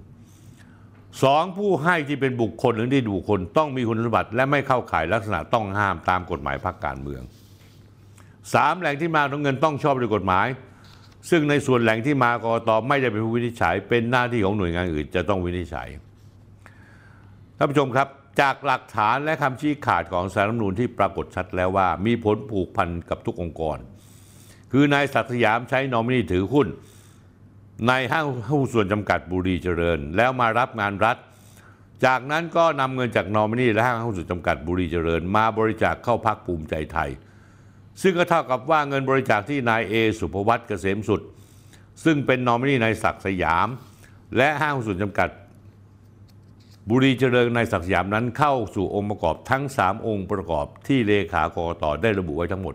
[1.22, 7.22] สองผู้ให้ที่เป็นบุคคลหรือที่บุคคลต้องมีคุณสมบัติ และไม่เข้าข่ายลักษณะต้องห้ามตามกฎหมายพรรคการเมือง
[8.54, 10.46] สามแหล่งที่มาของเงินต้องชอบด้วยกฎหมาย
[11.30, 15.88] ซึ่งในส่วนแหล่งที่มากรตไม่ได้เป็นผู้วินิจฉัย เป็นหน้าที่ของหน่วยงานอื่นจะต้องวินิจฉัย
[17.56, 18.08] ท่านผู้ชมครับ
[18.40, 23.78] จากหลักฐานและคำชี้ขาดของสารรัฐมนูญที่ปรากฏชัดแล้วว่า มีผลผูกพันกับทุกองค์กร
[24.72, 26.68] คือนายศักดิ์สยามใช้นอมินีถือหุ้น
[27.86, 31.16] ในห้างหุ้นส่วนจำกัดบุรีเจริญ แล้วมารับงานรัฐ
[32.04, 37.10] จากนั้นก็นำเงินจากนอมินีและห้างหุ้นส่วนจำกัดบุรีเจริญ มาบริจาคเข้าพักภูมิใจไทย
[38.02, 41.20] ซึ่งก็เท่ากับว่าเงินบริจาคที่นายเอสุภวัตเกษมสุด
[42.04, 43.68] ซึ่งเป็นนอมินีนายศักดิ์สยาม
[44.36, 45.28] และห้างหุ้นส่วนจำกัด
[46.90, 52.74] บุรีเจริญในศักดิ์สยามนั้นเข้าสู่องค์ประกอบทั้ง 3 องค์ประกอบที่เลขากรกตได้ระบุไว้ทั้งหมด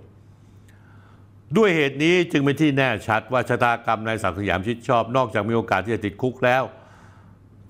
[1.57, 6.63] ด้วยเหตุนี้จึงเป็นที่แน่ชัดว่าชะตากรรมนายศักดิ์สยามชิดชอบ นอกจากมีโอกาสที่จะติดคุกแล้ว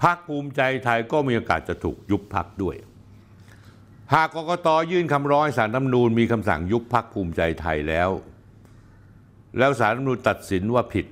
[0.04, 2.76] พรรคภูมิใจไทยก็มีโอกาสจะถูกยุบพักด้วย
[4.14, 8.10] หากกกตยื่นคำร้องสารรัฐมนูญมีคำสั่งยุบพักภูมิใจไทยแล้ว
[9.58, 11.06] แล้วสารรัฐมนูญตัดสินว่าผิด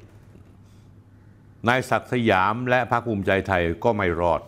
[1.67, 4.41] นายศักดิ์สยามและพรรคภูมิใจไทยก็ไม่รอด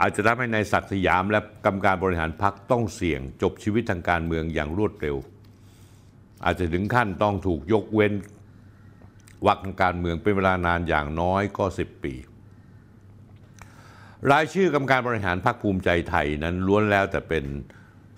[0.00, 5.16] อาจจะทำให้นายศักดิ์สยามและกรรมการบริหารพรรคต้องเสี่ยงจบชีวิตทางการเมืองอย่างรวดเร็ว
[6.46, 8.12] อาจจะถึงขั้นต้องถูกยกเว้น
[9.46, 12.14] วักการเมืองเป็นเวลานานอย่างน้อยก็ 10 ปี
[14.30, 17.44] รายชื่อกรรมการบริหารพรรคภูมิใจไทยนั้นล้วนแล้วแต่เป็น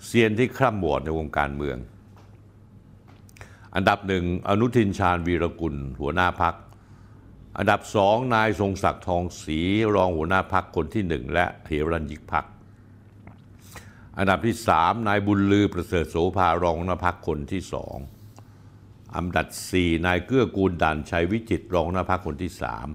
[0.05, 1.77] เซียนที่คร่ำวอดในวงการเมือง
[3.75, 6.55] อันดับหนึ่งอนุทินชาญวีรกุล หัวหน้าพัก
[7.57, 9.59] อันดับสองนายทรงศักดิ์ทองศรี
[9.95, 12.45] รองหัวหน้าพักคนที่หนึ่งและเหรัญยิกพัก
[14.17, 17.97] อันดับที่สามนายบุญลือประเสริฐโสภารองหัวหน้าพักคนที่สอง
[19.15, 22.87] อันดับสี่นายเกื้อกูลด่านชัยวิจิตรองหัวหน้าพักคนที่สาม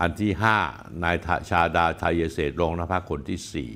[0.00, 0.58] อันที่ห้า
[1.02, 1.16] นาย
[1.50, 3.70] ชาดาไทยเศษรองหัวหน้าพักคนที่สี่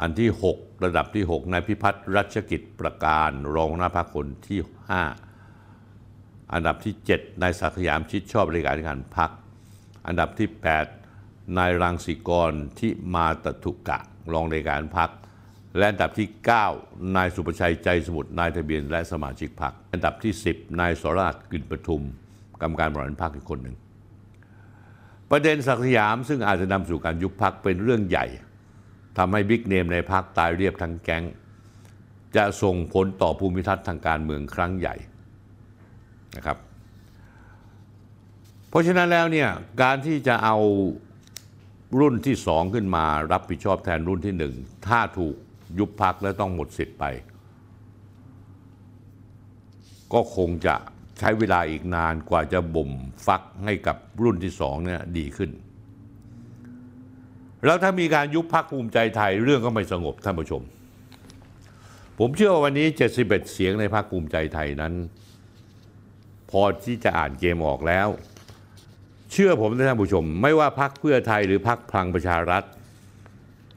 [0.00, 5.02] อันที่หกระดับที่หกนายพิพัฒน์รัชกิจประการรองหัวหน้าพักคนที่ห้า
[6.52, 9.30] อันดับที่ 7 นายศักสยามชิดชอบเลขาธิการพัก
[10.06, 10.48] อันดับที่
[11.02, 13.98] 8 นายรังสิกรที่มาตถุกะ
[14.32, 15.10] รองเลขาธิการพัก
[15.76, 16.28] และอันดับที่
[16.70, 22.02] 9 นายสุประชัยใจสมุทรนายทะเบียนและสมาชิกพักอันดับที่ 10 นายสราชกลิ่นประทุม
[22.62, 23.76] กรรมการบริหารพักอีกคนหนึ่ง
[25.30, 28.26] ประเด็นศักดิ์สยามซึ่งอาจจะนำสู่การยุบพักเป็นเรื่องใหญ่
[29.18, 31.24] ทำให้บิ๊กเนมในพักตายเรียบทั้งแก๊ง
[32.36, 34.94] จะส่งผลต่อภูมิทัศน์ทางการเมืองครั้งใหญ่
[36.36, 36.58] นะครับ
[38.68, 39.48] เพราะฉะนั้นแล้วเนี่ย
[39.82, 40.56] การที่จะเอา
[42.00, 44.54] รุ่นที่สองขึ้นมารับผิดชอบแทนรุ่นที่หนึ่ง
[44.88, 45.36] ถ้าถูก
[45.78, 47.04] ยุบพักแล้วต้องหมดสิทธิ์ไป
[50.12, 50.74] ก็คงจะ
[51.18, 52.90] ใช้เวลาอีกนานกว่าจะบ่ม
[53.26, 55.50] ฟักให้กับรุ่นที่สองเนี่ยดีขึ้น
[57.64, 60.62] แล้วถ้ามีการยุบพักภูมิใจไทยเรื่องก็ไม่สงบท่านผู้ชม
[62.18, 62.86] ผมเชื่อว่าวันนี้
[63.18, 64.94] 71 เสียงในพรรคภูมิใจไทยนั้น
[66.50, 68.08] พอที่จะอ่านเกมออกแล้ว
[69.32, 72.64] เชื่อผมนะท่านผู้ชม ไม่ว่าพักเพื่อไทยหรือพักพลังประชารัฐ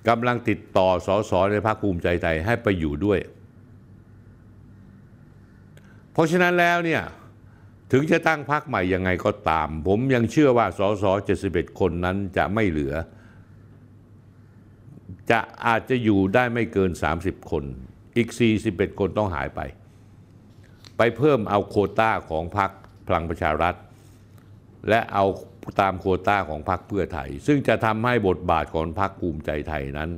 [0.10, 3.20] กำลังติดต่อสอสอในพักภูมิใจไทยให้ไปอยู่ด้วย
[6.12, 7.01] เพราะฉะนั้นแล้วเนี่ย
[7.91, 11.12] ถึงจะตั้งพักใหม่ยังไงก็ตาม ผมยังเชื่อว่าสอสอ
[11.45, 12.93] 71 คนนั้นจะไม่เหลือ
[15.32, 17.64] จะอาจจะอยู่ได้ไม่เกิน 30 คน
[18.18, 18.30] อีก
[18.64, 19.62] 41 คนต้องหายไป
[20.97, 22.72] ไปเพิ่มเอาโควต้าของพรรค
[23.08, 23.76] พลังประชารัฐ
[24.89, 25.26] และเอา
[25.82, 30.09] ตามโควต้าของพรรคเพื่อไทย ซึ่งจะทำให้บทบาทของพรรคภูมิใจไทยนั้น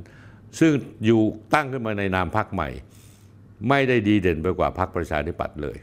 [0.60, 0.72] ซึ่ง
[1.04, 1.20] อยู่
[1.54, 2.68] ตั้งขึ้นมาในนามพรรคใหม่
[3.68, 5.76] ไม่ได้ดีเด่นไปกว่าพรรคประชาธิปัตย์เลย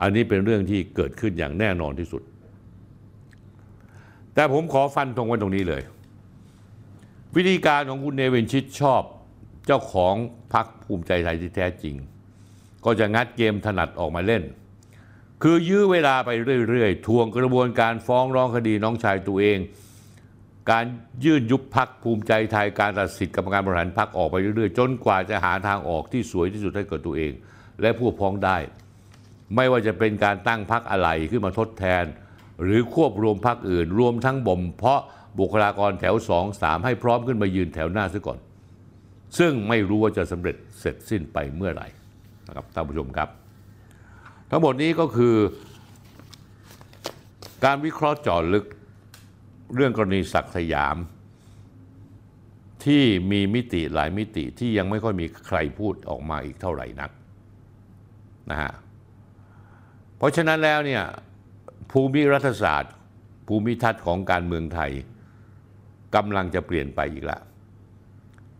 [0.00, 2.22] อันนี้เป็นเรื่องที่เกิดขึ้นอย่างแน่นอนที่สุด
[4.34, 5.82] แต่ผมขอฟันตรงไว้ตรงนี้เลย
[7.36, 9.02] วิธีการของคุณเนวินชิดชอบ
[9.66, 10.14] เจ้าของ
[10.54, 11.94] พรรคภูมิใจไทยที่แท้จริง
[12.84, 14.42] ก็จะงัดเกมถนัดออกมาเล่น
[15.42, 16.30] คือยื้อเวลาไป
[16.68, 19.58] เรื่อยๆ ทวงกระบวนการฟ้องร้องคดีน้องชายตัวเอง
[20.70, 20.84] การ
[21.24, 27.32] ยื่นยุบพักภูมิใจไทยการตัดสิทธิกรรมการบริหารพักออกไปเรื่อยๆ จนกว่าจะหาทางออกที่สวยที่สุดให้กับตัวเอง
[27.80, 28.56] และพวกพ้องได้
[29.54, 32.04] ไม่ว่าจะเป็นการตั้งพักอะไรขึ้นมาทดแทน
[32.62, 35.02] หรือควบรวมพักอื่น รวมทั้งบ่มเพาะ
[35.38, 38.38] บุคลากรแถวสองสามให้พร้อมขึ้นมายืนแถวหน้าซะก่อน
[39.38, 41.88] ซึ่งไม่รู้ว่าจะสำเร็จเสร็จสิ้นไปเมื่อไหร่
[42.46, 43.39] นะครับท่านผู้ชมครับ
[44.50, 45.36] ทั้งหมดนี้ก็คือ
[47.64, 48.64] การวิเคราะห์เจาะลึก
[49.74, 50.96] เรื่องกรณีศักดิ์สยาม
[52.84, 57.10] ที่มีมิติหลายมิติที่ยังไม่ค่อยมีใครพูดออกมาอีกเท่าไหร่นัก
[58.50, 58.72] นะฮะ
[60.16, 61.02] เพราะฉะนั้นแล้วเนี่ย
[61.90, 62.94] ภูมิรัฐศาสตร์
[63.48, 64.90] ภูมิทัศน์ของการเมืองไทย
[66.14, 67.42] กำลังจะเปลี่ยนไปอีกแล้ว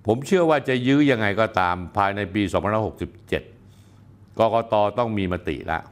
[0.06, 3.59] ผมเชื่อว่าจะยื้อยังไงก็ตามภายในปี 2567
[4.38, 5.82] กกตต้องมีมติแล้ว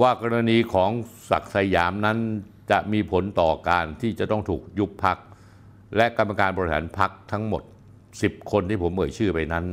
[0.00, 0.90] ว่ากรณีของ
[1.30, 2.18] ศักดิ์สยามนั้น
[2.70, 5.18] จะมีผลต่อการที่จะต้องถูกยุบพัก
[5.96, 7.62] และกรรมการบริหารพักทั้งหมด
[8.08, 9.66] 10 คนที่ผมเอ่ยชื่อไปนั้น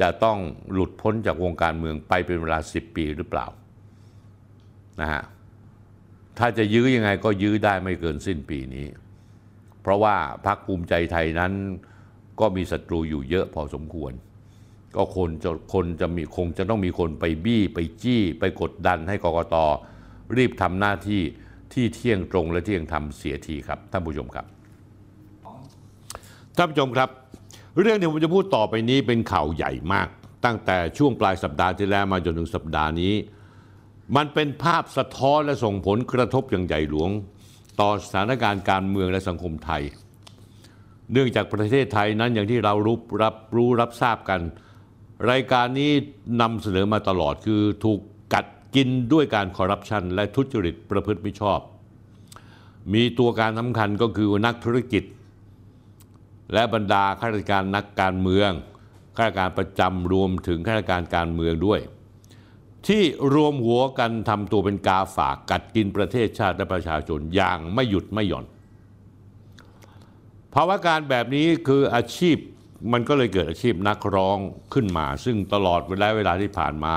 [0.00, 0.38] จะต้อง
[0.72, 3.46] หลุดพ้นจากวงการเมืองไปเป็นเวลา 10 ปีหรือเปล่า
[5.00, 5.22] นะฮะ
[6.38, 8.86] ถ้าจะยื้อยังไงก็ยื้อได้ไม่เกินสิ้นปีนี้
[9.82, 10.16] เพราะว่า
[10.46, 11.52] พรรคภูมิใจไทยนั้น
[12.40, 14.12] ก็มีศัตรูอยู่เยอะพอสมควร
[14.96, 19.56] ก็คนจะคนจะมีคงจะต้องมีคนไปบี้ไปจี้ ไปกดดันให้กกต
[20.36, 21.22] รีบทำหน้าที่
[21.72, 24.46] ที่เที่ยงตรงและเที่ยงธรรมเสียทีครับท่านผู้ชมครับ
[26.56, 27.08] ท่านผู้ชมครับ
[27.80, 30.08] เรื่องที่ผมจะพูดต่อไปนี้เป็นข่าวใหญ่มาก
[30.44, 33.14] ตั้งแต่ช่วงปลายสัปดาห์ที่แล้วมาจนถึงสัปดาห์นี้
[34.16, 37.10] มันเป็นภาพสะท้อนและส่งผลกระทบอย่างใหญ่หลวง
[37.80, 39.82] ต่อสถานการณ์การเมืองและสังคมไทย
[41.12, 44.40] เนื่องจากประเทศไทยนั้นอย่างที่เรารู้รับรู้รับทราบกัน
[45.30, 45.90] รายการนี้
[46.40, 48.00] นำเสนอมาตลอดคือถูก
[48.34, 51.60] กัดกินด้วยการคอร์รัปชันและทุจริตประพฤติมิชอบ
[52.94, 55.04] มีตัวการสำคัญก็คือนักธุรกิจ
[56.52, 58.50] และบรรดาข้าราชการนักการเมือง
[59.16, 61.80] ข้าราชการประจำรวมถึงข้าราชการการเมืองด้วย
[62.86, 63.02] ที่
[63.34, 68.46] รวมหัวกันทำตัวเป็นกาฝากกัดกินประเทศชาติและประชาชนอย่างไม่หยุดไม่หย่อน
[70.54, 72.36] ภาวะการแบบนี้คืออาชีพ
[72.92, 74.38] มันก็เลยเกิดอาชีพนักร้อง
[74.74, 76.96] ขึ้นมา ซึ่งตลอดเวลาเวลาที่ผ่านมา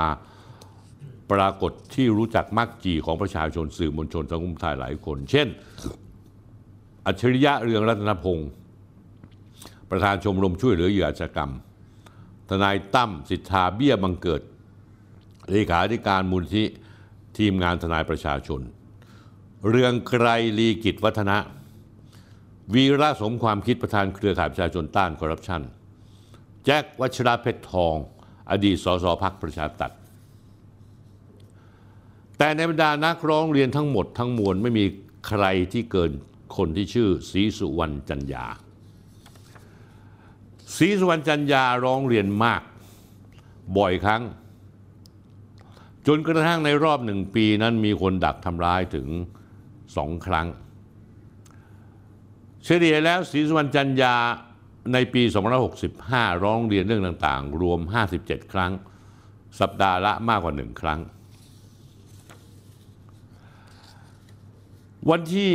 [1.32, 5.48] ปรากฏที่รู้จักมักจีของประชาชนสื่อมวลชนสังคมไทยหลายคน เช่น
[7.06, 8.50] อัจฉริยะเรืองรัตนพงศ์
[9.90, 11.52] ประธานชมรมช่วยเหลือเหยื่ออาชญากรรม
[12.48, 14.42] ทนายตั้มสิทธาเบี้ยบังเกิด
[15.50, 16.66] เลขาธิการมูลที่
[17.38, 18.60] ทีมงานทนายประชาชน
[19.68, 20.26] เรืองไกร
[20.58, 21.36] ลีกิจวัฒนะ
[22.74, 25.62] วีระสมความคิดประธานเครือข่ายประชาชนต้านคอร์รัปชัน
[26.64, 27.96] แจ็ควัชระเพชรทอง
[28.50, 29.98] อดีตสสพักประชาธิปัตย์
[32.38, 34.84] แต่ในบรรดานักร้องเรียนทั้งหมดทั้งมวลไม่มี
[35.28, 36.10] ใครที่เกิน
[36.56, 38.44] คนที่ชื่อศรีสุวรรณจันยา
[40.76, 42.62] ศรีสุวรรณจันยาร้องเรียนมาก
[43.76, 44.22] บ่อยครั้ง
[46.06, 49.08] จนกระทั่งในรอบหนึ่งปีนั้นมีคนดักทำร้ายถึง
[49.96, 50.46] สองครั้ง
[52.68, 54.14] เฉลี่ยแล้วศรีสุวรรณจันยา
[54.92, 55.22] ในปี
[55.82, 57.80] 2565 ร้องเรียนเรื่องต่างๆ รวม
[58.16, 58.72] 57 ครั้ง
[59.60, 61.00] สัปดาห์ละมากกว่าหนึ่งครั้ง
[65.10, 65.52] วันที่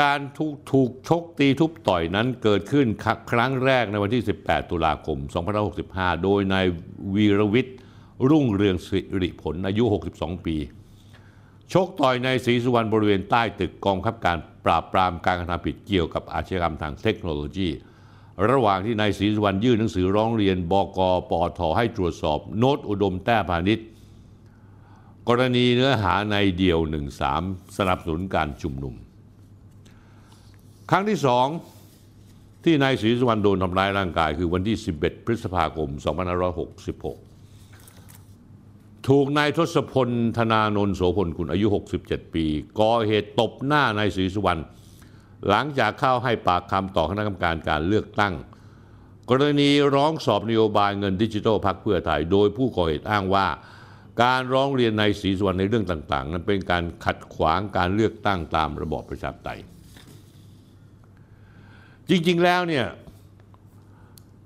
[0.00, 2.86] การถูกถูกชกตีทุบต่อยนั้นเกิดขึ้น
[3.32, 5.18] ครั้งแรกในวันที่ 18 ตุลาคม
[5.70, 6.66] 2565 โดยนาย
[7.14, 7.76] วีรวิทย์
[8.30, 10.56] รุ่งเรืองสิริผลอายุ 62 ปี
[11.72, 17.68] ชกต่อยในศรีสุวรรณบริเวณใต้ตึกกองคับการปราบปรามการกระทำผิดเกี่ยวกับอาชญากรรมทางเทคโนโลยี
[18.50, 21.00] ระหว่างที่นายศรีสุวรรณยื่นหนังสือร้องเรียนบก
[21.30, 23.86] ปอทให้ตรวจสอบโน้ตอุดมแต้พาณิชย์
[25.28, 26.78] กรณีเนื้อหาในเดี่ยว
[27.28, 28.94] 13 สนับสนุนการชุมนุม
[30.90, 31.46] ครั้งที่สอง
[32.64, 35.88] ที่นายศรีสุวรรณโดนทำร้ายร่างกายคือวันที่ 11 พฤษภาคม
[36.82, 37.31] 2566
[39.08, 41.66] ถูกนายทศพลธนานนท์โสพลกุลอายุ
[42.00, 42.44] 67 ปี
[42.80, 44.62] ก่อเหตุตบหน้านายศรีสุวรรณ
[45.48, 48.34] หลังจากเข้าให้ปากคำต่อคณะกรรมการการเลือกตั้ง
[49.30, 53.46] กรณีร้องสอบนโยบายเงินดิจิทัลพักเพื่อไทย โดยผู้ก่อเหตุอ้างว่า
[54.22, 59.60] การร้องเรียนในศรีสุวรรณในเรื่องต่างๆ นั้นเป็นการขัดขวางการเลือกตั้งตามระบอบประชาธิปไตย
[62.08, 62.86] จริงๆแล้วเนี่ย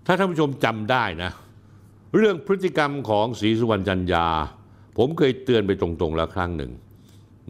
[0.06, 1.32] ถ้าท่านผู้ชมจำได้นะ
[2.18, 4.28] เรื่องพฤติกรรมของศรีสุวรรณจันยา
[4.96, 6.72] ผมเคยเตือนไปตรงๆแล้วครั้งหนึ่ง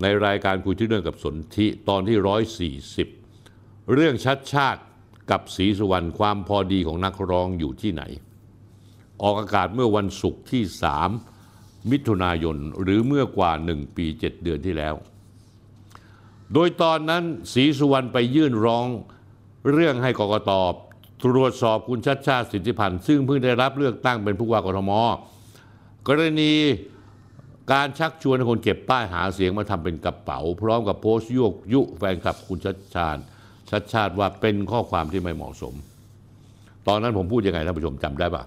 [0.02, 3.08] ในรายการคุยที่เรื่องกับสนธิตอนที่ร้อยสี่สิบ
[3.94, 4.82] เรื่องชัดชาติ
[5.30, 8.02] กับศรีสุวรรณความพอดีของนักร้องอยู่ที่ไหน
[9.22, 10.62] ออกอากาศเมื่อวันศุกร์ที่
[11.26, 14.94] 3 มิถุนายนหรือเมื่อกว่า 1 ปี 7 เดือนที่แล้ว
[16.52, 18.86] โดยตอนนั้นศรีสุวรรณไปยื่นร้อง
[19.72, 20.52] เรื่องให้กกต
[21.26, 24.90] ตรวจสอบคุณชัดชาติสิทธิพันธ์ซึ่งเพิ่งได้รับเลือกตั้งเป็นผู้ว่ากทม
[26.08, 26.52] กรณี
[27.72, 33.20] การชักชวนให้คนเก็บป้ายหาเสียงมาทำเป็นกระเป๋า พร้อมกับโพสต์ยุยุแฟนคลับคุณชัดชาติ
[33.70, 35.74] ชัดชาติว่าเป็นข้อความที่ไม่เหมาะสม
[36.86, 38.44] ตอนนั้นผมพูดยังไงท่านผู้ชมจำได้ปะ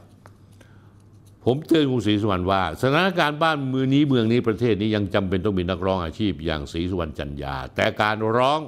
[1.46, 8.60] ผมเตือนคุณศรีสุวรรณว่าสถานการณ์บ้านเมืองนี้เมืองนี้ประเทศนี้ยังจำเป็นต้องมีนักร้องอาชีพอย่างศรีสุวรรณจันยาแต่การร้อง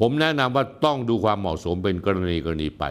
[0.00, 2.84] ผมแนะนำว่าต้องดูความเหมาะสมเป็นกรณีกรณีไป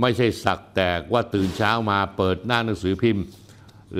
[0.00, 3.24] ไม่ใช่สักแต่ว่าตื่นเช้ามาเปิดหน้าหนังสือพิมพ์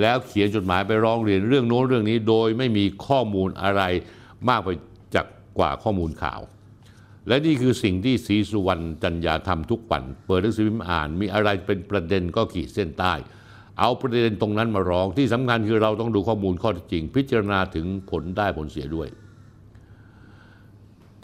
[0.01, 3.81] แล้วเขียนจดหมายไปร้องเรียนเรื่องโน้นเรื่องนี้ โดยไม่มีข้อมูลอะไร
[4.49, 4.69] มากไป
[5.15, 5.25] จาก
[5.57, 6.41] กว่าข้อมูลข่าว
[7.27, 13.13] และนี่คือสิ่งที่ศรีสุวรรณจันยาทำทุกวันเปิดหนังสือพิมพ์อ่าน มีอะไรเป็นประเด็นก็ขีดเส้นใต้
[13.79, 19.07] เอาประเด็นตรงนั้นมาร้องที่สำคัญคือเราต้องดูข้อมูลข้อเท็จจริง พิจารณาถึงผลได้ผลเสียด้วย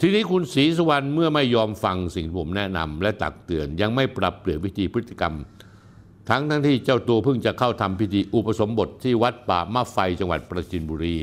[0.02, 5.34] ทีนี้คุณศรีสุวรรณเมื่อไม่ยอมฟังสิ่งผมแนะนำและตักเตือน ยังไม่ปรับเปลี่ยนวิธีพฤติกรรม
[6.28, 11.16] ทั้งทั้งที่เจ้าตัวเพิ่งจะเข้าทำพิธีอุปสมบทที่วัดป่ามะไฟจังหวัดประจินบุรี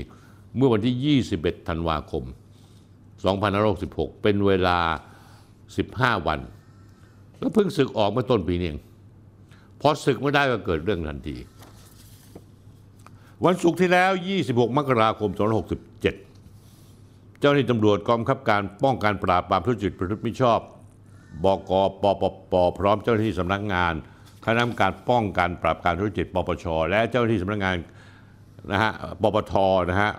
[0.56, 2.24] เมื่อวันที่ 21 ธันวาคม
[3.44, 4.80] 2566 เป็นเวลา
[5.52, 6.40] 15 วัน
[7.38, 8.80] แล้วเพิ่งศึกออกเมื่อต้นปีนี้เอง
[9.82, 11.38] พอศึกไม่ได้ก็เกิดเรื่องทันที
[13.46, 14.12] วันศุกร์ที่แล้ว
[14.46, 15.87] 26 มกราคม 2567
[17.40, 20.60] เจ้าหน้าที่ตำรวจกองบังคับการป้องกันปราบปรามทุจริตประพฤติมิชอบ
[21.44, 21.72] บก
[22.02, 23.94] ปปปพร้อมเจ้าหน้าที่สำนักงาน
[24.46, 27.76] คณะกรรมการป้องกันปราบการทุจริตปปช และเจ้าหน้าที่สำนักงาน
[28.72, 29.54] นะฮะปปท
[29.90, 30.12] นะฮะ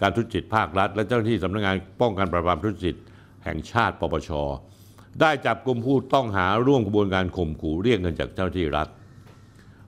[0.00, 2.96] การทุจริตภาครัฐ และเจ้าหน้าที่สำนักงานป้องกันปราบปรามทุจริต
[3.44, 4.30] แห่งชาติปปช
[5.20, 8.88] ได้จับกลุ่มผู้ต้องหาร่วมกระบวนการข่มขู่เรียกเงินจากเจ้าหน้าที่รัฐ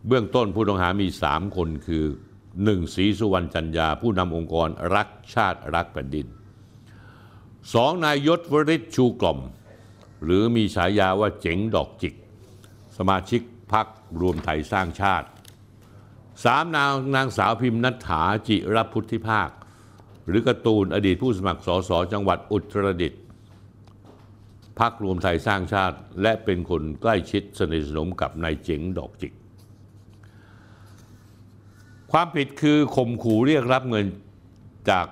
[0.07, 2.05] เบื้องต้นผู้ต้องหามี 3 คนคือ
[2.63, 6.27] หนึ่งศรีสุวรรณจันยา ผู้นำองค์กรรักชาติรักแผ่นดิน
[7.75, 9.39] สองนายยศวริศชูกล่อม
[10.25, 12.15] หรือมีฉายาว่าเจ๋งดอกจิก
[12.97, 13.41] สมาชิก
[13.73, 13.87] พัก
[14.21, 15.29] รวมไทยสร้างชาติ
[16.45, 19.51] สามนางนางสาวพิมพ์นัฐาจิรพุทธิภาค
[20.29, 23.23] หรือกร์ตูนอดีตผู้สมัครสสจังหวัดอุตรดิตถ์
[24.81, 29.33] พักรวมไทยสร้างชาติ และเป็นคนใกล้ชิดสนิทสนมกับนายเจ๋งดอกจิก
[32.17, 34.07] ความผิดคือข่มขู่เรียกรับเงิน
[34.91, 35.07] จาก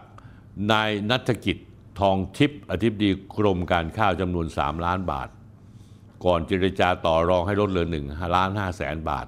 [0.72, 1.56] นายนัฐกิจ
[2.00, 5.28] ทองทิพย์อธิบดีกรมการข้าวจำนวน 3 ล้านบาท
[6.24, 9.26] ก่อนเจรจาต่อรองให้ลดเหลือ1ล้าน5แสนบาท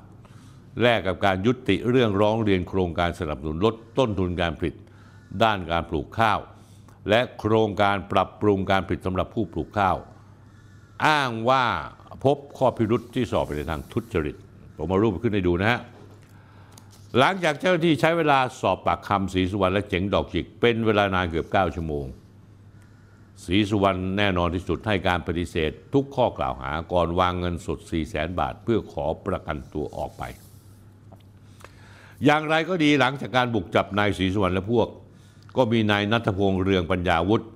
[0.82, 4.74] แลกกับการยุติเรื่องร้องเรียนโครงการสนับสนุนลดต้นทุนการผลิต
[5.42, 6.38] ด้านการปลูกข้าว
[7.08, 9.96] และโครงการปรับปรุงการผลิตสำหรับผู้ปลูกข้าว
[11.06, 11.64] อ้างว่า
[12.24, 14.36] พบข้อพิรุษที่สอบไปในทางทุจริต
[14.76, 15.80] ผมมารูปขึ้นให้ดูนะฮะ
[17.18, 22.06] หลังจากเจ้าหน้าที่ใช้เวลาสอบปากคำศรีสุวรรณและเจ๋งดอกจิก เป็นเวลานานเกือบ 9 ชั่วโมง
[23.44, 30.22] ศรีสุวรรณแน่นอนที่สุดให้การปฏิเสธ ทุกข้อกล่าวหาก่อนวางเงินสด 4 0 0แสนบาท เพื่อขอประกันตัวออกไป
[32.24, 34.88] อย่างไรก็ดีหลังจากการบุกจับนายศรีสุวรรณและพวก
[35.56, 37.46] ก็มีนายนัทพงษ์เรืองปัญญาวุฒิ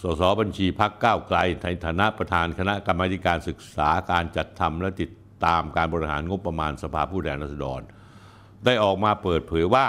[0.00, 5.10] สสบัญชีพักก้าวไกลในฐานะประธานคณะกรรมาการศึกษาการจัดทำและติด
[5.44, 7.82] ตามการบริหารงบประมาณสภาผู้แทนราษฎร
[8.66, 9.86] ได้ออกมาเปิดเผยว่า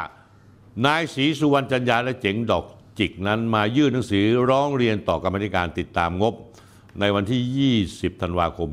[0.86, 2.65] นายศรีสุวรรณจันยาและเจ๋งดอก
[2.99, 6.34] จิกนั้นมายื่นหนังสือร้องเรียนต่อกรรมธิการติดตามงบ
[6.99, 8.69] ในวันที่ 20 ธันวาคม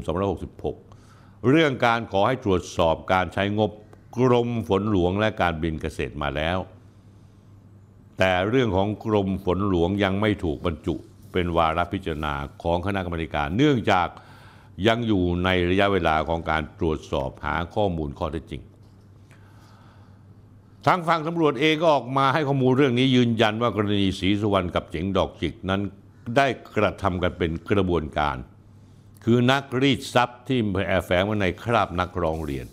[0.72, 3.70] 2566 เรื่องการขอให้ตรวจสอบการใช้งบ
[4.16, 6.59] กรมฝนหลวงและการบินเกษตรมาแล้ว
[8.18, 10.94] แต่เรื่องของกรมฝนหลวงยังไม่ถูกบรรจุ
[11.32, 14.09] เป็นวาระพิจารณาของคณะกรรมการ เนื่องจาก
[14.86, 18.62] ยังอยู่ในระยะเวลาของการตรวจสอบหาข้อมูลข้อเท็จจริง
[20.87, 25.80] ทางฝั่งตำรวจเองก็ออกมาให้ข้อมูลเรื่องนี้ยืนยันว่ากรณีศรีสุวรรณกับเจ๋งดอกจิกนั้น
[26.37, 28.37] ได้กระทำกันเป็นกระบวนการ
[29.24, 32.66] คือนักรีดทรัพย์ที่แอบแฝงมาในคราบนักร้องเรียน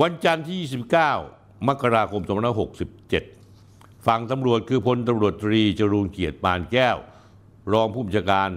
[0.00, 0.60] วันจันทร์ที่
[1.18, 2.22] 29 มกราคม
[3.34, 6.96] 2567 ฝั่งตำรวจคือพลตำรวจตรีจรูนเกียรติปานแก้ว
[7.72, 8.50] รองผู้บัญชาการ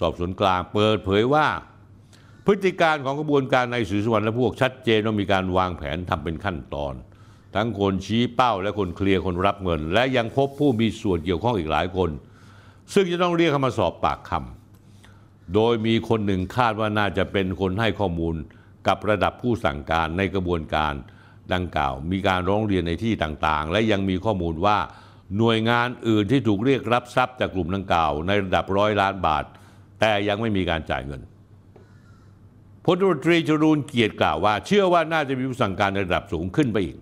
[0.00, 1.46] สอบสวนกลางเปิดเผยว่า
[2.52, 6.94] พฤติการของกระบวนการในศรีสุวรรณและพวกชัดเจนว่ามีการวางแผนทำเป็นขั้นตอน
[7.54, 12.10] ทั้งคนชี้เป้าและคนเคลียร์คนรับเงิน และยังพบผู้มีส่วนเกี่ยวข้องอีกหลายคน
[12.92, 18.34] ซึ่งจะต้องเรียกเข้ามาสอบปากคำโดยมีคนหนึ่งคาดว่าน่าจะเป็นคนให้ข้อมูล
[18.88, 20.92] กับระดับผู้สั่งการในกระบวนการ
[21.52, 24.78] ดังกล่าว มีการร้องเรียนในที่ต่างๆ และยังมีข้อมูลว่า
[25.38, 29.44] หน่วยงานอื่นที่ถูกเรียกรับทรัพย์จากกลุ่มดังกล่าว ในระดับร้อยล้านบาท
[30.00, 31.22] แต่ยังไม่มีการจ่ายเงิน
[32.94, 36.96] ลตรตรีจรูนเกียรติกล่าวว่า เชื่อว่าน่าจะมีผู้สั่งการในระดับสูงขึ้นไปอีก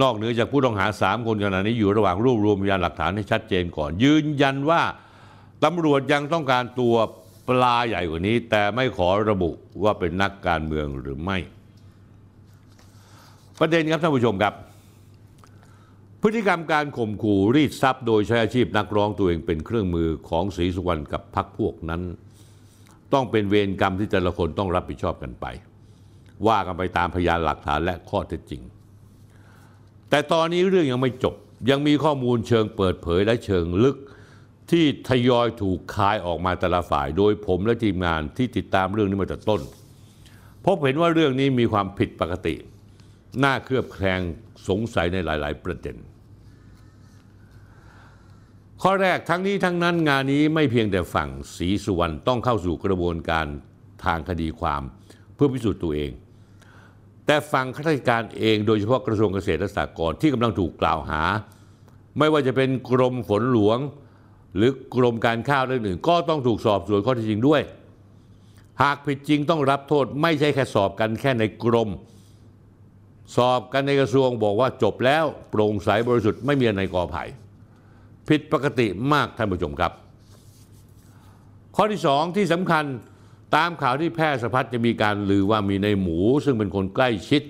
[0.00, 4.82] นอกเหนือจากผู้ต้องหา 3 คนขณะนี้อยู่ระหว่างรวบรวมพยานหลักฐานให้ชัดเจนก่อน ยืนยันว่า
[5.64, 6.94] ตำรวจยังต้องการตัว
[7.48, 9.50] ปลาใหญ่กว่านี้ แต่ไม่ขอระบุ
[9.82, 11.38] ว่าเป็นนักการเมืองหรือไม่
[13.58, 14.54] ประเด็นครับท่านผู้ชมครับ
[16.22, 22.02] พฤติกรรมการข่มขู่รีดทรัพย์โดยใช้อาชีพนักร้องตัวเองเป็นเครื่องมือของศรีสุวรรณกับพรรคพวกนั้น
[23.12, 25.46] ต้องเป็นเวรกรรมที่แต่ละคนต้องรับผิดชอบกันไป
[26.46, 28.62] ว่ากันไปตามพยานหลักฐานและข้อเท็จจริง
[30.10, 31.34] แต่ตอนนี้เรื่องยังไม่จบ
[31.70, 33.96] ยังมีข้อมูลเชิงเปิดเผยและเชิงลึก
[34.70, 39.60] ที่ทยอยถูกคายออกมาแต่ละฝ่าย โดยผมและทีมงานที่ติดตามเรื่องนี้มาแต่ต้น
[40.64, 42.54] พบเห็นว่าเรื่องนี้มีความผิดปกติ
[43.44, 44.20] น่าเคลือบแคลง
[44.68, 45.96] สงสัยในหลาย ๆ ประเด็น
[48.82, 53.46] ข้อแรกทั้งนี้ทั้งนั้นงานนี้ไม่เพียงแต่ฝั่งศรีสุวรรณต้องเข้าสู่กระบวนการ
[54.04, 54.82] ทางคดีความ
[55.34, 56.10] เพื่อพิสูจน์ตัวเอง
[57.26, 61.22] แต่ฝั่งข้าราชการเองโดยเฉพาะกระทรวงเกษตรและสหกรณ์ที่กำลังถูกกล่าวหา
[62.18, 63.78] ไม่ว่าจะเป็นกรมฝนหลวง
[64.56, 67.62] หรือกรมการข้าวเรื่องอื่น ก็ต้องถูกสอบสวนข้อเท็จจริงด้วย
[68.82, 71.88] หากผิดจริงต้องรับโทษไม่ใช่แค่สอบกันแค่ในกรม
[73.36, 77.24] สอบกันในกระทรวงบอกว่าจบแล้วโปร่งใสบริสุทธิ์ไม่มีอะไรกอไผ่
[78.28, 79.92] ผิดปกติมากท่านผู้ชมครับ
[81.76, 82.84] ข้อที่สองที่สำคัญ
[83.56, 87.42] ตามข่าวที่แพร่สะพัดจะมีการลือว่ามีในหมู ซึ่งเป็นคนใกล้ชิด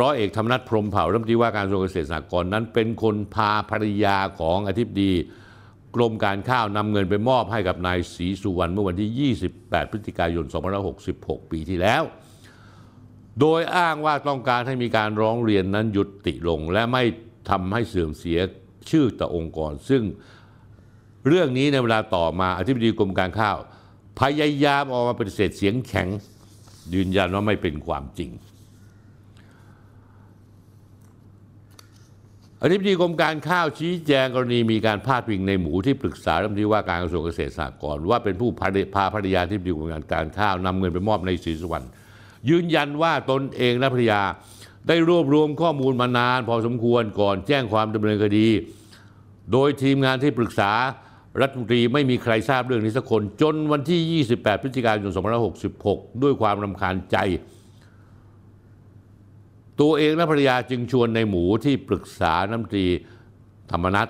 [0.00, 5.12] ร้อยเอกธรรมนัฐพรมเผ่ารัฐมนตรีว่าการกระทรวงเกษตรสหกรณ์นั้น เป็นคนพาภรรยาของอธิบดี
[5.94, 10.44] กรมการข้าวนำเงินไปมอบให้กับนายศรีสุวรรณเมื่อวันที่ 28 พฤศจิกายน
[10.98, 12.02] 2566 ปีที่แล้ว
[13.40, 17.02] โดยอ้างว่าต้องการให้มีการร้องเรียนนั้นยุติลง และไม่
[17.50, 18.38] ทำให้เสื่อมเสีย
[18.90, 20.02] ชื่อต่อองค์กร ซึ่ง
[21.28, 23.56] เรื่องนี้ในเวลาต่อมาอธิบดีกรมการข้าว
[24.20, 26.08] พยายามออกมาปฏิเสธเสียงแข็ง
[26.94, 28.30] ยืนยันว่าไม่เป็นความจริง
[32.62, 38.50] อธิบดีกรมการข้าวชี้แจงกรณีมีการพาดพิงในหมูที่ปรึกษารัฐมนตรีว่าการกระทรวงเกษตรสหกรณ์ว่าเป็นผู้
[38.94, 41.86] พาภรรยาที่ปรึกษาการข้าวนำเงินไปมอบในศรีสุวรรณ
[42.48, 44.20] ยืนยันว่าตนเองและภรรยา
[44.88, 48.48] ได้รวบรวมข้อมูลมานาน พอสมควรก่อนแจ้งความดำเนินคดี
[49.52, 50.72] โดยทีมงานที่ปรึกษา
[51.40, 55.12] รัฐมนตรีไม่มีใครทราบเรื่องนี้สักคน จนวันที่ 28 พฤศจิกายน
[55.66, 57.16] 2566 ด้วยความรำคาญใจ
[59.80, 62.84] ตัวเองและภรรยาจึงชวนในหมูที่ปรึกษาน้ำตรี
[63.70, 64.08] ธรรมนัฐ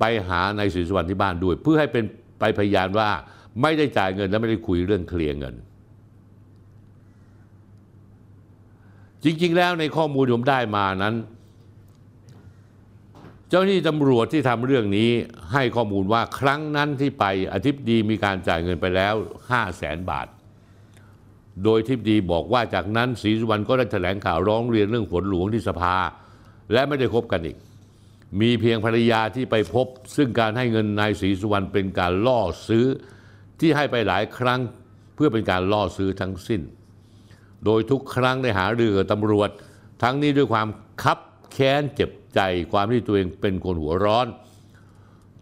[0.00, 2.04] ไปหาในศรีสวรรณที่บ้านด้วย เพื่อให้เป็น
[2.38, 3.08] ไปพยานว่า
[3.62, 5.54] ไม่ได้จ่ายเงินและไม่ได้คุยเรื่องเคลียร์เงิน
[9.24, 11.14] จริง ๆ แล้วในข้อมูลที่ผมได้มานั้น
[13.48, 15.10] เจ้าหน้าที่ตำรวจที่ทำเรื่องนี้
[15.52, 20.26] ให้ข้อมูลว่าครั้งนั้นที่ไปอธิบดีมีการจ่ายเงินไปแล้ว 5 0 0แสนบาท
[21.64, 25.96] โดยทิบดีบอกว่าจากนั้นศรีสุวรรณก็ได้แถลงข่าวร้องเรียนเรื่องฝนหลวงที่สภา
[26.72, 27.56] และไม่ได้คบกันอีก
[28.40, 32.84] มีเพียงภรรยาที่ไปพบ ซึ่งการให้เงินนายศรีสุวรรณเป็นการล่อซื้อ
[33.60, 34.60] ที่ให้ไปหลายครั้ง
[35.14, 36.60] เพื่อเป็นการล่อซื้อทั้งสิ้น
[37.64, 39.50] โดยทุกครั้งได้หาเรือกับตำรวจ
[40.02, 40.68] ทั้งนี้ด้วยความ
[41.02, 41.18] คับ
[41.52, 42.40] แค้นเจ็บใจ
[42.72, 44.26] ความที่ตัวเองเป็นคนหัวร้อน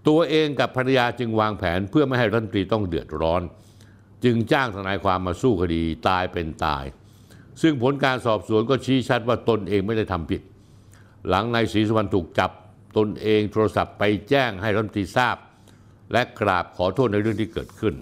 [0.09, 3.43] ตัวเองกับภรรยาจึงวางแผนเพื่อไม่ให้รัฐมนตรีต้องเดือดร้อน
[4.25, 6.85] จึงจ้างทนายความมาสู้คดีตายเป็นตาย
[7.63, 10.43] ซึ่งผลการสอบสวนก็ชี้ชัดว่าตนเองไม่ได้ทำผิด
[11.29, 12.51] หลังนายศรีสุวรรณถูกจับ
[12.97, 15.37] ตนเองโทรศัพท์ไปแจ้งให้รัฐมนตรีทราบ
[16.13, 17.95] และกราบขอโทษในเรื่องที่เกิดขึ้น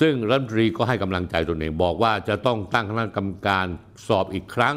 [0.00, 3.66] ซึ่งรัฐมนตรีก็ให้กำลังใจตนเองบอกว่าจะต้องตั้งคณะกรรมการ
[4.06, 4.76] สอบอีกครั้ง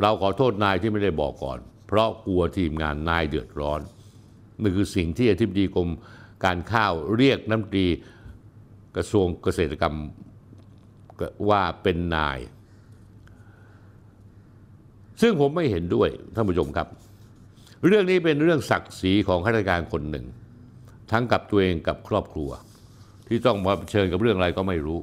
[0.00, 3.80] เราขอโทษนายที่ไม่ได้บอกก่อน เพราะกลัวทีมงานนายเดือดร้อน
[4.60, 5.88] นี่คือสิ่งที่อธิบดีกรม
[6.44, 7.86] การข้าวเรียกน้ำตรี
[8.96, 9.96] กระทรวงเกษตรกรรม
[11.48, 12.38] ว่าเป็นนาย
[15.20, 16.88] ซึ่งผมไม่เห็นด้วยท่านผู้ชมครับ
[17.86, 20.26] เรื่องนี้เป็นเรื่องศักดิ์ศรีของข้าราชการคนหนึ่ง
[21.10, 22.50] ทั้งกับตัวเองกับครอบครัว
[23.32, 25.00] ที่ต้องมาเชิญกับเรื่องอะไรก็ไม่รู้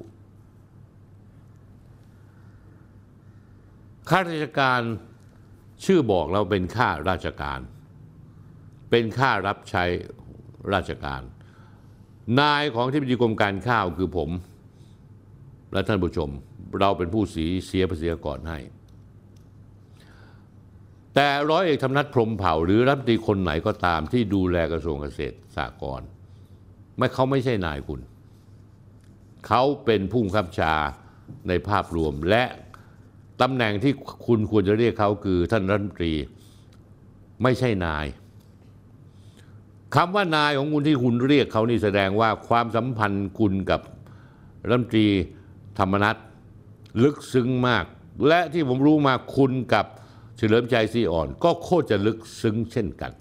[4.09, 4.81] ข้าราชการ
[5.85, 7.59] ชื่อบอกเราเป็นข้าราชการ
[8.89, 9.83] เป็นข้ารับใช้
[10.73, 11.21] ราชการ
[12.39, 14.29] นายของที่ปรกรมการข้าวคือผม
[15.73, 16.29] และท่านผู้ชม
[16.79, 18.59] เราเป็นผู้สีเสียภาษีก่อนให้
[21.15, 26.07] แต่ร้อยเอกธรรมนัฐพรมเผ่า หรือรัฐมนตรีคนไหนก็ตามที่ดูแลกระทรวงเกษตรสหกรณ์
[26.97, 28.01] ไม่เขาไม่ใช่นายคุณ
[29.47, 30.73] เขาเป็นผู้บังคับชา
[31.47, 32.43] ในภาพรวม และ
[33.41, 33.93] ตำแหน่งที่
[34.27, 36.13] คุณควรจะเรียกเขาคือท่านรัฐมนตรี
[37.43, 38.05] ไม่ใช่นาย
[39.95, 43.81] คำว่านายของคุณที่คุณเรียกเขานี่แสดงว่าความสัมพันธ์คุณกับ
[44.67, 45.07] รัฐมนตรี
[45.79, 46.15] ธรรมนัฐ
[47.03, 47.85] ลึกซึ้งมาก
[48.27, 49.85] และที่ผมรู้มาคุณกับ
[50.37, 53.11] เฉลิมชัยซีอ่อน ก็โคตรจะลึกซึ้งเช่นกัน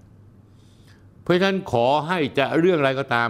[1.23, 3.29] เพราะฉะนั้นขอให้จะเรื่องอะไรก็ตาม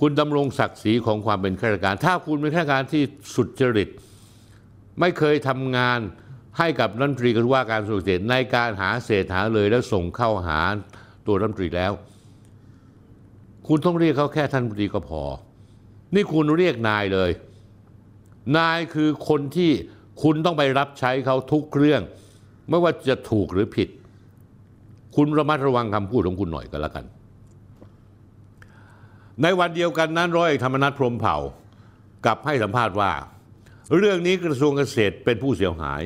[0.00, 3.02] คุณดำรงศักดิ์ศรีของความเป็นข้าราชการ ถ้าคุณเป็นข้าราชการที่
[3.34, 3.88] สุดจริต
[5.00, 6.00] ไม่เคยทำงาน
[6.58, 10.60] ให้กับรัฐมนตรีกระทรวงการกระทรวงเกษในการหาเศษหาเลยแล้วส่งเข้าหา
[11.26, 11.92] ตัวรัฐมนตรีแล้ว
[13.66, 15.22] คุณต้องเรียกเขาแค่ท่านรัฐมนตรีก็พอ
[16.14, 17.30] นี่คุณเรียกนายเลย
[18.56, 19.70] นายคือคนที่
[20.22, 22.02] คุณต้องไปรับใช้เขาทุกเรื่อง
[22.68, 23.88] ไม่ว่าจะถูกหรือผิด
[25.16, 27.04] คุณระมัดระวังคำพูดของคุณหน่อยก็แล้วกัน
[29.42, 31.36] ในวันเดียวกันนั้นร้อยเอกธรรมนัฐพรมเผ่า
[32.24, 33.12] กลับให้สัมภาษณ์ว่า
[33.96, 36.00] เรื่องนี้กระทรวงเกษตรเป็นผู้เสียหาย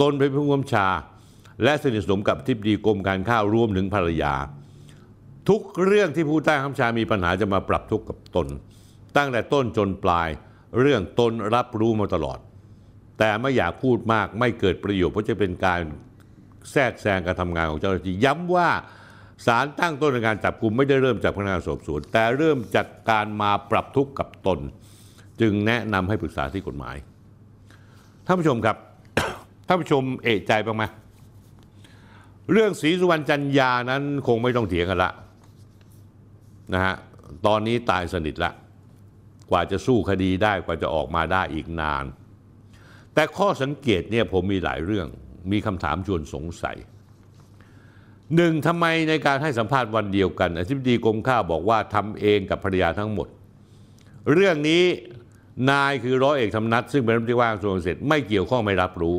[0.00, 0.88] ตนเป็นผู้กำกับชา
[1.64, 4.34] และสนิทสนมกับทิบดีกรมการข้าวรวมถึงภรรยา
[5.48, 8.46] ทุกเรื่องที่ผู้ใต้คำชามีปัญหาจะมาปรับทุกข์กับตน
[9.16, 10.28] ตั้งแต่ต้นจนปลาย
[10.80, 12.38] เรื่องตนรับรู้มาตลอด
[13.18, 15.80] แต่ไม่อยากพูดมากไม่เกิดประโยชน์เพราะจะเป็นการ
[16.72, 18.70] แทรกแซงการทำงานของเจ้าหน้าที่ย้ำว่า
[19.46, 24.58] ศาลตั้งต้นในการจับกลุ่มไม่ได้เริ่มจากพนักงานสอบสวน แต่เริ่มจากการมาปรับทุกข์กับตน
[25.40, 26.96] จึงแนะนำให้ปรึกษาที่กฎหมาย
[28.26, 28.76] ท่านผู้ชมครับ
[29.66, 30.84] ท่านผู้ชมเอะใจบ้างไหม
[32.52, 35.12] เรื่องศรีสุวรรณจันยานั้นคงไม่ต้องเถียงกันละ
[36.74, 36.94] นะฮะ
[37.46, 38.52] ตอนนี้ตายสนิทละ
[39.50, 42.04] กว่าจะสู้คดีได้กว่าจะออกมาได้อีกนาน
[43.14, 45.06] แต่ข้อสังเกตเนี่ยผมมีหลายเรื่อง
[45.52, 46.76] มีคำถามชวนสงสัย
[48.36, 53.28] หนึ่งทำไมในการให้สัมภาษณ์วันเดียวกันอธิบดีกรมข้าวบอกว่าทำเองกับภรรยาทั้งหมด
[54.32, 54.84] เรื่องนี้
[55.70, 59.16] นายคือร้อยเอกธรรมนัฐซึ่งเป็นรัฐมนตรีว่าการกระทรวงเกษตรไม่เกี่ยวข้องไม่รับรู้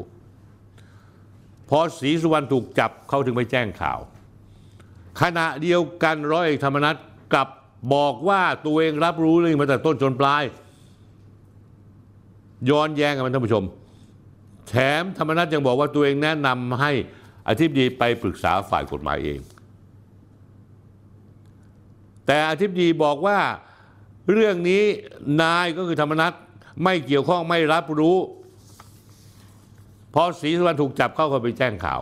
[1.70, 4.00] พอศรีสุวรรณถูกจับเขาถึงไปแจ้งข่าว
[5.22, 6.96] ขณะเดียวกันร้อยเอกธรรมนัฐ
[7.34, 7.48] กลับ
[7.94, 10.44] บอกว่าตัวเองรับรู้เรื่องมาแต่ต้นจนปลาย
[12.70, 13.64] ย้อนแย้งกันท่านผู้ชม
[14.68, 16.92] แถมธรรมนัฐยังบอกว่าตัวเองแนะนำให้
[17.50, 19.40] อธิบดีไปปรึกษาฝ่ายกฎหมายเอง
[22.26, 23.40] แต่อธิบดีบอกว่า
[24.32, 24.84] เรื่องนี้
[25.42, 26.34] นายก็คือธรรมนัฐ
[26.84, 28.18] ไม่เกี่ยวข้องไม่รับรู้
[30.14, 32.02] พอศรีสุวรรณถูกจับเข้าก็ไปแจ้งข่าว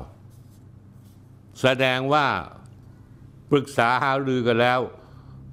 [1.61, 2.25] แสดงว่า
[3.51, 4.79] ปรึกษาหารือกันแล้ว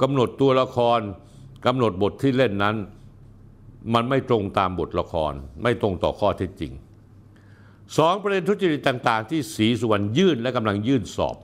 [0.03, 1.01] กำหนดตัวละคร
[1.67, 2.77] กำหนดบทที่เล่นนั้น
[3.95, 5.33] มันไม่ตรงตามบทละคร
[5.63, 6.73] ไม่ตรงต่อข้อเท็จจริง
[7.97, 11.37] สองประเด็นทุจริตต่าง ๆ ที่ศรีสุวรรณยื่นและกำลังยื่นสอบ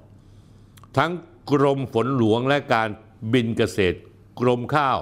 [0.99, 1.11] ทั้ง
[1.51, 2.89] กรมฝนหลวงและการ
[3.33, 3.99] บินเกษตร
[4.41, 4.99] กรมข้าว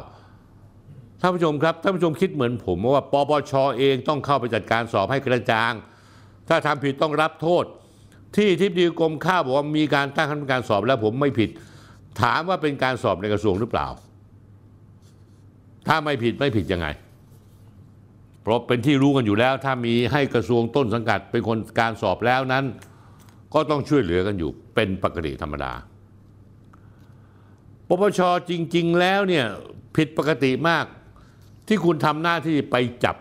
[1.20, 5.72] ท่านผู้ชมครับท่านผู้ชมคิดเหมือนผมว่าปปชเองต้องเข้าไปจัดการสอบให้กระจ่าง
[6.48, 7.64] ถ้าทำผิดต้องรับโทษ
[8.36, 11.50] ที่ทิบดีกรมข้าวบอกว่ามีการตั้งคณะกรรมการสอบแล้วผมไม่ผิด
[12.20, 13.86] ถามว่าเป็นการสอบในกระทรวงหรือเปล่า
[15.86, 16.86] ถ้าไม่ผิดไม่ผิดยังไง
[18.42, 22.64] เพราะเป็นที่รู้กันอยู่แล้ว ถ้ามีให้กระทรวงต้นสังกัดเป็นคนการสอบแล้วนั้น
[23.54, 25.72] ก็ต้องช่วยเหลือกันอยู่เป็นปกติธรรมดา
[27.88, 28.20] ปปช
[28.50, 29.44] จริง ๆ แล้วเนี่ย
[29.96, 30.84] ผิดปกติมาก
[31.68, 33.16] ที่คุณทำหน้าที่ไปจับ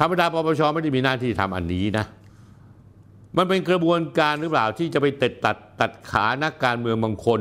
[0.00, 2.04] ธรรมดาปปชไม่ได้มีหน้าที่ทำอันนี้นะ
[3.36, 7.40] มันเป็นกระบวนการหรือเปล่าที่จะไปตัดตัดตัดขานักการเมืองบางคน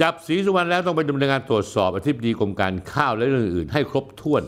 [0.00, 4.42] จับศรีสุวรรณแล้วต้องไปดำเนินการตรวจสอบอธิบดีกรมการข้าวและเรื่องอื่นให้ครบถ้วน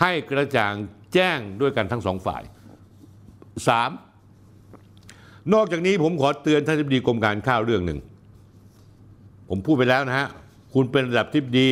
[0.00, 0.74] ให้กระจ่าง
[1.14, 2.42] แจ้งด้วยกันทั้งสองฝ่าย
[4.56, 5.54] 3.
[5.54, 7.98] นอกจากนี้ผมขอเตือนท่านอธิบดีกรมการข้าวเรื่องหนึ่ง
[9.48, 10.28] ผมพูดไปแล้วนะฮะ
[10.74, 11.68] คุณเป็นระดับทิบดี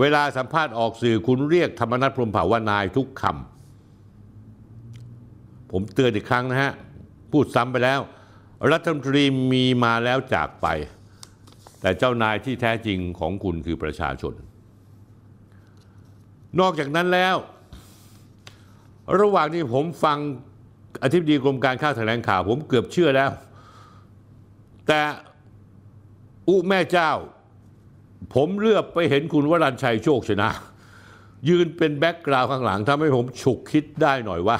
[0.00, 6.72] เวลาสัมภาษณ์ออกสื่อคุณเรียกธรรมนัฐพรมเผ่าว่านายทุกคำผมเตือนอีกครั้งนะฮะ
[7.32, 8.00] พูดซ้ำไปแล้ว
[8.72, 10.66] รัฐมนตรีมีมาแล้วจากไป
[11.80, 14.34] แต่เจ้านายที่แท้จริงของคุณคือประชาชน
[16.60, 17.36] นอกจากนั้นแล้ว
[19.20, 20.18] ระหว่างที่ผมฟัง
[21.02, 23.30] อธิบดีกรมการข้าวแถลงข่าว ผมเกือบเชื่อแล้ว
[24.88, 25.00] แต่
[26.48, 27.10] อุแม่เจ้า
[28.34, 30.50] ผมเลือกไปเห็นคุณวรัญชัยโชคชนะ
[31.48, 34.58] ยืนเป็นแบ็กกราวด์ข้างหลังทำให้ผมฉุกคิดได้หน่อยว่า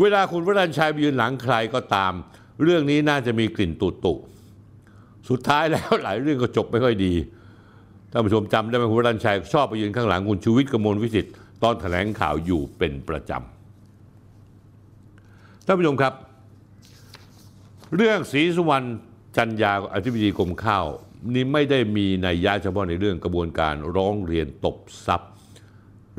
[0.00, 2.12] เวลาคุณวรัญชัยไปยืนหลังใครก็ตาม
[2.62, 4.14] เรื่องนี้น่าจะมีกลิ่นตุตุ
[5.28, 7.14] สุดท้ายแล้วหลายเรื่องก็จบไม่ค่อยดี
[8.12, 16.12] ท่านผู้ชมจำได้ไหมคุณวรัญชัยชอบไปยืนข้างหลังคุณชูวิทย์กมลวิสิทธิ์ตอนแถลงข่าวอยู่เป็นประจำท่านผู้ชมครับ
[17.96, 18.86] เรื่องศรีสุวรรณ
[19.36, 20.86] จันยาอธิบดีกรมข้าว
[21.34, 24.76] นี่ไม่ได้มีในยะเฉพาะในเรื่องกระบวนการร้องเรียนตบ
[25.06, 25.30] ทรัพย์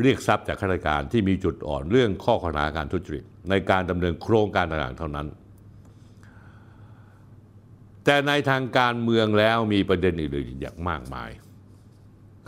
[0.02, 5.28] เรียกทรัพย์จากข้าราชการที่มีจุดอ่อนเรื่องข้อข้อหาการทุจริตในการดำเนินโครงการต่างๆเท่านั้น
[8.06, 11.30] แต่ในทางการเมืองแล้วมีประเด็นอื่นๆอย่างมากมาย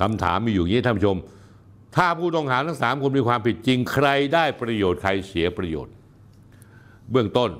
[0.02, 1.18] คำถามมีอยู่อย่างนี้ท่านผู้ชม
[1.96, 5.94] ถ้าผู้ต้องหาทั้งสามคนมีความผิดจริง ใครได้ประโยชน์ใครเสียประโยชน์
[7.12, 7.52] เบื้องต้น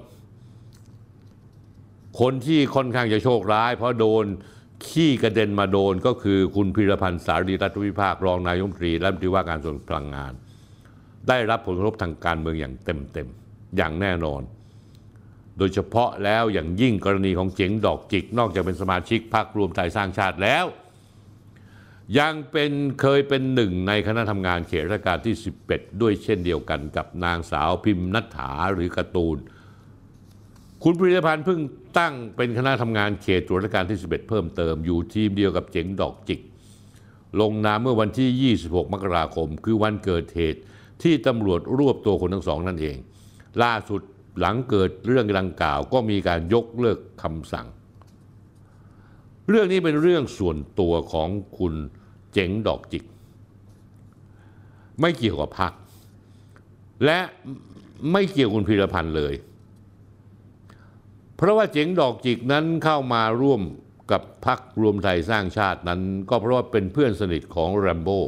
[2.20, 4.26] คนที่ค่อนข้างจะโชคร้าย เพราะโดน
[4.88, 10.34] ขี้กระเด็นมาโดนก็คือคุณพิรพันธ์สารีรัฐวิภาครองนายกรัฐมนตรีและมนตรีว่าการกระทรวงพลังงาน
[11.28, 14.42] ได้รับผลกระทบทางการเมืองอย่างเต็มๆอย่างแน่นอน
[15.58, 20.66] โดยเฉพาะแล้วอย่างยิ่งกรณีของเจ๋งดอกจิก นอกจากเป็นสมาชิกพรรครวมไทยสร้างชาติแล้ว
[22.20, 22.72] ยังเป็น
[23.02, 25.36] เคยเป็นหนึ่งในคณะทำงานเขตราชการที่
[25.68, 29.38] 11 ด้วยเช่นเดียวกันกับนางสาวพิมพ์นัฐถาหรือการ์ตูน
[30.84, 31.60] คุณพิรพันธ์เพิ่ง
[32.00, 36.40] ตั้งเป็นคณะทำงานเขตตรวจราชการที่ 11 เพิ่มเติมอยู่ทีมเดียวกับเจ๋งดอกจิก
[37.42, 40.62] ลงนามเมื่อวันที่ 26 มกราคม คือวันเกิดเหตุ
[41.04, 42.98] ที่ตำรวจรวบตัวคนทั้งสองนั่นเอง
[43.64, 44.02] ล่าสุด
[44.40, 47.68] หลังเกิดเรื่องดังกล่าวก็มีการยกเลิกคำสั่ง
[49.50, 51.74] เรื่องนี้เป็นเรื่องส่วนตัวของคุณ
[52.34, 53.04] เจ๋งดอกจิก
[55.02, 55.74] ไม่เกี่ยวกับพรรค
[57.06, 57.20] และ
[58.12, 59.34] ไม่เกี่ยวกับคุณพีรพันธ์เลย
[61.36, 63.62] เพราะว่าเจ๋งดอกจิกนั้นเข้ามาร่วม
[64.12, 68.20] กับพรรครวมไทยสร้างชาตินั้น ก็เพราะว่าเป็นเพื่อนสนิทของแรมโบ้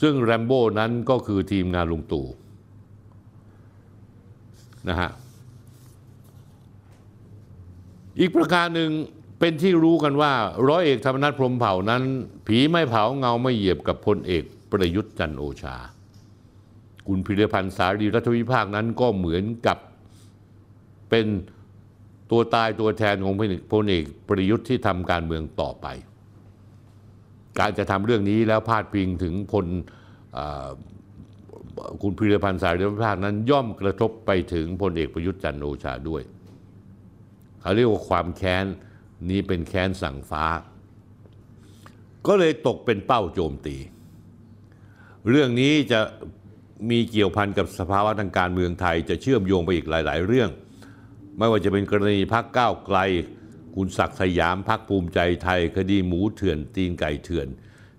[0.00, 2.26] ซึ่งแรมโบ้นั้นก็คือทีมงานลุงตู่
[4.88, 5.10] นะฮะ
[8.20, 8.90] อีกประการหนึ่ง
[9.40, 10.32] เป็นที่รู้กันว่า
[10.68, 12.02] ร้อยเอกธรรมนัฐพรหมเผ่านั้น
[12.46, 15.76] ผีไม่เผาเงาไม่เหยียบกับพลเอกประยุทธ์จันโอชา
[17.06, 19.78] คุณพิรพันธ์สารีรัฐวิภาคนั้นก็เหมือนกับ
[21.10, 21.26] เป็น
[22.30, 23.34] ตัวตายตัวแทนของ
[23.72, 25.86] พลเอกประยุทธ์ที่ทำการเมืองต่อไป
[27.58, 29.66] การจะทำเรื่องนี้แล้วพาดพิงถึงพล
[32.02, 36.22] คุณพิรพันธ์สารีรัฐวิภาคนั้นย่อมกระทบไปถึงพลเอกประยุทธ์จันโอชาด้วย
[37.60, 38.64] เขาเรียกว่าความแค้น
[39.30, 40.44] นี้เป็นแค้นสั่งฟ้า
[42.26, 43.76] ก็เลยตกเป็นเป้าโจมตี
[45.28, 46.00] เรื่องนี้จะ
[46.90, 50.50] มีเกี่ยวพันกับสภาวะทางการเมืองไทยจะเชื่อมโยงไปอีกหลาย ๆ เรื่อง
[51.38, 52.98] ไม่ว่าจะเป็นกรณีพักก้าวไกล
[53.74, 57.48] คุณศักดิ์สยามพักภูมิใจไทยคดีหมูเถื่อนตีนไก่เถื่อน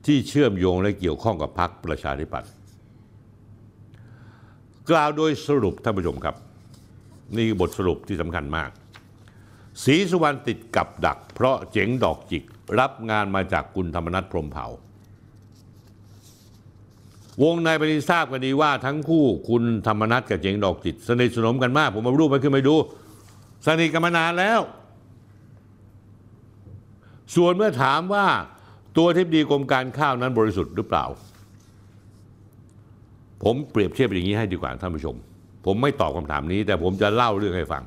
[0.05, 2.49] ที่เชื่อมโยงและเกี่ยวข้องกับพักประชาธิปัตย์
[4.89, 6.35] กล่าวโดยสรุปท่านผู้ชมครับ
[7.35, 8.69] นี่คือบทสรุปที่สำคัญมาก
[9.83, 12.43] ศรีสุวรรณติดกับดัก เพราะเจ๋งดอกจิก
[12.79, 14.67] รับงานมาจากคุณธรรมนัฐพรมเผ่า
[17.43, 22.75] วงในปฏิทราบกันดีว่าทั้งคู่คุณธรรมนัฐกับเจ๋งดอกจิต สนิทสนมกันมาก ผมเอารูปไปขึ้นไปดู
[23.67, 24.59] สนิทกันมานานแล้ว
[27.35, 28.25] ส่วนเมื่อถามว่า
[28.97, 31.05] ตัวทิบดีกรมการข้าวนั้นบริสุทธิ์หรือเปล่า
[33.43, 35.15] ผมเปรียบเทียบอย่างนี้ให้ดีกว่าท่านผู้ชม
[35.65, 37.83] ผมไม่ตอบคำถามนี้ แต่ผมจะเล่าเรื่องให้ฟัง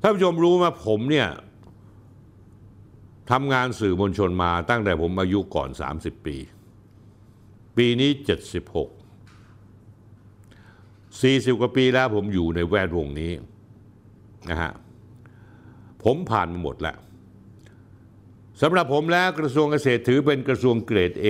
[0.00, 1.28] ท่านผู้ชมรู้มาผมเนี่ย
[3.30, 5.68] ทำงานสื่อมวลชนมาตั้งแต่ผมอายุก่อน
[5.98, 6.36] 30 ปี
[7.76, 8.90] ปีนี้ 76
[11.50, 13.32] 40 กว่าปีแล้วผมอยู่ในแวดวงนี้
[14.50, 14.72] นะฮะ
[16.04, 16.98] ผมผ่านมาหมดแล้ว
[18.62, 21.26] สำหรับผมแล้วกระทรวงเกษตรถือเป็นกระทรวงเกรด A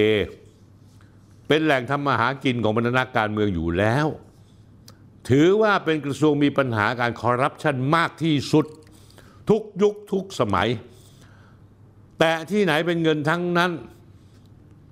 [1.48, 4.06] เป็นแหล่งทำมาหากินของบรรดาการเมืองอยู่แล้ว
[5.28, 8.66] ถือว่าเป็นกระทรวงมีปัญหาการคอร์รัปชันมากที่สุด
[9.50, 10.68] ทุกยุคทุกสมัย
[12.18, 13.72] แต่ที่ไหนเป็นเงินทั้งนั้น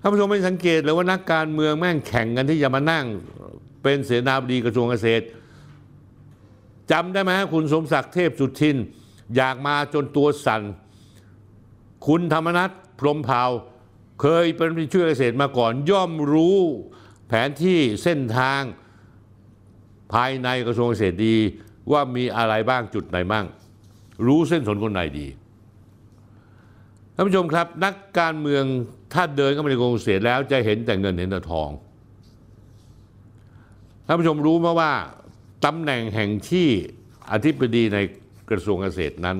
[0.00, 3.04] ท่านผู้ชมไม่สังเกตเลยว่านักการเมืองแม่งแข่งกันที่จะมานั่ง
[3.82, 5.24] เป็นเสนาบดีกระทรวงเกษตร
[6.90, 8.76] จำได้ไหมคุณสมศักดิ์เทพสุทิน
[9.36, 10.62] อยากมาจนตัวสั่น
[12.06, 13.42] คุณธรรมนัฐพรหมเผา
[14.20, 16.58] เคยเป็นผู้ช่วยเกษตรมาก่อน ย่อมรู้
[17.28, 18.62] แผนที่เส้นทาง
[20.12, 21.36] ภายในกระทรวงเกษตรดี
[21.92, 23.44] ว่ามีอะไรบ้างจุดไหนบ้าง
[24.26, 25.26] รู้เส้นสนคนไหนดี
[27.14, 28.64] ท่านผู้ชมครับ นักการเมือง
[29.14, 31.70] ถ้าเดินเข้ามาในกระทรวงเกษตรแล้วจะเห็นแต่เงินเห็นแต่ทอง
[34.06, 34.92] ท่านผู้ชมรู้ไหมว่า
[35.64, 36.68] ตำแหน่งแห่งที่
[37.32, 37.98] อธิบดีใน
[38.50, 39.38] กระทรวงเกษตรนั้น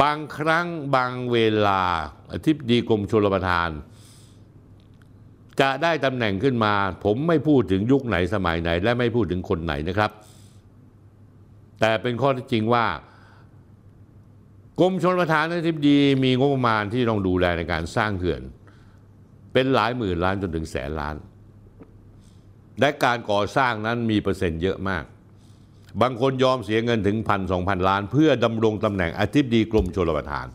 [0.00, 0.66] บางครั้ง
[0.96, 1.36] บางเว
[1.66, 1.82] ลา
[2.32, 3.70] อธิบดีกรมชลประทาน
[5.60, 6.74] จะได้ตำแหน่งขึ้นมา
[7.04, 10.10] ผมไม่พูดถึงยุคไหนสมัยไหน และไม่พูดถึงคนไหนนะครับ
[11.80, 12.86] แต่เป็นข้อท็จจริงว่า
[14.80, 18.42] กรมชลประทานอธิบดีมีงบประมาณที่ต้องดูแลในการสร้างเขื่อน
[19.52, 21.16] เป็นหลายหมื่นล้านจนถึงแสนล้าน
[22.80, 25.04] และการก่อสร้างนั้นมีเปอร์เซ็นต์เยอะมาก
[26.02, 30.46] บางคนยอมเสียเงินถึงพันสองพันล้าน เพื่อดำรงตำแหน่งอธิบดีกรมชลประทาน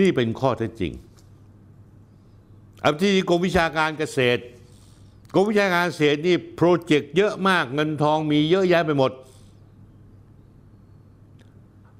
[0.00, 0.92] นี่เป็นข้อเท็จจริง
[2.84, 4.42] อธิบดีกรมวิชาการเกษตร
[5.34, 9.12] กรมวิชาการเกษตรนี่โปรเจกต์เยอะมากเงินทองมีเยอะแยะไปหมด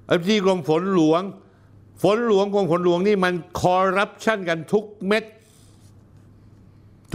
[0.09, 1.23] อธิบดีกรมฝนหลวง
[2.03, 5.25] ฝนหลวงกรมฝนหลวงนี่มันคอร์รัปชันกันทุกเม็ด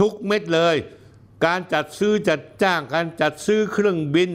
[0.00, 0.76] ทุกเม็ดเลย
[1.44, 4.30] การจัดซื้อจัดจ้างการจัดซื้อเครื่องบิน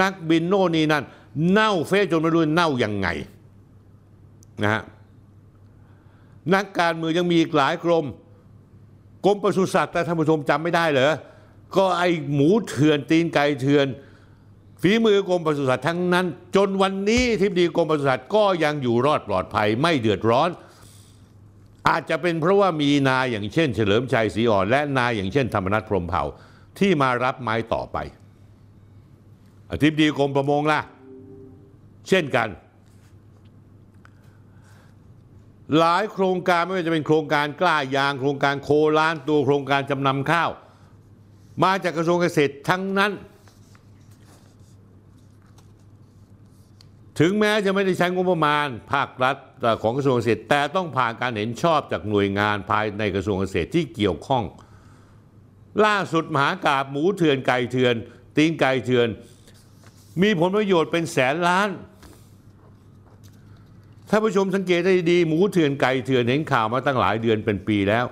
[0.00, 1.04] นักบินโน่นนี่นั่น
[1.50, 3.08] เน่าเฟะจนไม่รู้เน่ายังไง
[4.62, 4.82] นะฮะ
[6.54, 8.04] นักการเมืองยังมีอีกหลายกรม
[9.26, 11.12] กรมปศุสัตว์แต่ท่านผู้ชมจำไม่ได้เหรอ
[11.76, 12.02] ก็ไอ
[12.34, 13.86] หมูเถื่อนตีนไก่เถื่อน
[14.82, 16.26] ฝีมือกรมปศุสัตว์ทั้งนั้น
[16.56, 20.50] จนวันนี้ทิบดีกรมปศุสัตว์ก็ยังอยู่รอดปลอดภัยไม่เดือดร้อน
[21.88, 26.22] อาจจะเป็นเพราะว่ามีนายอย่างเช่น เฉลิมชัยศรีอ่อน และนายอย่างเช่น ธรรมนัฐพรมเผ่า
[26.78, 27.96] ที่มารับไม้ต่อไป
[29.72, 30.80] อธิบดีกรมประมงล่ะ
[32.08, 32.48] เช่นกัน
[35.78, 40.50] หลายโครงการไม่ว่าจะเป็นโครงการกล้ายาง โครงการโคล้านตัวโครงการจำนำข้าว
[41.64, 43.12] มาจากกระทรวงเกษตรทั้งนั้น
[47.20, 49.36] ถึงแม้จะไม่ได้ใช้งบประมาณภาครัฐ
[49.82, 54.44] ของกระทรวงเกษตร แต่ต้องผ่านการเห็นชอบจากหน่วยงานภายในกระทรวงเกษตรที่เกี่ยวข้อง
[55.86, 57.94] ล่าสุดมหากาบหมูเถื่อนไก่เถื่อน
[58.36, 59.08] ตีนไก่เถื่อน
[60.22, 61.68] มีผลประโยชน์เป็นแสนล้าน
[64.10, 68.06] ถ้าผู้ชมสังเกตได้ดีหมูเถื่อนไก่เถื่อนเห็นข่าวมาตั้งหลายเดือนเป็นปีแล้ว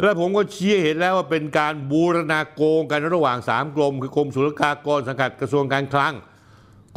[0.00, 6.14] และผมก็ชี้เห็นแล้วว่าเป็นการบูรณาโกงกันระหว่างสามกรมคือกรมศุลกากรสังกัดกระทรวงการคลัง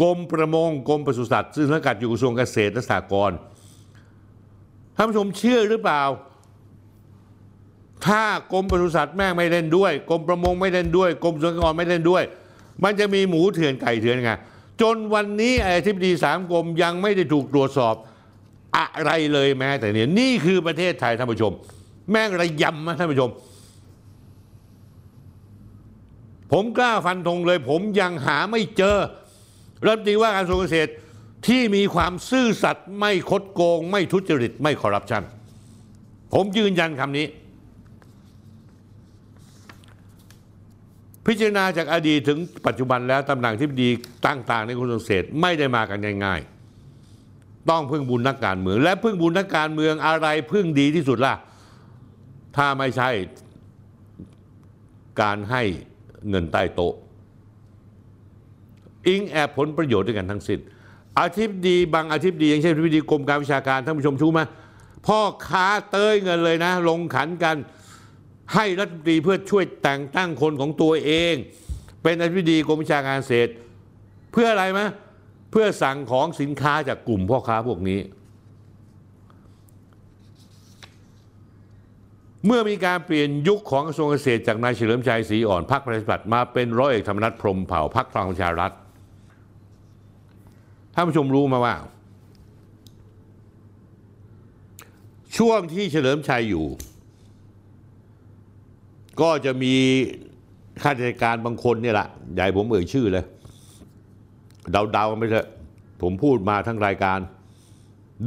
[0.02, 3.38] กรมประมงกรมปศุสัตว์ซึ่งสังกัดอยู่กระทรวงเกษตรและสหกรณ์
[4.96, 6.04] ท่านผู้ชมเชื่อหรือเปล่า
[8.06, 12.24] ถ้ากรมปศุสัตว์แม่งไม่เล่นด้วยกรมประมงไม่เล่นด้วยกรมศุลกากรไม่เล่นด้วย
[12.84, 14.32] มันจะมีหมูเถื่อนไก่เถื่อนไง
[14.82, 17.96] จนวันนี้ไอ้ทิบดีสามกรมยังไม่ได้ถูกตรวจสอบ
[18.78, 21.54] อะไรเลยแม้แต่เนี่ยนี่คือประเทศไทยท่านผู้ชม
[22.12, 23.30] แม่งระยำนะท่านผู้ชม
[26.52, 28.98] ผมกล้าฟันธงเลย ผมยังหาไม่เจอ
[29.86, 30.92] รัฐมนตรีว่าการกระทรวงเกษตร
[31.48, 35.24] ที่มีความซื่อสัตย์ไม่คดโกง ไม่ทุจริตไม่คอร์รัปชัน
[36.34, 37.28] ผมยืนยันคำนี้
[41.26, 42.38] พิจารณาจากอดีตถึง
[42.68, 43.90] ปัจจุบันแล้วตำแหน่งที่ดี
[44.26, 46.57] ต่างๆในกระทรวงเกษตรไม่ได้มากันง่ายๆ
[47.70, 51.36] ต้องพึ่งบุญนักการเมือง และพึ่งบุญนักการเมืองอะไรพึ่งดีที่สุดล่ะ
[52.58, 53.10] ถ้าไม่ใช่
[55.22, 55.64] การให้
[56.30, 56.94] เงินใต้โต๊ะ
[59.08, 60.60] อิงแอบผลประโยชน์ด้วยกันทั้งสิ้น
[61.20, 64.42] อาทิตย์ดีบางอาทิตย์ดีอย่างเช่นอาทิตย์ดีกรมการวิชาการท่านผู้ชมชูไหม
[65.08, 67.56] พ่อค้าเต้ยเงินเลยนะ ลงขันกัน
[68.54, 71.36] ให้รัฐมนตรีเพื่อช่วยแต่งตั้งคนของตัวเอง
[72.04, 73.52] เป็นอธิบดีกรมวิชาการเกษตร
[74.32, 74.82] เพื่ออะไรไหม
[75.52, 78.00] เพื่อสั่งของสินค้าจากกลุ่มพ่อค้าพวกนี้
[82.46, 88.72] เมื่อมีการเปลี่ยนยุคของกระทรวงเกษตรจากนายเฉลิมชัยศรีอ่อนพรรคประชาธิปัตย์มาเป็นร้อยเอกธรรมนัฐพรหมเผ่าพรรคพลังประชารัฐ
[90.94, 91.76] ท่านผู้ชมรู้มาว่า
[95.38, 96.66] ช่วงที่เฉลิมชัยอยู่
[99.22, 99.74] ก็จะมี
[100.84, 103.26] ข้าราชการบางคนเนี่ยแหละใหญ่ผมเอ่ยชื่อเลย
[104.72, 105.48] เดาๆกันไปเถอะ
[106.02, 107.20] ผมพูดมาทั้งรายการ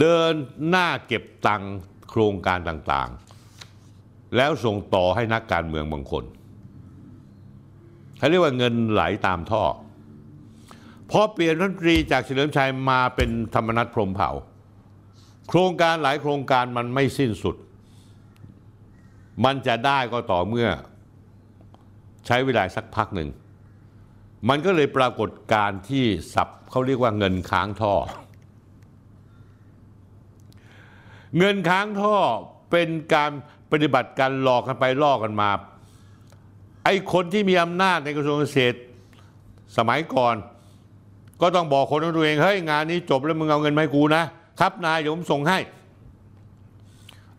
[0.00, 0.32] เดิน
[0.68, 1.74] หน้าเก็บตังค์
[2.10, 6.24] โครงการต่างๆ แล้วส่งต่อให้นักการเมืองบางคน
[8.18, 9.62] เขาเรียกว่าเงินไหลตามท่อ
[11.10, 14.30] พอเปลี่ยนรัฐมนตรีจากเฉลิมชัยมาเป็นธรรมนัฐพรมเผ่า
[15.48, 17.56] โครงการหลายโครงการมันไม่สิ้นสุด
[19.44, 20.68] มันจะได้ก็ต่อเมื่อ
[22.26, 23.28] ใช้เวลาสักพักหนึ่ง
[24.48, 26.04] มันก็เลยปรากฏการที่
[26.34, 27.94] สับเขาเรียกว่าเงินค้างท่อ
[31.38, 32.16] เงินค้างท่อ
[32.70, 33.30] เป็นการ
[33.70, 35.50] ปฏิบัติการหลอกกันไปล่อกันมา
[36.84, 38.78] ไอ้คนที่มีอำนาจในกระทรวงเกษตร
[39.76, 40.36] สมัยก่อน
[41.40, 44.22] ก็ต้องบอกคนของตัวเองเฮ้ยงานนี้จบแล้วมึงเอาเงินมาให้กูนะ
[44.60, 45.58] ครับนายเดี๋ยวผมส่งให้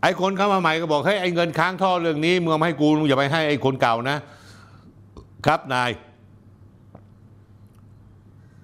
[0.02, 4.16] ไอ้คนเข้ามาใหม่ก็บอกเฮ้ยไอ้เงินค้างท่อเรื่องนี้มึงเอามาให้กูมึงอย่าไปให้ไอ้คนเก่านะ
[5.46, 5.90] ครับนาย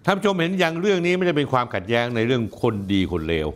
[0.05, 3.49] ท่านผู้ชมเห็นอย่างเรื่องนี้ไม่ได้เป็นความขัดแย้งในเรื่องคนดีคนเลว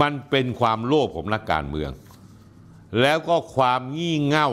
[0.00, 1.90] มันเป็นความโลภของนักการเมือง
[3.00, 4.50] แล้วก็ความงี่เง่า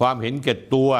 [0.00, 0.90] ความเห็นแก่ตัว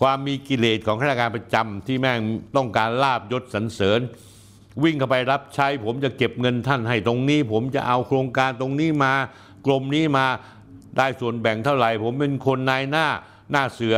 [0.00, 2.20] ความมีกิเลสของข้าราชการประจำที่แม่ง
[2.56, 4.00] ต้องการลาบยศสรรเสริญ
[4.82, 9.12] วิ่งเข้าไปรับใช้ ผมจะเก็บเงินท่านให้ตรงนี้ ผมจะเอาโครงการตรงนี้มา
[9.66, 10.26] กรมนี้มา
[10.96, 13.06] ได้ส่วนแบ่งเท่าไหร่ ผมเป็นคนนายหน้า
[13.50, 13.94] หน้าเสือ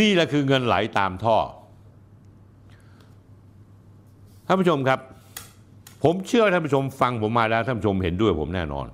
[0.00, 1.36] นี่แหละคือเงินไหลตามท่อ
[4.46, 5.00] ท่านผู้ชมครับ
[6.04, 8.86] ผมเชื่อท่านผู้ชมฟังผมมาแล้วท่านผู้ชมเห็นด้วยผมแน่นอน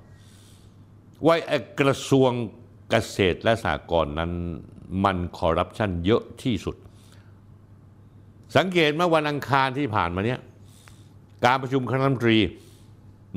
[1.25, 1.35] ว่า
[1.79, 2.31] กระทรวง
[2.89, 4.31] เกษตรและสหกรณ์นั้น
[5.03, 6.75] มันคอร์รัปชันเยอะที่สุด
[8.57, 10.39] สังเกตเมื่อวันอังคารที่ผ่านมาเนี้ย
[11.45, 12.37] การประชุมคณะรัฐมนตรี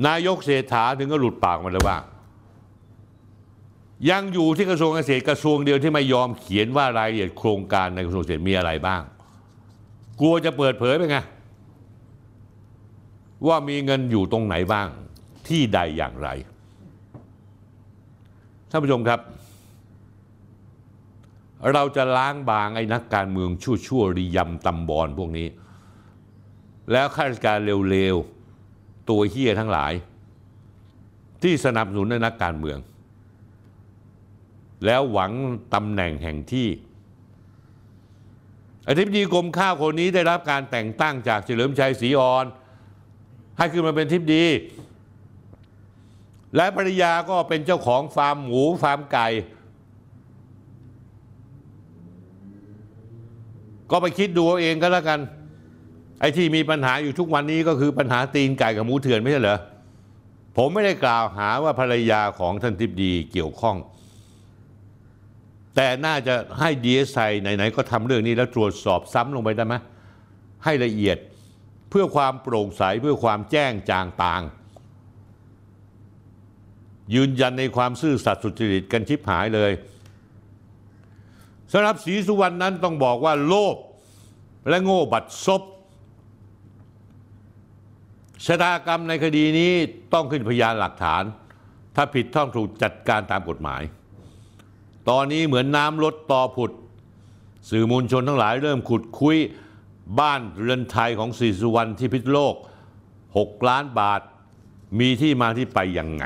[0.07, 1.97] นายกเศรษฐาถึงก็หลุดปากมาเลยว่า
[4.09, 9.01] ยังอยู่ที่กระทรวงเกษตรกระทรวงเดียวที่ไม่ยอมเขียนว่ารายละเอียดโครงการในกระทรวงเกษตรมีอะไรบ้าง
[10.19, 11.17] กลัวจะเปิดเผยไปไง
[13.47, 14.87] ว่ามีเงินอยู่ตรงไหนบ้าง
[15.47, 16.29] ที่ใดอย่างไร
[18.69, 19.19] ท่านผู้ชมครับ
[21.73, 25.47] เราจะล้างบางไอ้นักการเมืองชั่วชั่วๆริยำตำบอลพวกนี้
[26.91, 29.93] แล้วข้าราชการเร็วๆ ตัวเฮี้ยทั้งหลาย
[31.41, 32.77] ที่สนับสนุนในนักการเมือง
[34.85, 35.31] แล้วหวัง
[35.73, 36.67] ตำแหน่งแห่งที่
[38.87, 42.45] อธิบดีกรมข้าวคนนี้ได้รับการแต่งตั้งจากเฉลิมชัยศรีอ่อน
[43.57, 44.45] ให้ขึ้นมาเป็นทิบดี
[46.55, 49.27] และภรรยาก็เป็นเจ้าของฟาร์มหมูฟาร์มไก่
[53.91, 55.19] ก็ไปคิดดูเอาเองก็แล้วกัน
[56.19, 59.59] ไอ้ที่มีปัญหาอยู่ทุกวันนี้ก็คือปัญหาตีนไก่กับหมูเถื่อนไม่ใช่เหรอ
[60.57, 63.77] ผมไม่ได้กล่าวหาว่าภรรยาของท่านทิบดีเกี่ยวข้อง
[65.81, 69.75] แต่น่าจะให้ดีเอสไอไหนๆก็ทำเรื่องนี้แล้วตรวจสอบซ้ำลงไปได้ไหม
[70.63, 71.17] ให้ละเอียด
[71.89, 74.41] เพื่อความโปร่งใสเพื่อความแจ้งจางต่าง
[77.15, 79.71] ยืนยันในความซื่อสัตย์สุจริตกันชิบหายเลย
[81.71, 83.75] สำหรับศรีสุวรรณนั้นต้องบอกว่าโลภ
[84.69, 85.61] และโง่บัดซบ
[88.45, 89.71] ชะตากรรมในคดีนี้
[90.13, 91.23] ต้องขึ้นพยานหลักฐาน
[91.95, 93.83] ถ้าผิดต้องถูกจัดการตามกฎหมาย
[95.09, 96.71] ตอนนี้เหมือนน้ำลดต่อผุด
[97.69, 99.37] สื่อมวลชนทั้งหลายเริ่มขุดคุย
[100.19, 102.55] บ้านเรือนไทยของศรีสุวรรณที่พิษโลก
[103.11, 104.21] 6 ล้านบาท
[104.99, 106.25] มีที่มาที่ไปยังไง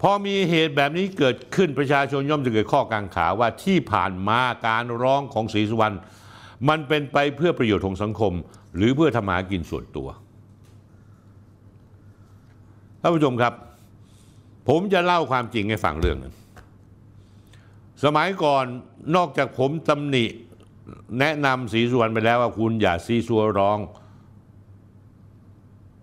[0.00, 5.96] พอมีเหตุแบบนี้เกิดขึ้นประชาชนย่อมจะเกิดข้อกังขาว่าที่ผ่านมาการร้องของศรีสุวรรณ
[6.68, 8.32] มันเป็นไปเพื่อประโยชน์ของสังคม
[8.76, 10.08] หรือเพื่อทำหากินส่วนตัว
[13.00, 13.52] ท่านผู้ชมครับ
[14.68, 16.34] ผมจะเล่าความจริงให้ฟังเรื่องหนึง
[18.04, 18.64] สมัยก่อน
[19.16, 20.24] นอกจากผมตำหนิ
[21.20, 23.78] แนะนำศรีสวรรณไปแล้วว่าคุณอย่าซีซัวร้อง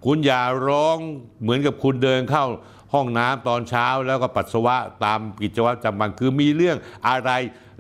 [0.06, 0.98] คุณอย่าร้อง
[1.42, 2.46] เหมือนกับคุณเดินเข้า
[2.94, 6.78] ห้องน้ำตอนเช้าแล้วก็ปัสสาวะตามกิจวัตรจำวันคือมีเรื่อง
[7.08, 7.32] อะไร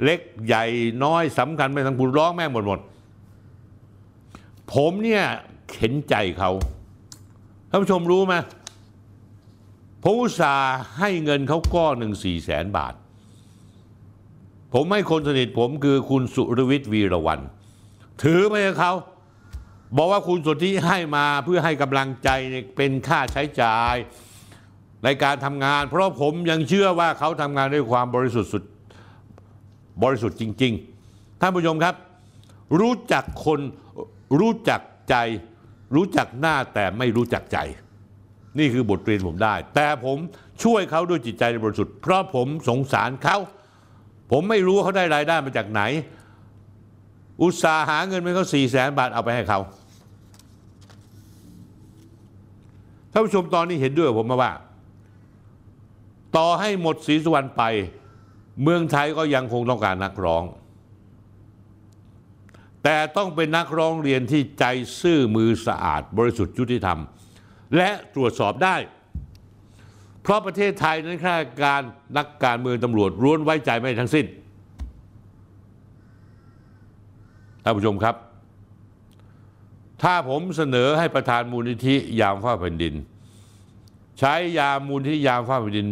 [0.03, 0.65] เล็กใหญ่
[1.03, 2.79] น้อยสำคัญไม่สำคัญคุณร้องแม่งหมดหมด
[4.73, 5.23] ผมเนี่ย
[5.71, 6.51] เข็นใจเขา
[7.69, 8.35] ท่านผู้ชมรู้ไหม
[10.03, 12.93] ผมอุตส่าห์ให้เงินเขาก้อนหนึ่งสี่แสนบาท
[14.73, 17.39] ผมให้คนสนิทผมคือคุณสุรวิทย์วีระวัน
[18.23, 18.93] ถือไปให้เขา
[19.97, 23.95] บอกว่าคุณสนที่ให้มาเพื่อให้กำลังใจเนี่ยเป็นค่าใช้จ่าย
[25.03, 28.63] ในการทำงาน เพราะผมยังเชื่อว่าเขาทำงานด้วยความบริสุทธิ์สุด
[30.03, 30.73] บริสุทธิ์จริง
[31.07, 31.95] ๆ ท่านผู้ชมครับ
[32.79, 33.59] รู้จักคน
[34.39, 35.15] รู้จักใจ
[35.95, 37.57] รู้จักหน้าแต่ไม่รู้จักใจ
[38.59, 40.17] นี่คือบทเรียนผมได้ แต่ผม
[40.63, 43.37] ช่วยเขาด้วยจิตใจบริสุทธิ์เพราะผมสงสารเขา
[44.31, 45.81] ผมไม่รู้เขาได้รายได้มาจากไหน
[47.43, 49.59] อุตสาห์หาเงินไปเขาสี่แสนบาทเอาไปให้เขา
[53.11, 54.51] ท่านผู้ชมตอนนี้เห็นด้วยผมมาว่า
[56.37, 57.63] ต่อให้หมดศรีสุวรรณไป
[58.63, 60.43] เมืองไทยก็ยังคงต้องการนักร้อง
[62.83, 64.65] แต่ต้องเป็นนักร้องเรียนที่ใจ
[65.01, 66.99] ซื่อมือสะอาด บริสุทธิ์ยุติธรรม
[67.77, 68.75] และตรวจสอบได้
[70.21, 71.81] เพราะประเทศไทยนั้นข้าราชการ
[72.17, 74.25] นักการเมืองตำรวจร้วนไว้ใจไม่ทั้งสิ้น
[77.63, 78.15] ท่านผู้ชมครับ
[80.03, 82.93] ถ้าผมเสนอให้ประธานมูลนิธิยามฟ้าแผ่นดิน
[84.19, 85.87] ใช้ยามมูลนิธิยามฟ้าแผ่นดิน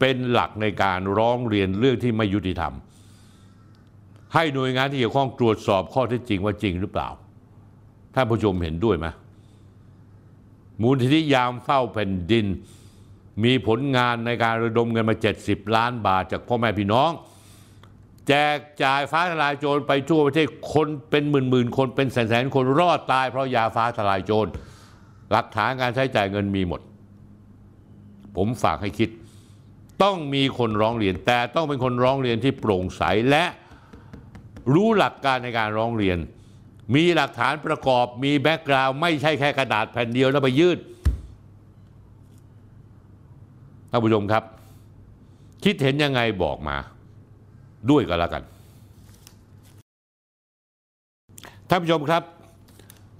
[0.00, 2.74] เป็นหลักในการร้องเรียนเรื่องที่ไม่ยุติธรรม
[4.34, 7.08] ให้หน่วยงานที่เกี่ยวข้องตรวจสอบข้อเท็จจริงว่าจริงหรือเปล่า
[8.14, 9.06] ท่านผู้ชมเห็นด้วยไหม
[10.82, 12.46] มูลนิธิยามเฝ้าแผ่นดิน
[13.44, 15.16] มีผลงานในการระดมเงินมา
[15.46, 17.10] 70 ล้านบาทจากพ่อแม่พี่น้อง
[18.28, 24.50] แจกจ่ายฟ้าทลายโจรไปทั่วประเทศคนเป็นหมื่นหมื่นๆคนเป็นแสนแสนๆคนรอดตายเพราะยาฟ้าทลายโจร
[25.30, 26.80] หลักฐานการใช้จ่ายเงินมีหมด
[28.36, 29.10] ผมฝากให้คิด
[30.02, 33.44] ต้องมีคนร้องเรียน แต่ต้องเป็นคนร้องเรียนที่โปร่งใสและ
[34.74, 36.18] รู้หลักการในการร้องเรียน
[36.94, 40.78] มีหลักฐานประกอบมีแบ็กกราวด์ไม่ใช่แค่กระดาษแผ่นเดียวแล้วไปยื่น
[43.90, 44.44] ท่านผู้ชมครับ
[45.64, 46.76] คิดเห็นยังไงบอกมา
[47.90, 48.42] ด้วยกันแล้วกัน
[51.68, 52.22] ท่านผู้ชมครับ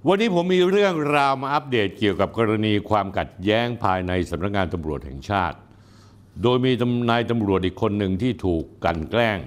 [0.07, 5.57] วันนี้ผมมีเรื่องราวมาอัปเดตเกี่ยวกับกรณีความขัดแย้งภายในสำนักงานตำรวจแห่งชาติ
[6.43, 6.71] โดยมี
[7.09, 9.39] นายตำรวจอีกคนหนึ่งที่ถูกกันแกล้ง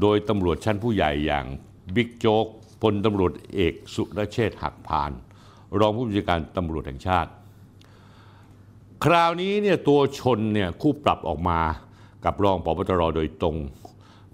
[0.00, 1.46] โดยตำรวจชั้นผู้ใหญ่อย่าง
[1.94, 2.46] บิ๊กโจ๊ก
[2.82, 5.10] พลตำรวจเอกสุรเชษฐ์หักพาน
[5.80, 7.30] รองผู้บัญชาการตำรวจแห่งชาติ
[9.04, 11.60] คราวนี้เนี่ยตัวชนเนี่ยคู่ปรับออกมา
[12.24, 13.56] กับรองปปตรโดยตรง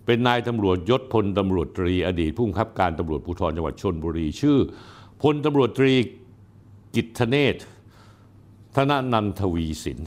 [0.05, 4.59] เป็นนายตำรวจยศพลตำรวจตรี อดีตผู้บังคับการตำรวจภูธรจังหวัดชนบุรี ชื่อ
[5.23, 5.93] พลตำรวจตรี
[6.94, 7.56] กิตเนศ
[8.77, 9.98] ธนนันทวีสิน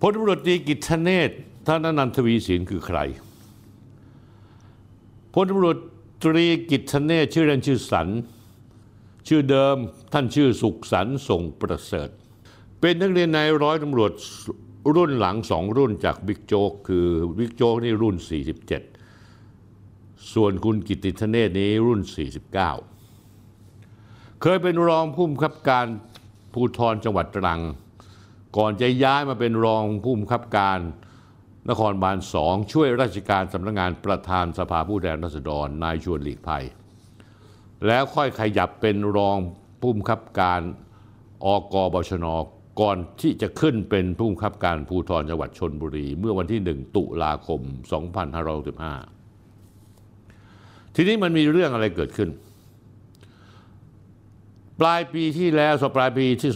[0.00, 1.30] พลตำรวจตรีกิตเนศ
[1.66, 2.98] ธนนันทวีสินคือใคร
[5.34, 5.76] พลตำรวจ
[6.22, 8.08] ตรีกิตเนศชื่อเล่นชื่อสัน
[9.28, 9.76] ชื่อเดิม
[10.12, 12.08] ท่านชื่อสุขสันส่งประเสริฐ
[12.80, 14.12] เป็นนักเรียนนายร้อยตำรวจ
[14.94, 17.06] รุ่นหลังสองรุ่นจากบิ๊กโจ๊กคือ
[17.38, 18.16] บิ๊กโจ๊กนี่รุ่น
[19.24, 22.00] 47 ส่วนคุณกิตติธเนศนี้รุ่น
[23.60, 25.86] 49 เคยเป็นรองผู้บังคับการ
[26.52, 27.60] ภูธรจังหวัดตรัง
[28.56, 30.78] ก่อนจะย้ายมาเป็นรองผู้บังคับการ
[31.68, 36.64] นครบาลสองช่วยราชการสำนักงานประธานสภาผู้แทนราษฎรนายชวนหลีกภัย
[37.86, 39.38] แล้วค่อยขยับเป็นรอง
[39.80, 40.60] ผู้บังคับการ
[41.44, 42.26] อกบชน
[42.80, 47.60] ก่อนที่จะขึ้นเป็นผู้บังคับการภูธรจังหวัดชนบุรี เมื่อวันที่ 1 ตุลาคม
[49.28, 52.28] 2565ทีนี้มันมีเรื่องอะไรเกิดขึ้น
[54.80, 56.52] ปลายปีที่แล้วสปลายปีที่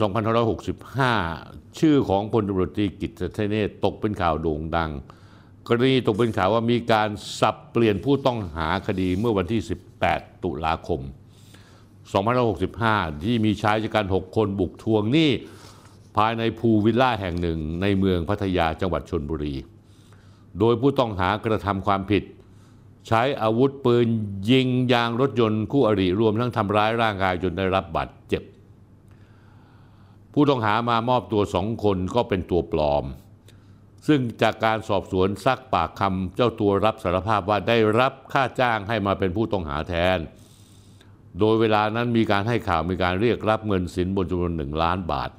[1.07, 4.91] 2565 ชื่อของพลตำรวจตรีกิตติเนศตกเป็นข่าวโด่งดัง
[5.67, 7.09] กรณีตกเป็นข่าวว่ามีการ
[7.41, 9.61] สับเปลี่ยนผู้ต้องหาคดีเมื่อวันที่
[10.03, 11.01] 18 ตุลาคม
[12.37, 15.31] 2565 ที่มีชายชะกัน 6 คนบุกทวงหนี้
[16.17, 19.55] ภายในภูวิลล่าแห่งหนึ่งในเมืองพัทยาจังหวัดชนบุรี
[20.59, 22.23] โดยผู้ต้องหากระทำความผิด
[23.07, 24.07] ใช้อาวุธปืน
[24.51, 28.43] ยิงยางรถยนต์คู่อริรวมทั้งทำร้ายร่างกายจนได้รับบาดเจ็บ
[30.35, 33.05] ผู้ต้องหามามอบตัวสองคนก็เป็นตัวปลอม
[34.07, 40.19] ซึ่งจากการสอบสวนซักปากคำเจ้าตัวรับสารภาพว่าได้รับค่าจ้างให้มาเป็นผู้ต้องหาแทน
[41.39, 45.31] โดยเวลานั้นมีการให้ข่าวมีการเรียกรับเงินสินบนจำนวนหนึ่งล้านบาท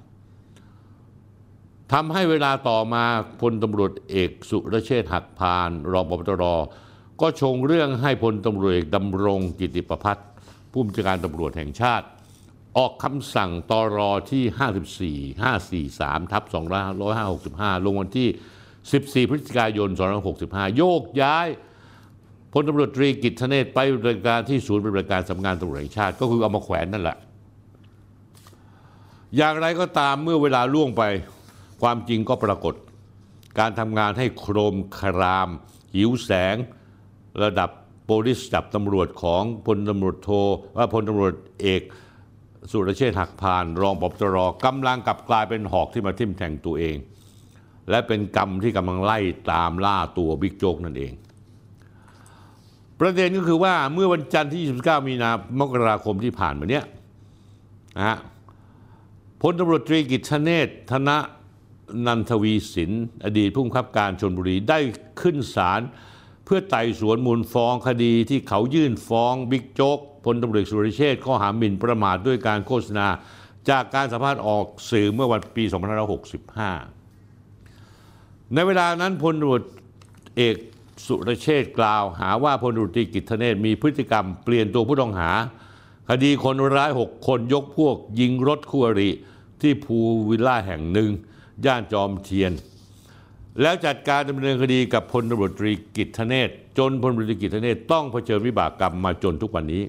[1.91, 3.03] ทำให้เวลาต่อมา
[3.41, 6.43] พลตำรวจเอกสุรเชษฐ์หักพาน รองปปตร
[7.21, 10.27] ก็ชงเรื่องให้พลตำรวจเอกดำรงกิติประพัฒน์
[10.71, 12.05] ผู้บัญชาการตำรวจแห่งชาติ
[12.77, 13.99] ออกคำสั่งตร
[14.31, 15.15] ที่
[15.79, 16.43] 54 543ทับ
[17.13, 18.29] 2565 ลงวันที่
[19.25, 19.89] 14 พฤศจิกายน
[20.33, 21.47] 2565 โยกย้าย
[22.53, 27.17] พลตำรวจตรีกิตเนศไปบริการที่ศูนย์ปฏิบัติการสำนักงานตำรวจแห่งชาติ ก็คือเอามาแขวนนั่นแหละ
[29.37, 31.03] อย่างไรก็ตามเมื่อเวลาล่วงไป
[31.81, 32.75] ความจริงก็ปรากฏ
[33.59, 35.49] การทำงานให้โครมคราม
[35.95, 36.55] หิวแสง
[37.43, 37.69] ระดับ
[38.05, 40.29] โปลิสจับตำรวจของพลตำรวจโท
[40.77, 41.81] ว่าพลตำรวจเอก
[42.71, 46.95] สุรเชษฐ์หักพาน รองปปตรกำลังกลับกลายเป็นหอกที่มาทิ่มแทงตัวเอง
[47.89, 49.19] และเป็นกรรมที่กำลังไล่
[49.51, 51.13] ตามล่าตัวบิ๊กโจ๊กนั่นเอง
[52.99, 56.83] ประเด็นก็คือว่าเมื่อวันจันทร์ที่ 29 มีนามกราคมที่ผ่านมาเนี้ย
[57.97, 58.17] นะฮะ
[59.41, 61.17] พลตำรวจตรีกิตเนศธนะ
[62.05, 62.91] นันทวีสิน
[63.25, 64.79] อดีตผู้บังคับการชนบุรีได้
[65.21, 65.81] ขึ้นศาล
[66.53, 73.07] พื่อไต่สวนมูลฟ้องคดีที่เขายื่นฟ้องบิ๊กโจ๊กพลตำรวจสุริเชษฐ์ข้อหาหมิ่นประมาทด้วยการโฆษณา
[73.69, 75.63] จากการสัมภาษณ์ออกสื่อเมื่อวันปี
[77.29, 79.63] 2565 ในเวลานั้นพลตำรวจ
[80.37, 80.55] เอก
[81.07, 85.31] สุรเชษ์กล่าวหาว่าพลตำรวจตรีกิตเนศมีพฤติกรรมเปลี่ยนตัวผู้ต้องหา
[86.09, 89.09] คดีคนร้าย 6 คนยกพวกยิงรถคู่อริ
[89.61, 89.97] ที่ภู
[90.29, 91.09] วิลล่าแห่งหนึ่ง
[91.65, 92.53] ย่านจอมเทียน
[93.61, 99.83] แล้วจัดการดำเนินคดีกับพลตำรวจตรีกิตเนศจนพลตำรวจตรีกิตเนศต้องเผชิญวิบากกรรมมาจนทุกวันนี้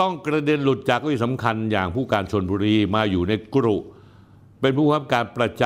[0.00, 3.76] ต้องกระเด็นหลุดจากเก้าอี้สำคัญอย่างผู้การชนบุรีมาอยู่ในกรุ
[4.60, 5.62] เป็นผู้บังคับการประจ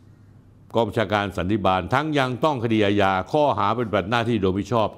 [0.00, 4.88] ำกองบัญชาการสันติบาล ทั้งยังต้องคดีอาญาข้อหาเป็นปฏิบัติหน้าที่โดยมิชอบ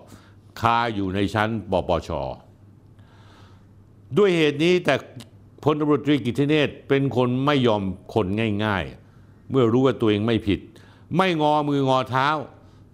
[0.61, 2.11] คาอยู่ในชั้นปปช
[4.19, 4.95] ด้วยเหตุนี้แต่
[5.65, 7.83] พลตำรวจตรีกิตเนศเป็นคนไม่ยอม
[8.15, 8.27] คน
[8.65, 8.85] ง่าย
[9.19, 10.61] ๆ เมื่อรู้ว่าตัวเองไม่ผิด
[11.17, 12.29] ไม่งอมืองอเท้า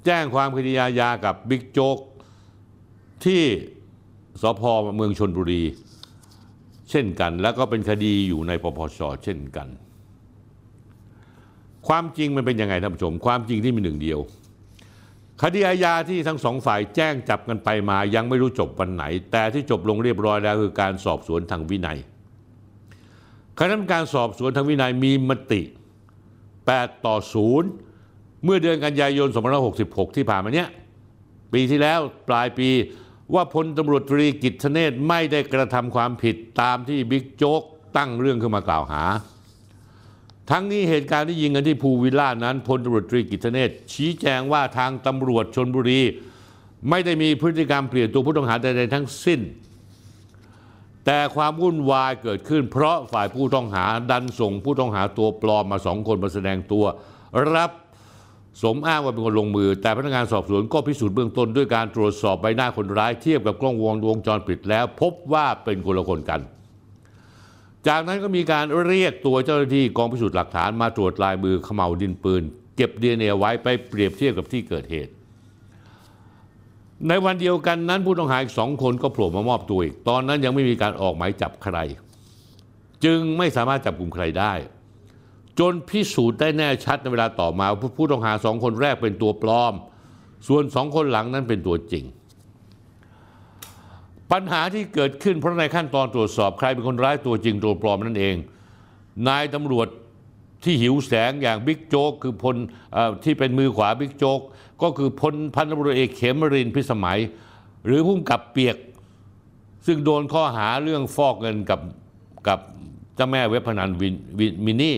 [0.04, 1.98] แจ้งความคดีอาญากับบิ๊กโจ๊ก
[3.24, 3.42] ที่
[4.42, 4.62] สพ
[4.96, 5.62] เมืองชนบุรี
[6.90, 9.68] เช่นกัน แล้วก็เป็นคดีอยู่ในปปชเช่นกัน
[11.88, 14.20] ความจริงมันเป็นยังไงท่านผู้ชม ความจริงที่มีหนึ่งเดียว
[15.42, 21.98] คดีอาญาที่ทั้งสองฝ่ายแจ้งจับกันไปมายังไม่รู้จบวันไหน แต่ที่จบลงเรียบร้อยแล้วคือการสอบสวนทางวินัย
[23.58, 25.62] คณะกรรมการสอบสวนทางวินัยมีมติ
[26.34, 27.93] 8 ต่อ 0
[28.44, 29.28] เมื่อเดือนกันยายน
[29.72, 30.68] 2566 ที่ผ่านมาเนี้ย
[31.52, 32.68] ปีที่แล้วปลายปี
[33.34, 37.62] ว่าพลตำรวจตรีกิตเนศไม่ได้กระทำความผิดตามที่บิ๊กโจ๊ก
[37.96, 39.02] ตั้งเรื่องขึ้นมากล่าวหา
[40.50, 46.00] ทั้งนี้เหตุการณ์ที่ยิงกันที่ภูวิลล่านั้นพลตำรวจตรีกิตเนศชี้แจงว่าทางตำรวจชนบุรี
[46.90, 49.40] ไม่ได้มีพฤติกรรมเปลี่ยนตัวผู้ต้องหาใดๆทั้งสิ้น
[51.04, 56.84] แต่ความวุ่นวายเกิดขึ้น เพราะฝ่ายผู้ต้องหาดันส่งผู้ต้องหาตัวปลอมมาสองคนมาแสดงตัว
[57.54, 57.72] รับ
[58.62, 63.76] สมอ้างว่าเป็นคนลงมือ แต่พนักงานสอบสวนก็พิสูจน์เบื้องต้นด้วยการตรวจสอบใบหน้าคนร้ายเทียบกับกล้อง
[64.06, 66.40] วงจรปิดแล้ว พบว่าเป็นคนละคนกัน
[67.88, 72.42] จากนั้นก็มีการเรียกตัวเจ้าหน้าที่กองพิสูจน์หลักฐานมาตรวจลายมือเขม่าวดินปืน
[72.76, 75.12] เก็บดีเอ็นเอไว้ไปเปรียบเทียบกับที่เกิดเหตุ
[77.08, 81.78] ในวันเดียวกันนั้นผู้ต้องหาอีกสองคนก็โผล่มามอบตัวอีกตอนนั้นยังไม่มีการออกหมายจับใคร
[83.04, 84.52] จึงไม่สามารถจับกลุ่มใครได้
[85.58, 89.74] จนพิสูจน์ได้แน่ชัดในเวลาต่อมาว่าผู้ต้องหาสองคนแรกเป็นตัวปลอม
[90.48, 92.04] ส่วนสองคนหลังนั้นเป็นตัวจริง
[94.32, 98.36] ปัญหาที่เกิดขึ้นเพราะในขั้นตอนตรวจสอบใครเป็นคนร้ายตัวจริงตัวปลอมนั่นเอง
[99.28, 99.88] นายตำรวจ
[100.64, 102.56] ที่หิวแสงอย่างบิ๊กโจ๊กคือพล
[102.94, 104.40] อที่เป็นมือขวาบิ๊กโจ๊ก
[104.82, 107.18] ก็คือพลพันตำรวจเอกเขมรินพิสมัย
[107.84, 108.76] หรือพุ่มกับเปียก
[109.86, 111.80] ซึ่งโดนข้อหาเรื่องฟอกเงินกับ
[112.48, 112.60] กับ
[113.14, 114.96] เจ้าแม่เว็บพนันวินวินมินี่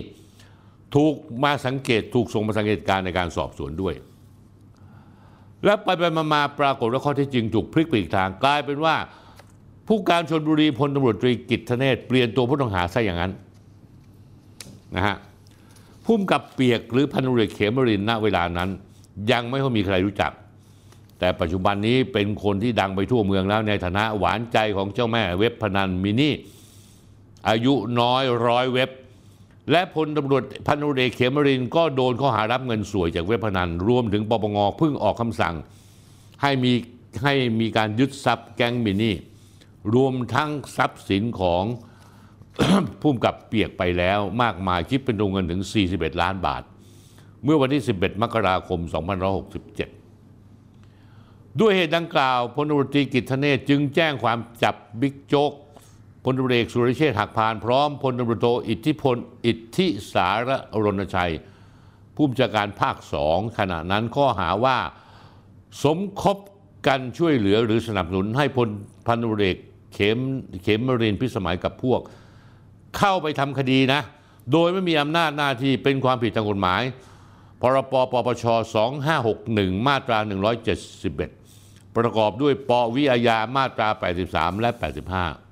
[0.94, 1.14] ถูก
[1.44, 3.94] มาสังเกตถูกส่งมาสังเกตการในการสอบสวนด้วย
[5.64, 8.96] และไปไปมามาปรากฏว่าข้อเที่จริงถูกพลิกไปอีกทางกลายเป็นว่า
[9.86, 13.32] ผู้การชนบุรีพลตำรวจตรีกิตเนศเปลี่ยนตัวผู้ต้องหาซะอย่างนั้น
[14.96, 15.16] นะฮะ
[16.04, 18.68] พุ่มกับเปียกหรือพันตำรวจเขมรินณเวลานั้น
[19.30, 20.32] ยังไม่ค่อยมีใครรู้จัก
[21.18, 26.34] แต่ปัจจุบันนี้เป็นคนที่ดังไปทั่วเมืองแล้วในฐานะหวานใจของเจ้าแม่เว็บพนันมินี่
[27.48, 28.90] อายุน้อยร้อยเว็บ
[29.70, 35.54] และพลตำรวจพันตำรเอกเขมรินก็โดนข้อหารับเงินสวยจากเว็บพนันรวมถึงปปงเพิ่งออกคำสั่ง
[36.42, 36.72] ให้มี
[37.22, 39.14] ให้มีการยึดทรัพย์แก๊งมินนี่
[39.94, 41.64] รวมทั้งทรัพย์สินของ
[43.00, 46.62] พุ่มกับเปียกไปแล้วมากมายคิดเป็นวงเงินถึง 41 ล้านบาท
[47.44, 48.80] เมื่อวันที่ 11 มกราคม
[50.40, 55.52] 2567 ด้วยเหตุดังกล่าวพลตรีกิตทเนศจึงแจ้งความจับบิ๊กโจ๊ก
[56.28, 59.16] พลตำรวจเอกสุรเชษฐ์หักพาลพร้อมพลตำรวจโทอิทธิพล
[59.46, 60.50] อิทธิสาร
[60.84, 61.32] รณชัย
[62.14, 64.78] ผู้บัญชาการภาคสองขณะนั้นข้อหาว่า
[65.84, 66.36] สมคบ
[66.86, 68.68] กันช่วยเหลือหรือสนับสนุนให้พล
[69.06, 69.58] พันตำรวจเอก
[69.94, 70.18] เขม
[70.62, 72.00] เขมมรินพิสมัยกับพวก
[72.96, 74.00] เข้าไปทำคดีนะ
[74.52, 76.82] โดยไม่มีอำนาจหน้าที่เป็นความผิดทางกฎหมาย
[77.60, 78.44] พรปปปช
[79.16, 80.18] 2561 มาตรา
[81.08, 83.88] 171 ประกอบด้วยปวิอาญามาตรา
[84.26, 85.45] 83 และ 85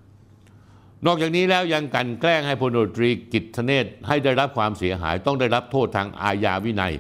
[1.07, 6.95] นอกจากนี้แล้วยังกันแกล้งให้พลตำรวจตรีกิตเนศให้ได้รับความเสียหายต้องได้รับโทษทางอาญาวินัย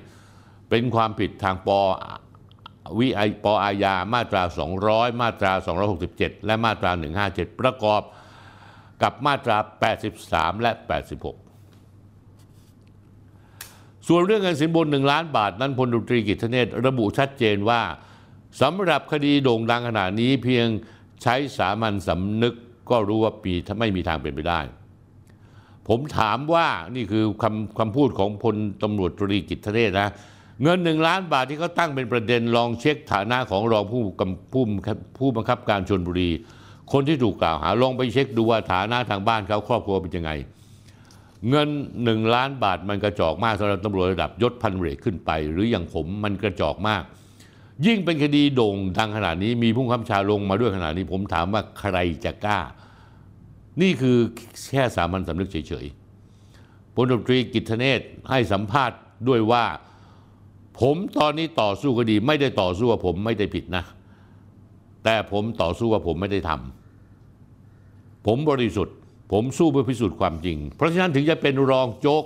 [0.70, 1.68] เป็นความผิดทางป
[2.98, 4.42] วิไอปอาญามาตรา
[4.82, 5.52] 200 มาตรา
[6.00, 6.90] 267 และมาตรา
[7.26, 8.02] 157 ประกอบ
[9.02, 9.56] กับมาตรา
[10.10, 10.70] 83 และ
[11.60, 17.82] 86 ส่วนเรื่องเงินสินบนหนึ่งล้านบาทนั้นพลดนตรีกิจเนศระบุชัดเจนว่า
[18.60, 20.66] สำหรับคดีโด่งดังขนาดนี้เพียง
[21.22, 22.54] ใช้สามัญสำนึก
[22.90, 24.60] ก็รู้ว่าปีถ้าไม่มีทางเป็นไปได้
[25.88, 30.08] ผมถามว่านี่คือคำคำพูดของพลตำรวจตรีกิจเนศนะ
[30.62, 34.64] เงินหนึ่งล้านบาทที่เขาตั้งเป็นประเด็นลองเช็คฐานะของรองผู้กำผู้
[35.18, 36.30] ผู้บังคับการชนบุรี
[36.92, 40.30] คนที่ถูกกล่าวหาลองไปเช็คดูว่าฐานะทางบ้านเขาครอบครัวเป็นยังไง
[41.50, 41.68] เงิน
[42.04, 47.02] หนึ่งล้านบาทมันกระจอกมากสำหรับตำรวจระดับยศพันเรกขึ้นไป หรืออย่างผมมันกระจอกมาก
[47.86, 52.60] ยิ่งเป็นคดีโด่งดังขนาดนี้มีผู้คำชาลงมาด้วยขนาดนี้ ผมถามว่าใครจะกล้า
[53.82, 54.16] นี่คือ
[54.70, 58.98] แค่สามัญสำนึกเฉยๆพลตรีกิตเนศให้สัมภาษณ์
[59.28, 59.64] ด้วยว่า
[60.80, 63.84] ผมตอนนี้ต่อสู้คดี ไม่ได้ต่อสู้ว่าผมไม่ได้ผิดนะ
[65.04, 68.96] แต่ผมต่อสู้ว่าผมไม่ได้ทำผมบริสุทธิ์
[69.32, 72.24] ผมสู้เพื่อพิสูจน์ความจริง เพราะฉะนั้นถึงจะเป็นรองโจ๊ก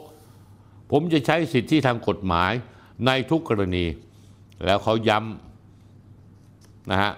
[0.93, 2.53] ผมจะใช้สิทธิทางกฎหมาย
[3.07, 3.85] ในทุกกรณี
[4.65, 7.13] แล้วเขาย้ำนะฮะ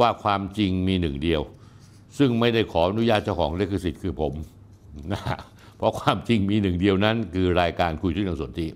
[0.00, 1.42] ว่าความจริงมีหนึ่งเดียว
[2.18, 4.32] ซึ่งไม่ได้ขออนุญาตเจ้าของลิขสิทธิ์คือผม
[5.12, 5.38] นะฮะ
[5.76, 8.70] เพราะความจริงมีหนึ่งเดียวนั้น คือรายการคุยเรื่องส่วนที่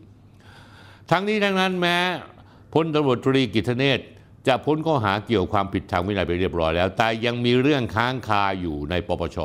[1.11, 1.97] ทั้งนี้ทั้งนั้นแม้
[2.75, 4.01] พลตำรวจตรีกิตเนศ
[4.47, 9.39] จะพ้นข้อหาเกี่ยวความผิดทางวินัยไปเรียบร้อยแล้ว แต่ยังมีเรื่องค้างคาอยู่ในปปช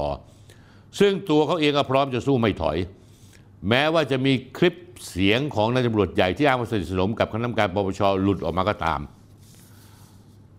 [0.99, 2.77] ซึ่งตัวเขาเองก็พร้อมจะสู้ไม่ถอย
[3.67, 4.75] แม้ว่าจะมีคลิป
[5.09, 8.99] เสียงของนายตำรวจใหญ่ที่อ้างว่าสนิทสนมกับคณะกรรมการปปชหลุดออกมาก็ตาม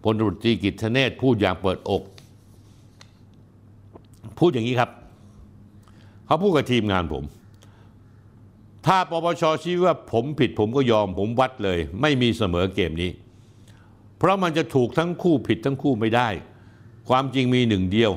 [0.02, 2.02] พลตำรวจตรีกิตเนศพูดอย่างเปิดอก
[4.39, 4.90] พูดอย่างนี้ครับ
[6.27, 7.24] เขาพูดกับทีมงานผม
[8.86, 13.10] ถ้าปปชชี้ว่าผมผิดผมก็ยอมผมวัดเลย ไม่มีเสมอเกมนี้
[14.18, 16.28] เพราะมันจะถูกทั้งคู่ผิดทั้งคู่ไม่ได้
[17.09, 18.12] ความจริงมีหนึ่งเดียว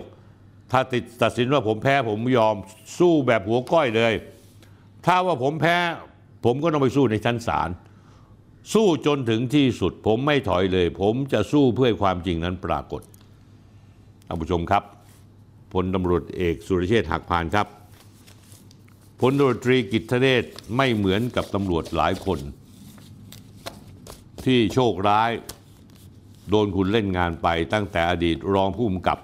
[0.72, 2.56] ถ้าติดตัดสินว่าผมแพ้ผมยอม
[3.00, 4.14] สู้แบบหัวก้อยเลย
[5.06, 5.78] ถ้าว่าผมแพ้
[6.46, 7.70] ผมก็ต้องไปสู้ในชั้นศาล
[8.74, 13.02] สู้จนถึงที่สุด ผมไม่ถอยเลย ผมจะสู้เพื่อความจริงนั้นปรากฏ
[14.28, 14.84] ท่านผู้ชมครับ
[15.74, 17.68] พลตำรวจเอกสุรเชษฐ์หักพานครับ
[19.22, 20.44] พลตำรวจตรีกิตเนศ
[20.78, 22.40] ไม่เหมือนกับตำรวจหลายคน
[24.46, 25.32] ที่โชคร้าย
[26.50, 29.20] โดนคุณเล่นงานไปตั้งแต่อดีตรองผู้กำกับ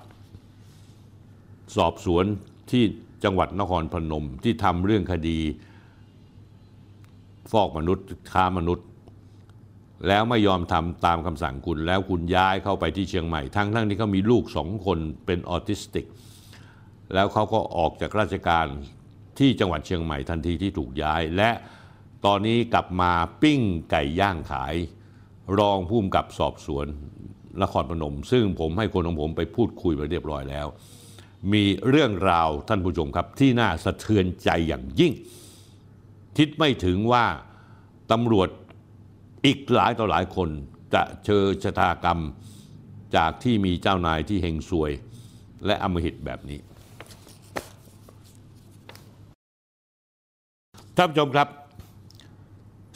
[1.76, 2.26] สอบสวน
[2.72, 2.84] ที่
[3.24, 5.40] จังหวัดนครพนมที่ทำเรื่องคดี
[7.52, 8.86] ฟอกมนุษย์ค้ามนุษย์
[10.08, 16.06] แล้วไม่ยอมทำตามคำสั่งคุณ แล้วคุณย้ายเข้าไปที่เชียงใหม่ ทั้งทั้งที่เขามีลูกสองคนเป็นออทิสติก
[17.14, 18.66] แล้วเขาก็ออกจากราชการ
[19.40, 21.52] ที่จังหวัดเชียงใหม่ทันทีที่ถูกย้าย และ
[22.26, 23.12] ตอนนี้กลับมา
[23.42, 23.62] ปิ้ง
[23.92, 24.76] ไก่ย่างขาย
[25.60, 26.86] รองผู้กำกับสอบสวน
[27.62, 30.68] นครพนม ซึ่งผมให้คนของผมไปพูดคุยไปเรียบร้อยแล้ว
[31.54, 35.14] มีเรื่องราวท่านผู้ชมครับที่น่าสะเทือนใจอย่างยิ่ง
[36.44, 37.26] คิดไม่ถึงว่า
[38.12, 38.50] ตำรวจ
[39.46, 40.50] อีกหลายต่อหลายคน
[40.94, 42.20] จะเจอชะตากรรม
[43.16, 44.92] จากที่มีเจ้านายที่เฮงซวย
[45.66, 46.60] และอำมหิตแบบนี้
[50.98, 51.48] ท่านผู้ชมครับ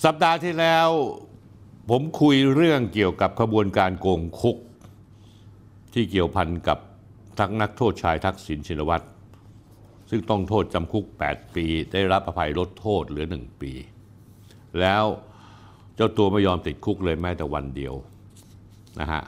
[0.06, 0.88] สัปดาห์ที่แล้ว
[1.90, 4.58] ผมคุยเรื่องเกี่ยวกับขบวนการโกงคุก
[5.94, 6.80] ที่เกี่ยวพันกับ
[7.40, 9.06] ทั้งนักโทษชายทักษิณชินวัตร
[10.10, 13.72] ซึ่งต้องโทษจำคุก 8 ปี ได้รับอภัยลดโทษเหลือ 1 ปี
[14.80, 15.06] แล้ว
[15.96, 17.94] เจ้าตัวไม่ยอมติดคุกเลยแม้แต่วันเดียว
[19.00, 19.22] นะฮะ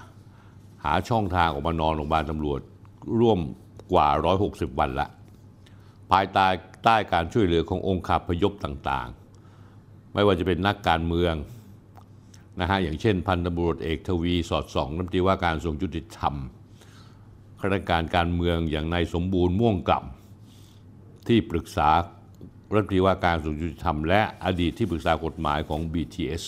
[0.84, 2.60] หาช่องทางออกมานอนโรงพยาบาลตำรวจ
[3.20, 3.40] ร่วม
[3.94, 4.08] กว่า
[4.44, 5.08] 160 วันละ
[6.12, 6.48] ภายใต้
[6.84, 11.36] ใต้การช่วยเหลือขององค์คาพยพต่างๆ ไม่ว่าจะเป็นนักการเมือง
[12.60, 16.36] นะฮะอย่างเช่น พันตำรวจเอกทวีสอดส่องน้ำตรีว่าการทรงยุติธรรม
[17.60, 20.25] ข้าราชการการเมืองอย่างนายสมบูรณ์ม่วงกล่ำ
[21.28, 21.90] ที่ปรึกษา
[22.72, 26.44] รัฐมนตรีว่าการกระทรวงยุติธรรม และอดีตที่ปรึกษากฎหมายของ BTS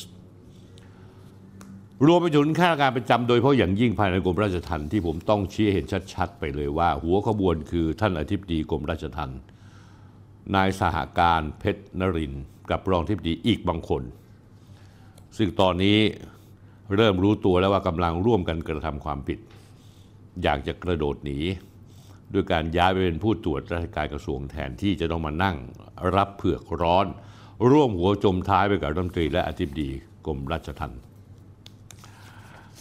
[2.06, 9.40] รวมไปถึงข้าราชการประจำโดยเฉพาะอย่างยิ่งภายในกรมราชทัณฑ์ที่ผมต้องชี้เห็นชัดๆ ไปเลยว่า หัวขบวนคือท่านอธิบดีกรมราชทัณฑ์
[10.56, 14.04] นายสหการเพชรนรินทร์กับรองอธิบดีอีกบางคน
[15.38, 15.98] ซึ่งตอนนี้
[16.96, 19.40] เริ่มรู้ตัวแล้วว่ากำลังร่วมกันกระทำความผิด
[20.44, 21.40] อยากจะกระโดดหนี
[22.34, 25.56] ด้วยการย้ายไปเป็นผู้ตรวจราชการกระทรวงแทนที่จะต้องมานั่ง
[26.16, 27.06] รับเผือกร้อน
[27.72, 29.90] ร่วมหัวจมท้ายไปกับรัฐมนตรีและอธิบดี
[30.26, 31.02] กรมราชทัณฑ์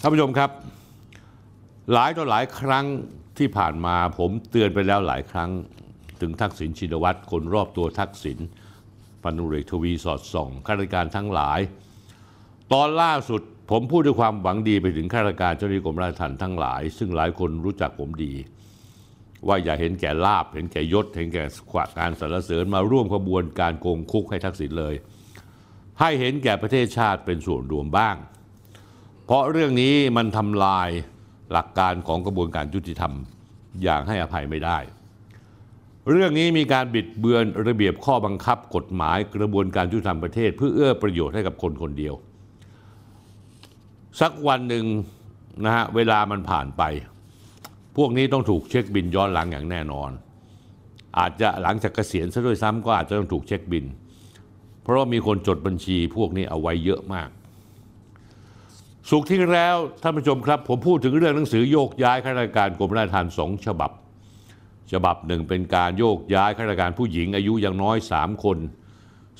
[0.01, 0.51] ท่านผู้ชมครับ
[1.93, 2.87] หลายต่อหลายครั้ง
[3.39, 5.51] ที่ผ่านมาผมเตือนไปแล้วหลายครั้ง
[6.21, 8.39] ถึงทักษิณชินวัตรคนรอบตัวทักษิณ
[9.23, 11.61] พันธุเรกทวีสอดส่องข้าราชการทั้งหลาย
[12.73, 18.33] ตอนล่าสุดผมพูดด้วยความหวังดีไปถึงข้าราชการเจ้าหน้าที่กรมราชทัณฑ์ทั้งหลาย ซึ่งหลายคนรู้จักผมดี
[19.49, 21.45] ว่าอย่าเห็นแก่ลาบ เห็นแก่ยศ เห็นแก่
[21.99, 24.95] การสรรเสริญมาร่วมขบวนการโกงคุกให้ทักษิณเลย
[26.01, 28.17] ให้เห็นแก่ประเทศชาติเป็นส่วนรวมบ้าง
[29.25, 30.89] เพราะเรื่องนี้มันทำลาย
[31.53, 33.13] หลักการของกระบวนการยุติธรรม
[33.83, 34.79] อย่างให้อภัยไม่ได้
[36.11, 42.15] เรื่องนี้มีการบิดเบือนระเบียบข้อบังคับกฎหมายกระบวนการยุติธรรมประเทศ เพื่อเอื้อประโยชน์ให้กับคนคนเดียว
[44.21, 44.85] สักวันหนึ่ง
[45.65, 46.83] นะฮะเวลามันผ่านไป
[47.97, 50.11] พวกนี้ต้องถูกเช็คบินย้อนหลังอย่างแน่นอน
[51.19, 53.85] อาจจะหลังจากเกษียณซะด้วยซ้ำก็อาจจะต้องถูกเช็คบิน
[54.83, 57.29] เพราะว่ามีคนจดบัญชีพวกนี้เอาไว้เยอะมาก
[59.11, 63.91] สุขที่แล้วท่านผู้ชมครับ ผมพูดถึงเรื่องหนังสือโยกย้ายข้าราชการกรมราชทัณฑ์สองฉบับ
[64.93, 68.59] ฉบับหนึ่งเป็นการโยกย้ายข้าราชการผู้หญิงอายุย่างน้อย 3 คน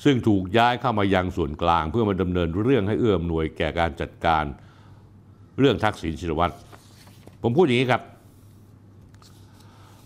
[0.03, 4.43] ซึ่งถูกย้ายเข้ามายังส่วนกลาง เพื่อมาดำเนินเรื่องให้เอื้อมหน่วยแก่การจัดการ
[5.59, 6.53] เรื่องทักษิณชินวัตร
[7.41, 8.01] ผมพูดอย่างนี้ครับ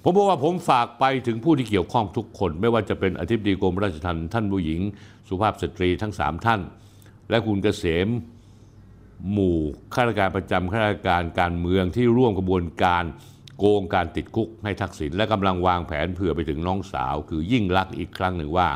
[0.03, 4.81] ผมบอกว่าผมฝากไปถึงผู้ที่เกี่ยวข้องทุกคน ไม่ว่าจะเป็นอธิบดีกรมราชทัณฑ์ท่านผู้หญิง
[5.27, 6.61] สุภาพสตรีทั้งสามท่าน
[7.29, 8.07] และคุณเกษม
[9.31, 9.57] หมู่
[9.93, 13.03] ข้าราชการประจำข้าราชการการเมืองที่ร่วมกระบวนการ
[13.57, 18.69] โกงการติดคุกให้ทักษิณและกำลังวางแผนเผื่อไปถึงน้องสาว คือยิ่งรักอีกครั้งหนึ่งว่า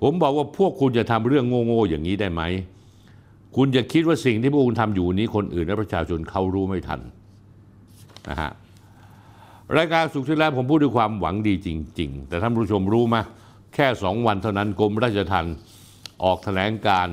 [0.00, 2.42] ผมบอกว่าพวกคุณจะทำเรื่องโง่ๆอย่างนี้ได้ไหม
[3.56, 7.00] คุณจะคิดว่าสิ่งที่พวกคุณทำอยู่นี้คนอื่นและประชาชนเขารู้ไม่ทัน
[8.28, 8.50] นะฮะ
[9.76, 11.68] รายการสุขที่แล้วผมพูดด้วยความหวังดีจ
[12.00, 13.16] ริง ๆ แต่ท่านผู้ชมรู้ไหม
[13.74, 15.54] แค่สองวันเท่านั้นกรมราชทัณฑ์
[16.24, 17.08] ออกแถลงการ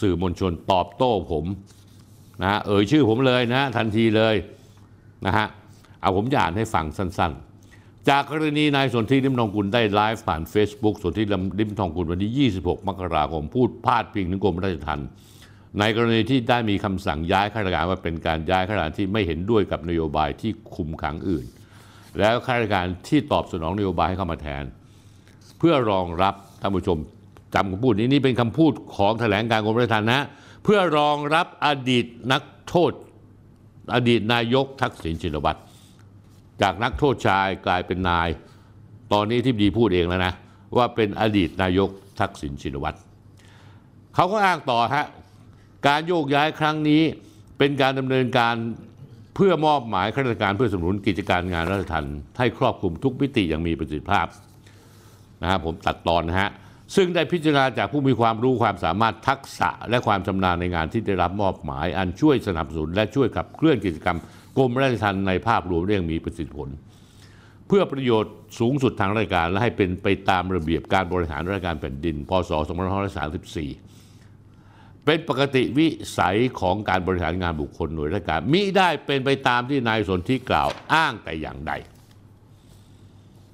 [0.00, 1.44] สื่อมวลชนตอบโต้ผม
[2.42, 4.34] นะฮะเอ่ยชื่อผมเลยนะทันทีเลย
[5.26, 5.46] นะฮะ
[6.00, 11.22] เอาผมจะอ่านให้ฟังสั้นๆ จากกรณีนายสนธิริมทองกุลได้ไลฟ์ผ่าน Facebook สนธิ
[11.58, 15.08] ริมทองกุลวันที่ 26 มกราคมพูดพาดพิงถึงกรมราชทัณฑ์
[15.78, 21.46] ในกรณีที่ได้มีคำสั่งย้ายข้าราชการว่าเป็นการย้ายข้าราชการที่ไม่เห็นด้วยกับนโยบายที่คุมขังอื่น
[22.18, 24.64] แล้วข้าราชการที่ตอบสนองนโยบายให้เข้ามาแทน
[25.58, 26.98] เพื่อรองรับท่านผู้ชม
[27.54, 30.20] จำคำพูดนี้นี่เป็นคำพูดของแถลงการกรมราชทัณฑ์นะ
[30.64, 32.92] เพื่อรองรับอดีตนักโทษ
[33.94, 35.60] อดีตนายกทักษิณชินวัตร
[36.62, 38.28] จากนักโทษชายกลายเป็นนาย
[39.12, 40.32] ตอนนี้ที่ดีพูดเองแล้วนะ
[40.76, 41.90] ว่าเป็นอดีตนายก
[42.20, 42.98] ทักษิณชินวัตร
[44.14, 45.06] เขาก็อ้างต่อฮะ
[45.86, 47.02] การโยกย้ายครั้งนี้
[47.58, 48.54] เป็นการดำเนินการ
[49.40, 54.26] เพื่อมอบหมายข้าราชการเพื่อสนับสนุนกิจการงานราชทัณฑ์ให้ครอบคลุมทุกมิติอย่างมีประสิทธิภาพ
[55.42, 56.50] นะครับผมตัดตอนนะฮะ
[56.96, 64.18] ซึ่งได้พิจารณาจากผู้มีความรู้ความสามารถทักษะและความชำนาญในงานที่ได้รับมอบหมาย อันช่วยสนับสนุนและช่วยขับเคลื่อนกิจกรรม
[64.56, 66.68] กรมราชทัณฑ์ในภาพรวมเรื่องมีประสิทธิผล
[67.68, 72.50] เพื่อประโยชน์สูงสุดทางราชการและให้เป็นไปตามระเบียบการบริหารราชการแผ่นดิน พศ
[73.42, 73.87] 2534
[75.10, 81.72] เป็นปกติวิสัยของการบริหารงานบุคคลหน่วยราชการมิได้เป็นไปตามที่นายสนธิกล่าวอ้างแต่อย่างใด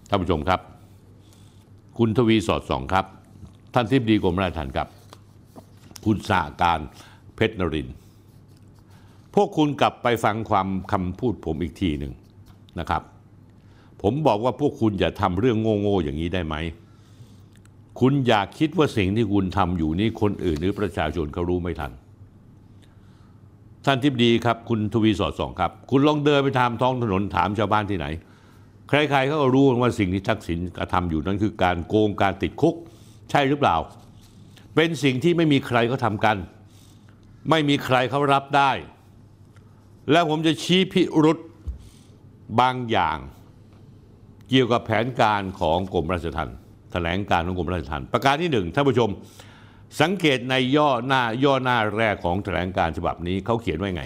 [0.09, 0.61] ท่านผู้ชมครับ
[1.99, 3.07] คุณทวีสอดส่องครับ
[3.75, 4.89] ท่านทิบดีกรมราชทัณฑ์ครับ
[6.05, 6.81] คุณสาการ
[7.37, 7.89] เพชรนริน
[9.35, 12.13] พวกคุณกลับไปฟังความคำพูดผมอีกทีหนึ่ง
[12.79, 13.03] นะครับ
[14.03, 16.57] ผมบอกว่าพวกคุณอย่าทำเรื่องโง่ๆอย่างนี้ได้ไหม
[18.01, 21.93] คุณอยากคิดว่าสิ่งที่คุณทำอยู่นี้คนอื่นหรือประชาชนเขารู้ไม่ทัน
[23.85, 28.07] ท่านทิบดีครับ คุณทวีสอดส่องครับ คุณลองเดินไปทามท้องถนนถามชาวบ้านที่ไหน
[28.89, 32.75] ใครๆเขาก็รู้ว่าสิ่งที่ทักษิณกระทำอยู่นั้นคือการโกงการติดคุก
[33.31, 33.77] ใช่หรือเปล่า
[34.75, 36.37] เป็นสิ่งที่ไม่มีใครเขาทำกัน
[37.51, 38.71] ไม่มีใครเขารับได้
[40.11, 41.39] แล้วผมจะชี้พิรุษ
[42.61, 43.19] บางอย่าง
[44.49, 46.57] เกี่ยวกับแผนการของกรมราชทัณฑ์
[46.95, 49.11] ถลงการของกรมราชทัณฑ์ประการที่หนึ่งท่านผู้ชม
[50.01, 54.05] สังเกตในย่อหน้าย่อหน้าแรกของแถลงการฉบับนี้เขาเขียนไว้ไง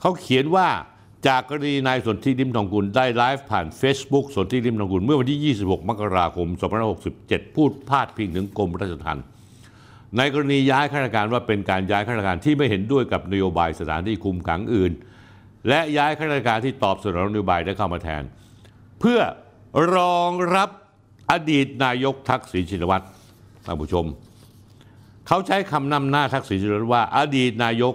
[0.00, 0.68] เขาเขียนว่า
[1.28, 6.48] จากกรณีนายสนธิริมทองกุลได้ไลฟ์ผ่าน Facebook สนธิริมทองกุลเมื่อวันที่ 26 มกราคม
[7.02, 9.24] 2567 พูดพาดพิงถึงกรมราชทัณฑ์
[10.16, 14.92] ในกรณีย้ายข้าราชการว่าเป็นการย้ายข้าราชการที่ไม่เห็นด้วยกับนโยบายสถานที่คุมขังอื่น
[15.68, 18.22] และย้ายข้าราชการที่ตอบสนองนโยบายได้เข้ามาแทน
[19.00, 19.20] เพื่อ
[19.94, 20.70] รองรับ
[21.30, 23.04] อดีตนายกทักษิณชินวัตร
[23.64, 24.06] ท่านผู้ชม
[25.26, 27.94] เขาใช้คำนำหน้าทักษิณชินวัตรว่า อดีตนายก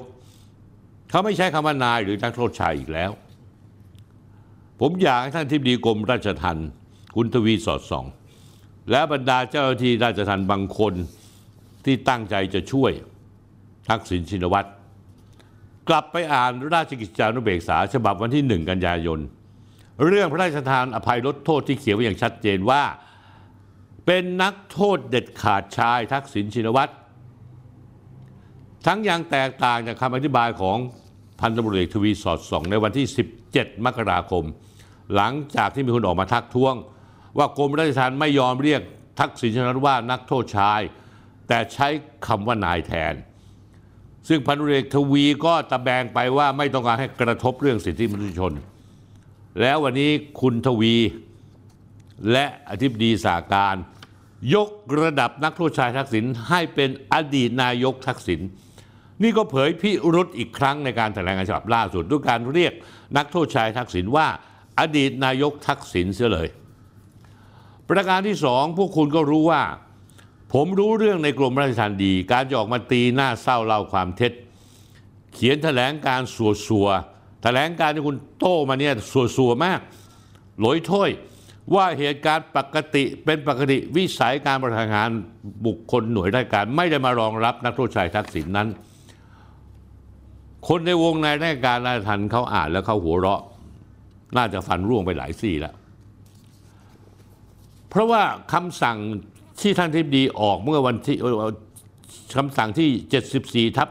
[1.10, 3.12] เขาไม่ใช้คำว่านายหรือนักโทษชายอีกแล้ว
[4.80, 6.68] ผมอยากให้ท่านทิบดีกรมราชทัณฑ์
[7.16, 8.06] คุณทวีสอดส่อง
[8.92, 10.94] และบรรดาเจ้าหน้าที่ราชทัณฑ์บางคน
[11.86, 12.92] ที่ตั้งใจจะช่วย
[13.90, 14.70] ทักษิณชินวัตร
[15.90, 19.20] กลับไปอ่านราชกิจจานุเบกษา ฉบับวันที่ 1 กันยายน
[20.06, 22.82] เรื่องพระราชทานอภัยลดโทษที่เขียนไว้อย่างชัดเจนว่า
[24.06, 26.94] เป็นนักโทษเด็ดขาดชายทักษิณชินวัตร
[28.86, 30.78] ทั้งยังแตกต่างจากคำอธิบายของ
[31.40, 33.08] พันตำรวจเอกทวีสอดส่อง ในวันที่
[33.46, 34.44] 17 มกราคม
[35.16, 36.76] หลังจากที่มีคนออกมาทักท้วง
[37.38, 38.82] ว่ากรมราชทัณฑ์ไม่ยอมเรียก
[39.20, 40.82] ทักษิณชินวัตรว่านักโทษชาย
[41.48, 41.88] แต่ใช้
[42.28, 43.14] คำว่านายแทน
[44.28, 48.54] ซึ่งพันตำรวจเอกทวีก็ตะแบงไปว่าไม่ต้องการให้กระทบเรื่องสิทธิมนุษยชน
[49.62, 50.12] แล้ววันนี้
[50.42, 50.96] คุณทวี
[52.32, 53.76] และอธิบดีสาการ
[54.56, 54.70] ยก
[55.02, 58.42] ระดับนักโทษชายทักษิณให้เป็นอดีตนายกทักษิณ
[59.24, 62.74] นี่ก็เผยพิรุษอีกครั้งในการแถลงการฉบับล่าสุดด้วยการเรียก
[63.18, 64.28] นักโทษชายทักษิณว่า
[64.80, 66.48] อดีตนายกทักษิณเสียเลย
[67.90, 69.64] ประการที่สองพวกคุณก็รู้ว่า
[70.54, 74.32] ผมรู้เรื่องในกรมราชทัณฑ์ดี การจะออกมาตีหน้าเศร้าเล่าความเท็จ
[75.34, 79.80] เขียนแถลงการสัวสัวๆแถลงการที่คุณโต้มาเนี่ยสัวสัวๆมาก
[80.60, 81.10] หลอยถ้วย
[81.76, 85.10] ว่าเหตุการณ์ปกติเป็นปกติวิสัยการบริหารงาน
[85.66, 88.68] บุคคลหน่วยราชการไม่ได้มารองรับนักโทษชายทักษิณนั้น
[90.68, 93.42] คนในวงในราชการราชทันเขาอ่านแล้วเขาหัวเราะ
[94.38, 95.76] น่าจะฟันร่วงไปหลายซี่แล้ว
[97.90, 98.24] เพราะว่า
[98.54, 98.98] คำสั่ง
[99.62, 101.18] ที่ท่านทิบดีออกเมื่อวันที่
[102.36, 103.88] คำสั่งที่ 74ทับ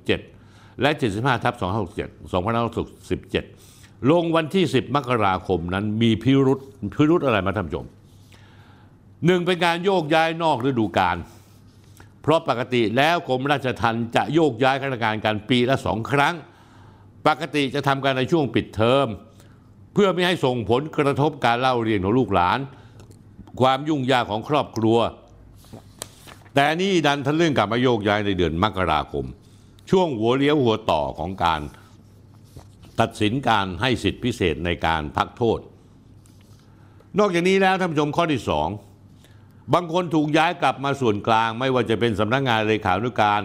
[0.00, 3.63] 2567 และ 75ทับ2567 2567
[4.10, 6.58] ลงวันที่ 10 มกราคมนั้นมีพิรุษ
[6.94, 7.86] พิรุษอะไรมาท่านผู้ชม
[9.26, 11.16] หนึ่งเป็นการโยกย้ายนอกฤดูกาล
[12.22, 16.34] เพราะปกติแล้วกรมราชทัณฑ์จะโยกย้ายข้าราชการกันปีละสองครั้ง
[17.26, 19.06] ปกติจะทำกันในช่วงปิดเทอม
[19.94, 22.58] เพื่อไม่ให้ส่งผลกระทบการเล่าเรียนของลูกหลาน
[23.60, 24.98] ความยุ่งยากของครอบครัว
[26.54, 29.24] แต่นี่ดันทะลึ่งกลับมาโยกย้ายในเดือนมกราคม
[29.90, 31.60] ช่วงหัวเลี้ยวหัวต่อของการ
[33.00, 35.58] ตัดสินการให้สิทธิพิเศษในการพักโทษ
[37.18, 38.68] นอกจากนี้แล้วท่านผู้ชมข้อที่สอง
[39.74, 43.42] บางคนถูกย้ายกลับมาส่วนกลาง ไม่ว่าจะเป็นสำนักงานเลขานุการ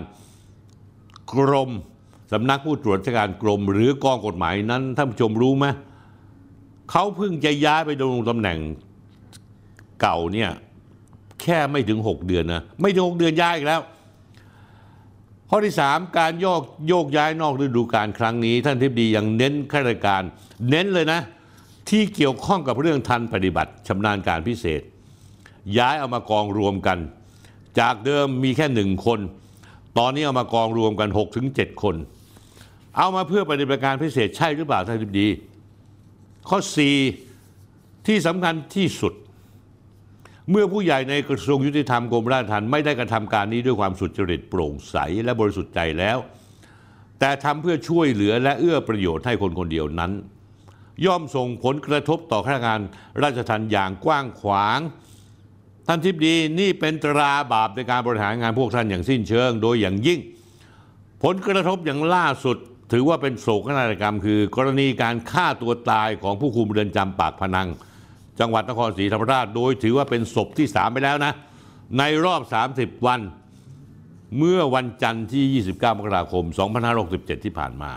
[1.34, 1.70] กรม
[2.32, 5.66] สำนักผู้ตรวจราชการกรม หรือกองกฎหมายนั้นท่านผู้ชมรู้ไหม
[6.92, 8.58] เขาเพิ่งจะย้ายไปดำรงตำแหน่ง
[10.02, 10.50] เก่าเนี่ย
[11.42, 13.82] แค่ไม่ถึง 6 เดือนนะไม่ถึง 6 เดือนย้ายอีกแล้ว
[15.52, 20.24] ข้อที่ 3 การโยกโยกย้ายนอกฤดูกาลครั้งนี้ ท่านทิบดียังเน้นข้าราชการ
[20.70, 21.22] เน้นเลยนะ
[21.90, 24.82] ที่เกี่ยวข้องกับเรื่องทันปฏิบัติชำนาญการพิเศษ
[25.78, 26.98] ย้ายเอามากองรวมกัน
[27.80, 29.20] จากเดิมมีแค่หนึ่งคน
[29.98, 31.48] ตอนนี้เอามากองรวมกัน6ถึง
[31.84, 31.96] คน
[32.98, 35.28] เอามาเพื่อปฏิบัติการพิเศษใช่หรือเปล่าท่านทิบดี
[36.50, 36.60] ข้อ
[37.34, 39.14] 4 ที่สำคัญที่สุด
[40.52, 46.18] เมื่อผู้ใหญ่ในกระทรวงยุติธรรมกรมราชทัณฑ์ไม่ได้กระทำการนี้ด้วยความสุจริตโปร่งใสและบริสุทธิ์ใจแล้ว
[47.20, 50.12] แต่ทำเพื่อช่วยเหลือและเอื้อประโยชน์ให้คนคนเดียวนั้น
[51.06, 52.80] ย่อมส่งผลกระทบต่อข้าราชการ
[53.24, 54.80] ราชทัณฑ์อย่างกว้างขวาง
[55.88, 60.20] ท่านทิพดีนี่เป็นตราบาปในการบริหารงานพวกท่านอย่างสิ้นเชิง โดยอย่างยิ่ง
[61.24, 62.58] ผลกระทบอย่างล่าสุด
[62.92, 67.70] ถือว่าเป็นโศกนาฏกรรม คือกรณีการฆ่าตัวตายของผู้คุมเรือนจำปากพนัง
[68.40, 71.34] จังหวัดนครศรีธรรมราช โดยถือว่าเป็นศพที่ 3 ไปแล้วนะ
[72.00, 72.42] ในรอบ
[72.74, 73.20] 30 วัน
[74.38, 76.44] เมื่อวันจันทร์ที่ 29 มกราคม
[76.96, 77.92] 2567 ที่ผ่านมา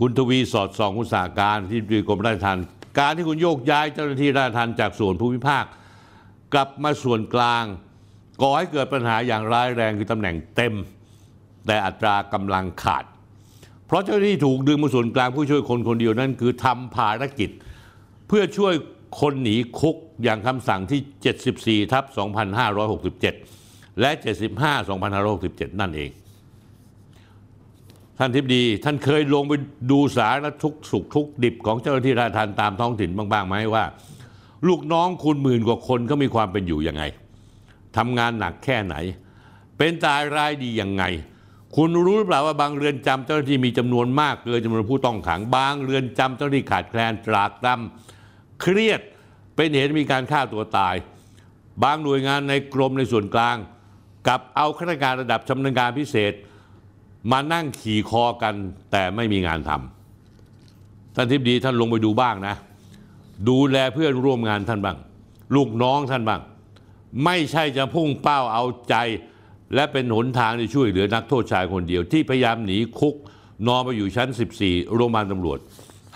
[0.00, 2.64] คุณทวีสอดส่องอุตสาหการที่ดีกรมราชทัณฑ์
[2.98, 5.64] การที่คุณโยกย้ายเจ้าหน้าที่ราชทัณฑ์จากส่วนภูมิภาค
[6.52, 7.64] กลับมาส่วนกลาง
[8.42, 10.74] ก่อให้เกิดปัญหาอย่างร้ายแรงคือตำแหน่งเต็ม
[11.66, 13.04] แต่อัตรากำลังขาด
[13.86, 17.50] เพราะเจ้าหน้าที่ถูกดึงมาส่วนกลางผู้ช่วยคนคนเดียวนั่นคือทำภารกิจ
[18.28, 18.74] เพื่อช่วย
[19.20, 22.04] คนหนีคุกอย่างคำสั่งที่ 74 ทับ
[23.22, 24.10] 2567 และ
[24.72, 26.10] 75 2567 นั่นเอง
[28.18, 29.52] ท่านทิพดี ท่านเคยลงไป
[29.90, 33.84] ดูสารทุกสุขทุกดิบของเจ้าหน้าที่ราชทัณฑ์ตามท้องถิ่นบ้างๆไหมว่า
[34.68, 37.02] ลูกน้องคุณหมื่นกว่าคนเขามีความเป็นอยู่ยังไง
[37.96, 38.94] ทำงานหนักแค่ไหน
[39.78, 41.04] เป็นตายรายดียังไง
[41.76, 47.78] คุณรู้หรือเปล่าว่าบางเรือนจำเจ้าหน้าที่มีจำนวนมากเกินจำนวนผู้ต้องขัง บางเรือนจำเจ้าหน้าที่ขาดแคลนตรากตำ
[48.60, 49.00] เครียด
[49.56, 50.94] เป็นเหตุมีการฆ่าตัวตาย
[51.84, 53.56] บางหน่วยงานในกรมในส่วนกลาง
[54.28, 56.32] กับเอาข้าราชการระดับชำนาญการพิเศษ
[57.30, 58.54] มานั่งขี่คอกัน
[58.90, 62.54] แต่ไม่มีงานทำท่านทิบดีท่านลงไปดูบ้างนะ
[63.48, 64.96] ดูแลเพื่อนร่วมงานท่านบ้าง
[65.54, 66.40] ลูกน้องท่านบ้าง
[67.24, 68.96] ไม่ใช่จะพุ่งเป้าเอาใจ
[69.74, 73.14] และเป็นหนทางที่ช่วยเหลือนักโทษชายคนเดียว ที่พยายามหนีคุก
[73.66, 74.28] นอนมาอยู่ชั้น
[74.60, 75.58] 14 โรงพยาบาลตำรวจ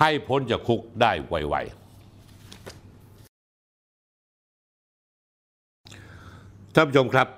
[0.01, 1.82] ให้พ้นจากคุกได้ไวๆ
[6.75, 7.29] ท่านผู้ชมครับ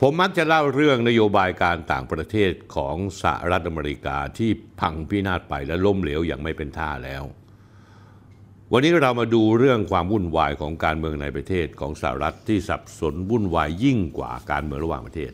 [0.00, 7.22] ผมมักจะเล่าเรื่องนโยบายการต่างประเทศของสหรัฐอเมริกาที่พังพินาศไปและล้มเหลวอย่างไม่เป็นท่าแล้ว
[8.72, 15.32] วันนี้เรามาดูเรื่องความวุ่นวายของการเมืองในประเทศของสหรัฐที่สับสนวุ่นวายยิ่งกว่าการเมืองระหว่างประเทศ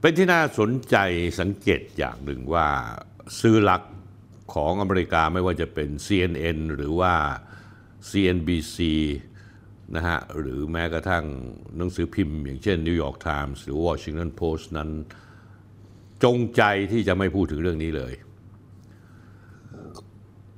[0.00, 0.96] เป็นที่น่าสนใจ
[1.40, 2.66] สังเกตอย่างหนึ่งว่า
[3.40, 3.82] สื่อหลัก
[4.54, 7.14] ของอเมริกาไม่ว่าจะเป็น CNN หรือว่า
[8.08, 8.78] CNBC
[9.94, 11.24] นะฮะหรือแม้กระทั่ง
[11.76, 14.90] หนังสือพิมพ์ อย่างเช่น New York Times หรือ Washington Post นั้น
[16.24, 18.14] จงใจที่จะไม่พูดถึงเรื่องนี้เลย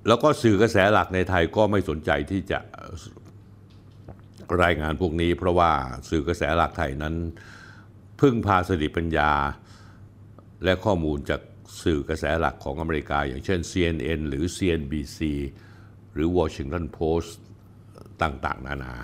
[0.06, 2.58] แล้วก็สื่อกระแสหลักในไทยก็ไม่สนใจที่จะ
[4.62, 5.70] รายงานพวกนี้ เพราะว่า
[6.10, 7.14] สื่อกระแสหลักไทยนั้น
[8.20, 9.32] พึ่งพาสติปัญญา
[10.64, 11.40] และข้อมูลจาก
[11.82, 15.18] สื่อกระแสหลักของอเมริกา อย่างเช่น CNN หรือ CNBC
[16.12, 17.30] หรือ Washington Post
[18.22, 18.94] ต่างๆ นานา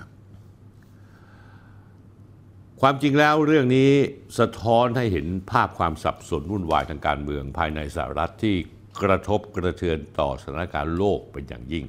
[2.81, 3.91] ความจริงแล้วเรื่องนี้
[4.39, 8.57] สะท้อนให้เห็นภาพความสับสนวุ่นวายทางการเมืองภายในสหรัฐที่
[9.03, 11.85] กระทบกระเทือนต่อสถานการณ์โลกเป็นอย่างยิ่ง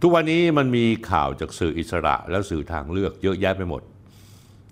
[0.00, 3.82] ทุกวันนี้มันมีข่าวจากสื่ออิสระและสื่อทางเลือกเยอะแยะไปหมด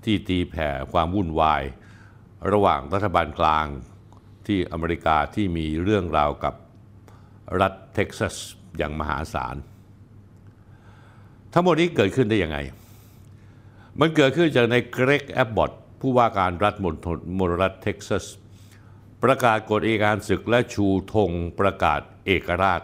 [0.05, 1.63] ที่ตีแผ่ความวุ่นวาย
[2.53, 3.67] ระหว่างรัฐบาลกลาง
[4.47, 6.55] ที่อเมริกาที่มีเรื่องราวกับ
[7.61, 8.35] รัฐเท็กซัส
[8.79, 9.57] อย่างมหาศาล
[11.53, 12.59] ทั้งหมดนี้เกิดขึ้นได้ยังไง
[14.01, 18.25] มันเกิดขึ้นจากนายเกรกแอบบอตผู้ว่าการรัฐมณฑลมรัฐเท็กซัส
[19.23, 21.31] ประกาศกฎเอกการศึกและชูธง
[21.61, 22.83] ประกาศเอกราช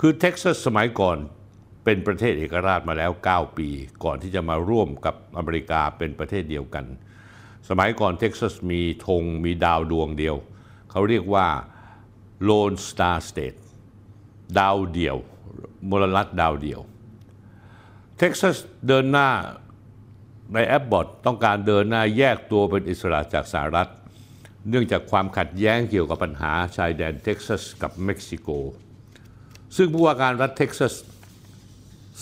[0.00, 1.16] คือเท็กซัสสมัยก่อน
[1.84, 3.68] เป็นประเทศเอกราชมาแล้ว 9 ปี
[4.04, 6.84] ก่อนที่จะมาร่วมกับอเมริกาเป็นประเทศเดียวกัน
[7.68, 10.36] สมัยก่อนเท็กซัสมีธงมีดาวดวงเดียว
[10.90, 11.46] เขาเรียกว่า
[12.48, 13.58] Lone Star State
[14.58, 15.16] ดาวเดียว
[15.90, 16.80] มลรัฐดาวเดียว
[18.18, 18.56] เท็กซัส
[18.86, 19.28] เดินหน้า
[20.54, 23.90] นายแอบบอตต้องการเดินหน้าแยกตัวเป็นอิสระจากสหรัฐ
[24.68, 28.48] เนื่องจากความขัดแย้งเกี่ยวกับปัญหาชายแดนเท็กซัสกับเม็กซิโก
[29.76, 30.94] ซึ่งผู้ว่าการรัฐเท็กซัส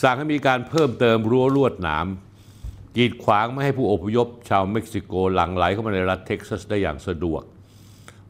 [0.02, 2.06] สั่งให้มีการเพิ่มเติมรั้วลวดหนาม
[2.96, 7.42] กีดขวางไม่ให้ผู้อพยพชาวเม็กซิโกหลั่งไหลเข้ามาในรัฐเท็กซัสได้อย่างสะดวก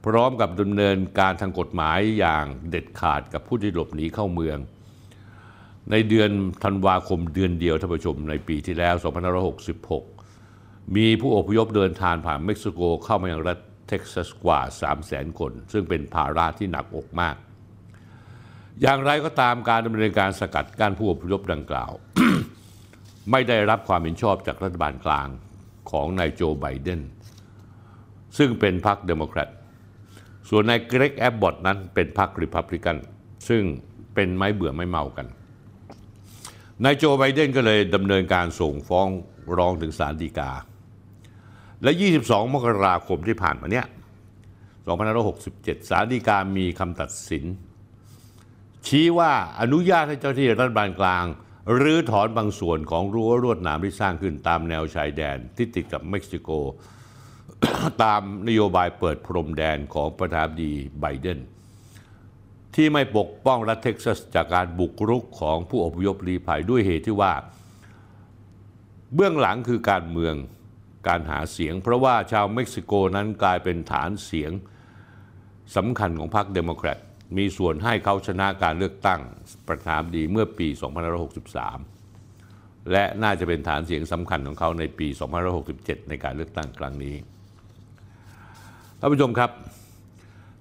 [0.06, 4.58] พร้อมกับดำเนินการทางกฎหมายอย่างเด็ดขาดกับผู้ที่หลบหนีเข้าเมือง
[5.90, 6.30] ในเดือน
[6.64, 8.94] ธันวาคมเดือนเดียวท่านผู้ชมในปีที่แล้ว
[10.14, 13.58] 2566 มีผู้อพยพเดินทางผ่านเม็กซิโกเข้ามายังรัฐ
[13.88, 14.60] เท็กซัสกว่า
[15.00, 17.36] 300,000 คน ซึ่งเป็นภาระที่หนักอกมาก
[18.82, 21.92] อย่างไรก็ตามการดำเนินการสกัดกั้นผู้อพยพดังกล่าว
[23.30, 25.28] ไม่ได้รับความเห็นชอบจากรัฐบาลกลาง
[25.90, 27.00] ของนายโจไบเดน
[28.38, 29.48] ซึ่งเป็นพรรคเดโมแครต
[30.48, 32.96] ส่วนนายเกรกแอบบอตนั้นเป็นพรรคริพับลิกัน
[33.48, 33.62] ซึ่ง
[34.14, 35.26] เป็นไม้เบื่อไม่เมากัน
[36.84, 39.08] นายโจไบเดนก็เลยดำเนินการส่งฟ้อง
[39.56, 40.50] ร้องถึงศาลฎีกา
[41.82, 41.90] และ
[42.22, 43.86] 22 มกราคมที่ผ่านมาเนี้ย
[45.06, 47.44] 2567 ศาลฎีกามีคำตัดสิน
[48.86, 51.24] ชี้ว่าอนุญาตให้เจ้าที่รัฐบาลกลาง
[51.74, 56.50] หรือถอนบางส่วนของรั้วลวดหนามที่สร้างขึ้นตามแนวชายแดนที่ติดกับเม็กซิโก
[58.02, 61.38] ตามนโยบายเปิดพรมแดนของประธานาธิบดีไบเดน
[62.74, 67.32] ที่ไม่ปกป้องรัฐเท็กซัสจากการบุกรุกของผู้อพยพลี้ภัยด้วยเหตุที่ว่า
[69.14, 70.34] เบื้องหลังคือการเมือง
[71.08, 74.52] การหาเสียง เพราะว่าชาวเม็กซิโกนั้นกลายเป็นฐานเสียง
[75.76, 76.98] สำคัญของพรรคเดโมแครต
[77.36, 79.20] มีส่วนให้เขาชนะการเลือกตั้ง
[79.68, 80.68] ประธานาธิบดีเมื่อปี
[81.58, 85.08] 2563 และน่าจะเป็นฐานเสียงสำคัญของเขาในปี
[85.58, 87.16] 2567 ในการเลือกตั้งครั้งนี้
[88.98, 89.50] ท่านผู้ชมครับ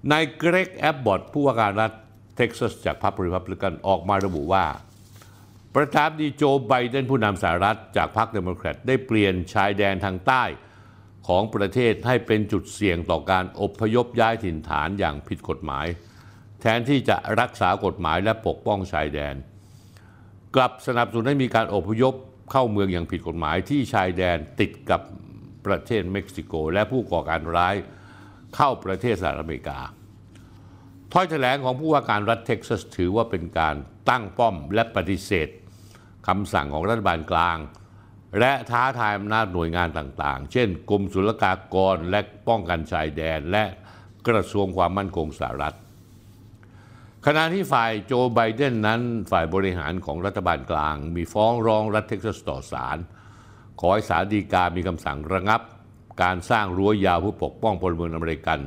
[0.08, 1.92] นายเกรกแอบบอตผู้ว่าการรัฐ
[2.36, 4.64] เท็กซัสจากพรรครีพับลิกันออกมาระบุว่า
[5.74, 10.44] ประธานาธิบดีโจไบเดนผู้นำสหรัฐจากพรรคเดโมแครตได้เปลี่ยนชายแดนทางใต้
[11.28, 15.86] ของประเทศให้เป็นจุดเสี่ยงต่อการอพยพย้ายถิ่นฐานอย่างผิดกฎหมาย
[16.60, 19.34] แทนที่จะรักษากฎหมายและปกป้องชายแดน
[20.56, 22.14] กลับสนับสนุนให้มีการอพยพ
[22.50, 25.00] เข้าเมืองอย่างผิดกฎหมายที่ชายแดนติดกับ
[25.66, 27.74] ประเทศเม็กซิโก และผู้ก่อการร้าย
[28.54, 29.78] เข้าประเทศสหรัฐอเมริกา
[31.12, 33.74] ถ้อยแถลงของผู้ว่าการรัฐเท็กซัสถือว่าเป็นการ
[34.10, 35.48] ตั้งป้อมและปฏิเสธ
[36.28, 37.58] คำสั่งของรัฐบาลกลาง
[38.38, 43.64] และท้าทายอำนาจหน่วยงานต่างๆ เช่น กรมศุลกากรและป้องกันชายแดน และ
[44.28, 45.76] กระทรวงความมั่นคงสหรัฐ
[47.26, 49.00] ขณะที่ฝ่ายโจไบเดนนั้น
[49.30, 52.98] ฝ่ายบริหารของรัฐบาลกลาง มีฟ้องร้องรัฐเท็กซัสต่อศาล
[53.80, 55.60] ขอให้ศาลฎีกามีคำสั่งระงับ
[56.22, 58.60] การสร้างรั้วยาวเพื่อปกป้องพลเมืองอเมริกัน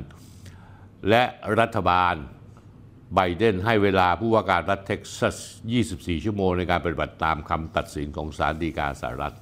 [1.09, 1.23] และ
[1.59, 2.15] รัฐบาล
[3.15, 5.35] ไบเดนให้เวลาผู้ว่าการรัฐเท็กซัส
[5.79, 9.35] 24 ชั่วโมงในการปฏิบัติตามคำตัดสินของศาลฎีกาสหรัฐ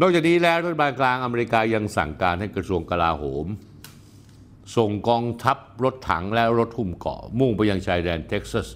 [0.00, 3.46] นอกจากนี้แล้วรัฐบาลกลางอเมริกายังสั่งการให้กระทรวงกลาโหม
[4.76, 8.68] ส่งกองทัพรถถังและรถหุ้มเกาะ มุ่งไปยังชายแดนเท็กซัส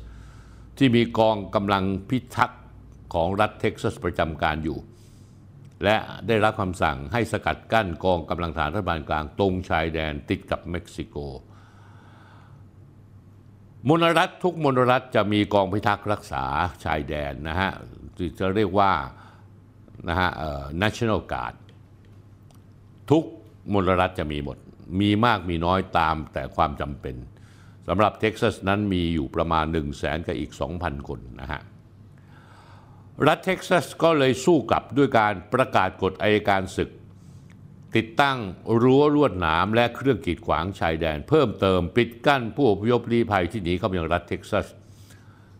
[0.79, 2.63] ที่มีกองกำลังพิทักษ์
[3.15, 4.79] ของรัฐเท็กซัสประจำการอยู่
[5.85, 5.97] และ
[6.29, 11.17] ได้รับคำสั่งให้สกัดกั้นกองกำลังฐานรัฐบาลกลางตรงชายแดนติดกับเม็กซิโก
[13.89, 16.45] มลรัฐทุกมลรัฐจะมีกองพิทักษ์รักษา
[16.85, 17.71] ชายแดนนะฮะ
[18.17, 18.93] ที่จะเรียกว่า
[20.09, 20.31] นะฮะ
[20.83, 21.55] national guard
[23.11, 23.25] ทุก
[23.73, 24.59] มลรัฐจะมีหมด
[25.01, 27.17] มีมากมีน้อยตามแต่ความจำเป็น
[27.89, 31.61] สำหรับเท็กซัสนั้นมีอยู่ประมาณ 1 0 0 0 0แสนกับอีก 2,000 คนนะฮะ
[33.25, 36.91] รัฐเท็กซัสก็เลยสู้กลับด้วยการประกาศกฎอายการศึก
[37.97, 38.39] ติดตั้ง
[38.83, 44.67] รั้วลวดหนามและเครื่องกีดขวางชายแดน เพิ่มเติมปิดกั้นผู้อพยพลี้ภัยที่หนีเข้ามายังรัฐเท็กซัส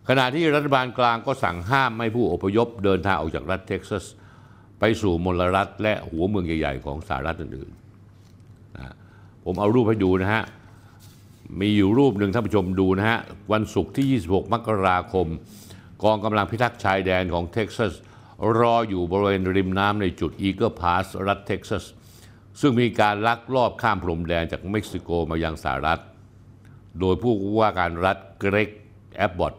[0.09, 4.05] ขณะที่รัฐบาลกลางก็สั่งห้ามไม่ให้ผู้อพยพเดินทางออกจากรัฐเท็กซัส
[4.79, 8.93] ไปสู่มลรัฐและหัวเมืองใหญ่ ๆ ของสหรัฐอื่นๆนะ
[9.45, 10.43] ผมเอารูปให้ดูนะฮะ
[11.61, 13.19] มีอยู่รูปหนึ่งท่านผู้ชมดูนะฮะ
[13.51, 15.27] วันศุกร์ที่ 26 มกราคม
[16.03, 17.93] กองกำลังพิทักษ์ชายแดนของเท็กซัส
[18.59, 21.85] รออยู่บริเวณริมน้ำในจุดอีเกิลพาสรัฐเท็กซัส
[22.61, 26.01] ซึ่งมีการลักลอบข้ามพรมแดนจากเม็กซิโกมายังสหรัฐ
[26.99, 28.69] โดยผู้ว่าการรัฐเกรก
[29.17, 29.53] แอบบอต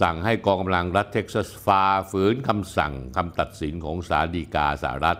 [0.00, 5.18] สั่งให้กองกำลังรัฐเท็กซัสฝ่าฝืนคำสั่งคำตัดสินของศาลฎีกาสหรัฐ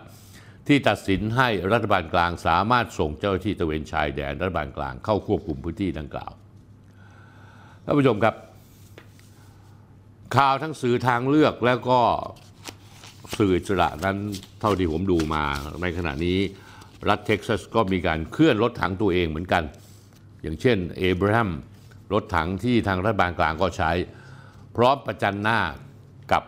[0.67, 6.33] ที่ตัดสินให้รัฐบาลกลางสามารถส่งเจ้าหน้าที่ตระเวนชายแดนรัฐบาลกลางเข้าควบคุมพื้นที่ดังกล่าว
[7.85, 8.35] ท่านผู้ชมครับ
[10.35, 12.01] ข่าวทั้งสื่อทางเลือกแล้วก็
[13.39, 14.17] สื่ออิสระนั้น
[14.61, 15.45] เท่าที่ผมดูมา
[15.83, 16.39] ในขณะนี้
[17.09, 19.63] รัฐเท็กซัสก็มีการเคลื่อนรถถังตัวเองเหมือนกัน
[20.43, 21.51] อย่างเช่นเอเบรัม
[22.13, 23.91] รถถังที่ทางรัฐบาลกลางก็ใช้
[24.77, 25.61] พร้อมประจันหน้า
[26.33, 26.43] กับ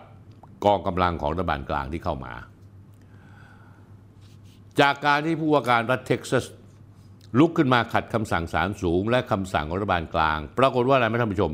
[0.65, 2.35] กองกำลังของรัฐบาลกลางที่เข้ามา
[4.81, 6.45] จากการที่ผู้ว่าการรัฐเท็กซัส
[7.39, 11.53] ลุกขึ้นมาขัดคำสั่งศาลสูง และคำสั่งของรัฐบาลกลาง ปรากฏว่าอะไรไหมท่านผู้ชม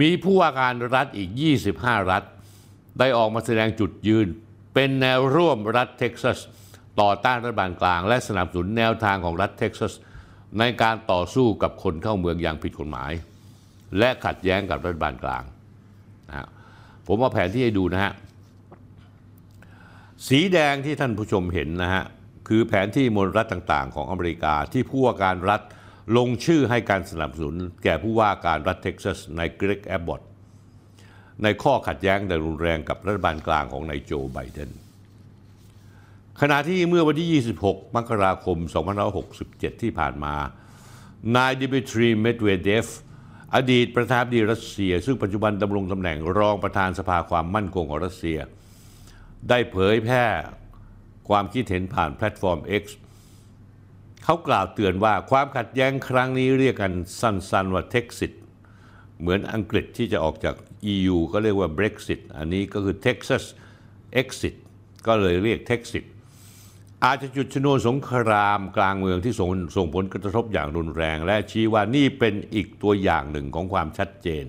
[0.00, 1.30] มีผู้ว่าการรัฐอีก
[1.70, 2.22] 25 รัฐ
[2.98, 4.26] ได้ออกมาแสดงจุดยืน
[4.74, 6.38] เป็นแนวร่วมรัฐเท็กซัส
[7.00, 9.92] ต่อต้านรัฐบาลกลาง และสนับสนุนแนวทางของรัฐเท็กซัส
[10.58, 13.12] ในการต่อสู้กับคนเข้าเมืองอย่างผิดกฎหมาย
[13.98, 15.44] และขัดแย้งกับรัฐบาลกลาง
[16.28, 16.48] นะ
[17.06, 18.12] ผมเอาแผนที่ให้ดูนะฮะ
[20.28, 22.04] สีแดงที่ท่านผู้ชมเห็นนะฮะ
[22.48, 25.60] คือแผนที่มวลรัฐต่าง ๆ ของอเมริกาที่ผู้ว่าการรัฐ
[26.16, 30.20] ลงชื่อให้การสนับสนุนแก่ผู้ว่าการรัฐเท็กซัสในเกรกแอบบอต
[31.42, 34.70] ในข้อขัดแย้งที่รุนแรงกับรัฐบาลกลางของนายโจไบเดน
[36.40, 38.58] ขณะที่เมื่อวันที่ 26 มกราคม
[39.20, 40.34] 2567 ที่ผ่านมา
[41.36, 42.86] นายดิมิทรีเมดเวเดฟ
[43.54, 48.38] อดีตประธานาธิบดีรัสเซีย ซึ่งปัจจุบันดำรงตำแหน่งรองประธานสภาความมั่นคงของรัสเซีย
[49.48, 50.24] ได้เผยแพร่
[51.28, 52.84] ความคิดเห็นผ่านแพลตฟอร์ม X
[54.24, 58.32] เขากล่าวเตือนว่าความขัดแย้งครั้งนี้เรียกกันสั้นๆว่า Texit
[59.20, 60.54] เหมือนอังกฤษที่จะออกจาก
[60.94, 63.44] EU ก็เรียกว่า Brexit อันนี้ก็คือ Texas
[64.20, 64.54] Exit
[65.06, 66.04] ก็เลยเรียก Texit
[67.04, 74.44] อาจจะจุดชนวนสงครามกลางเมืองที่ส่งส่งผลกระทบอย่างรุนแรง และชี้ว่านี่เป็นอีกตัวอย่างหนึ่งของความชัดเจน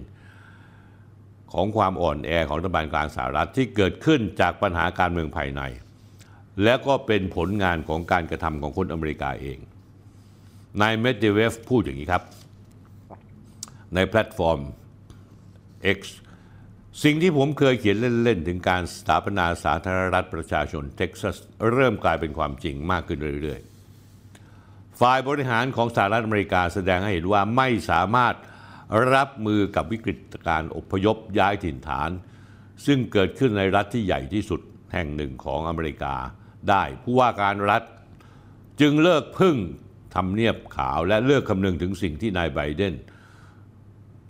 [1.54, 5.62] ของความอ่อนแอของรัฐบาลกลางสหรัฐที่เกิดขึ้นจากปัญหาการเมืองภายใน
[6.64, 9.60] และก็เป็นผลงานของการกระทำของคนอเมริกาเอง
[10.82, 12.24] นายเมดเวเดฟพูดอย่างนี้ครับ
[13.96, 14.60] ในแพลตฟอร์ม
[15.98, 16.00] X
[17.04, 21.38] สิ่งที่ผมเคยเขียนเล่น ๆ ถึงการสถาปนาสาธารณรัฐประชาชนเท็กซัส
[21.72, 28.36] เริ่มกลายเป็นความจริงมากขึ้นเรื่อยๆ ฝ่ายบริหารของสหรัฐอเมริกาแสดงให้เห็นว่าไม่สามารถ
[29.14, 32.10] รับมือกับวิกฤตการอพยพย้ายถิ่นฐาน
[32.86, 34.62] ซึ่งเกิดขึ้นในรัฐที่ใหญ่ที่สุด
[34.94, 36.16] แห่งหนึ่งของอเมริกา
[36.70, 37.84] ได้ผู้ว่าการรัฐ
[38.82, 39.58] จึงเลิกพึ่ง
[40.16, 42.94] ทำเนียบขาวและเลิกคำนึงถึงสิ่งที่นายไบเดน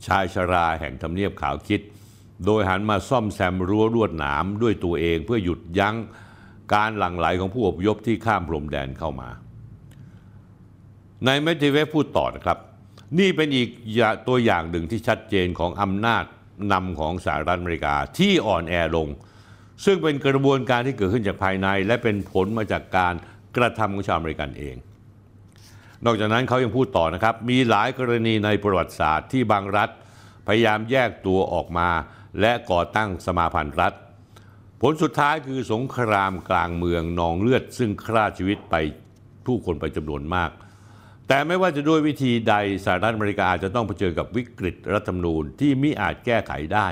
[0.05, 1.81] ชายชราแห่งทำเนียบขาวคิด
[2.45, 5.95] โดยหันมาซ่อมแซมรั้วลวดหนามด้วยตัวเองเพื่อหยุดยั้ง
[6.73, 9.29] การหลั่งไหลของผู้อพยพที่ข้ามพรมแดนเข้ามา
[11.25, 12.57] ในเมทิเวฟพูดต่อนะครับ
[13.19, 13.69] นี่เป็นอีก
[14.27, 16.23] ตัวอย่างหนึ่งที่ชัดเจนของอำนาจ
[16.71, 19.07] นำของสหรัฐอเมริกาที่อ่อนแอลง
[19.85, 23.13] ซึ่งเป็นกระบวนการที่เกิดขึ้นจากภายใน และเป็นผลมาจากการ
[23.57, 24.75] กระทำของชาวอเมริกันเอง
[26.05, 29.89] นอกจากนั้นเขายังพูดต่อนะครับ มีหลายกรณีในประวัติศาสตร์ที่บางรัฐ
[30.47, 31.89] พยายามแยกตัวออกมา
[32.39, 33.93] และก่อตั้งสมาพันธ์รัฐ
[34.81, 38.75] ผลสุดท้ายคือสงครามกลางเมืองนองเลือด ซึ่งฆ่าชีวิตไป
[39.45, 40.51] ผู้คนไปจำนวนมาก
[41.27, 46.87] แต่ไม่ว่าจะด้วยวิธีใดสหรัฐอเมริกาอาจจะต้องเผชิญกับวิกฤตรัฐธรรมนูญที่มิอาจแก้ไขได้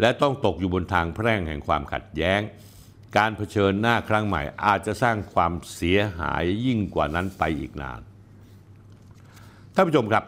[0.00, 2.40] และต้องตกอยู่บนทางแพร่งแห่งความขัดแย้ง
[3.16, 8.00] การเผชิญหน้าครั้งใหม่ อาจจะสร้างความเสียหายยิ่งกว่านั้นไปอีกนาน
[9.74, 10.24] ท่านผู้ชมครับ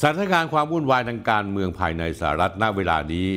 [0.00, 3.28] สถานการณ์ความวุ่นวายทางการเมืองภายในสหรัฐณเวลานี้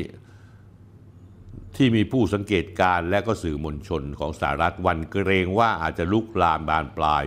[1.75, 7.23] ที่มีผู้สังเกตการและก็สื่อมวลชนของสหรัฐวันเกรงว่าอาจจะลุกลามบานปลาย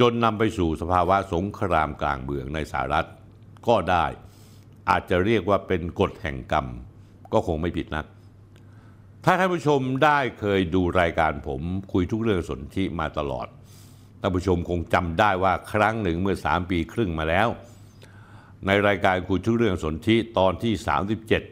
[0.00, 3.06] จนนำไปสู่สภาวะสงครามกลางเมืองในสหรัฐ
[3.68, 4.06] ก็ได้
[4.90, 6.66] อาจจะเรียกว่าเป็นกฎแห่งกรรม
[7.32, 8.06] ก็คงไม่ผิดนัก
[9.24, 11.60] ถ้าท่านผู้ชมได้เคยดูรายการผม
[11.92, 13.46] คุยทุกเรื่องสนธิมาตลอด
[14.20, 17.48] ท่านผู้ชมคงจำได้ว่าครั้งหนึ่งเมื่อ 3 ปีครึ่งมาแล้ว
[18.66, 20.72] ในรายการคุยทุกเรื่องสนธิตอนที่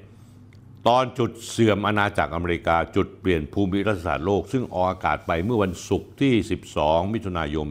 [0.06, 6.32] 37 ตอนจุดเสื่อมอาณาจักรอเมริกาจุดเปลี่ยนภูมิรัฐศาสตร์โลก ซึ่งออกอากาศไปเมื่อวันศุกร์ที่
[6.72, 7.68] 12 มิถุนายน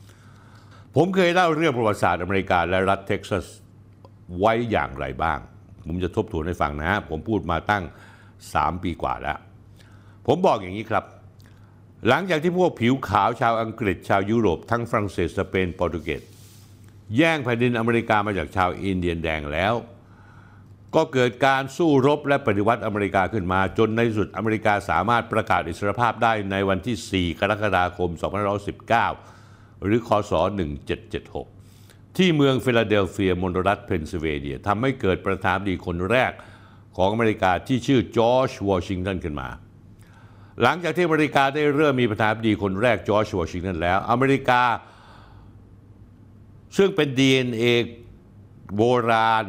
[0.00, 3.46] 2563 ผมเคยเล่าเรื่องประวัติศาสตร์อเมริกาและรัฐเท็กซัส
[4.38, 5.38] ไว้อย่างไรบ้าง
[5.86, 7.84] ผมจะทบทวนให้ฟังนะฮะผมพูดมาตั้ง
[8.32, 9.38] 3 ปีกว่าแล้ว
[10.26, 11.04] ผมบอกอย่างนี้ครับ
[12.08, 16.22] หลังจากที่พวกผิวขาวชาวอังกฤษชาวยุโรปทั้งฝรั่งเศสสเปนโปรตุเกส
[17.16, 19.74] แย่งแผ่นดินอเมริกามาจากชาวอินเดียนแดงแล้ว
[20.94, 28.10] ก็เกิดการสู้รบและปฏิวัติอเมริกาขึ้นมา จนในสุดอเมริกาสามารถประกาศอิสรภาพได้ในวันที่ 4 กรกฎาคม
[28.96, 30.32] 2519 หรือคศ
[30.98, 31.59] 1776
[32.16, 36.32] ที่เมืองฟิลาเดลเฟียมณฑลรัฐเพนซิลเวเนียทำให้เกิดประธานาธิบดีคนแรก
[36.96, 39.48] ของอเมริกาที่ชื่อจอร์จวอชิงตันขึ้นมา
[40.62, 44.62] หลังจากที่อเมริกาได้เริ่มมีประธานาธิบดีคนแรกจอร์จวอชิงตันแล้ว อเมริกา
[46.76, 47.64] ซึ่งเป็น DNA
[48.76, 49.44] โบราณ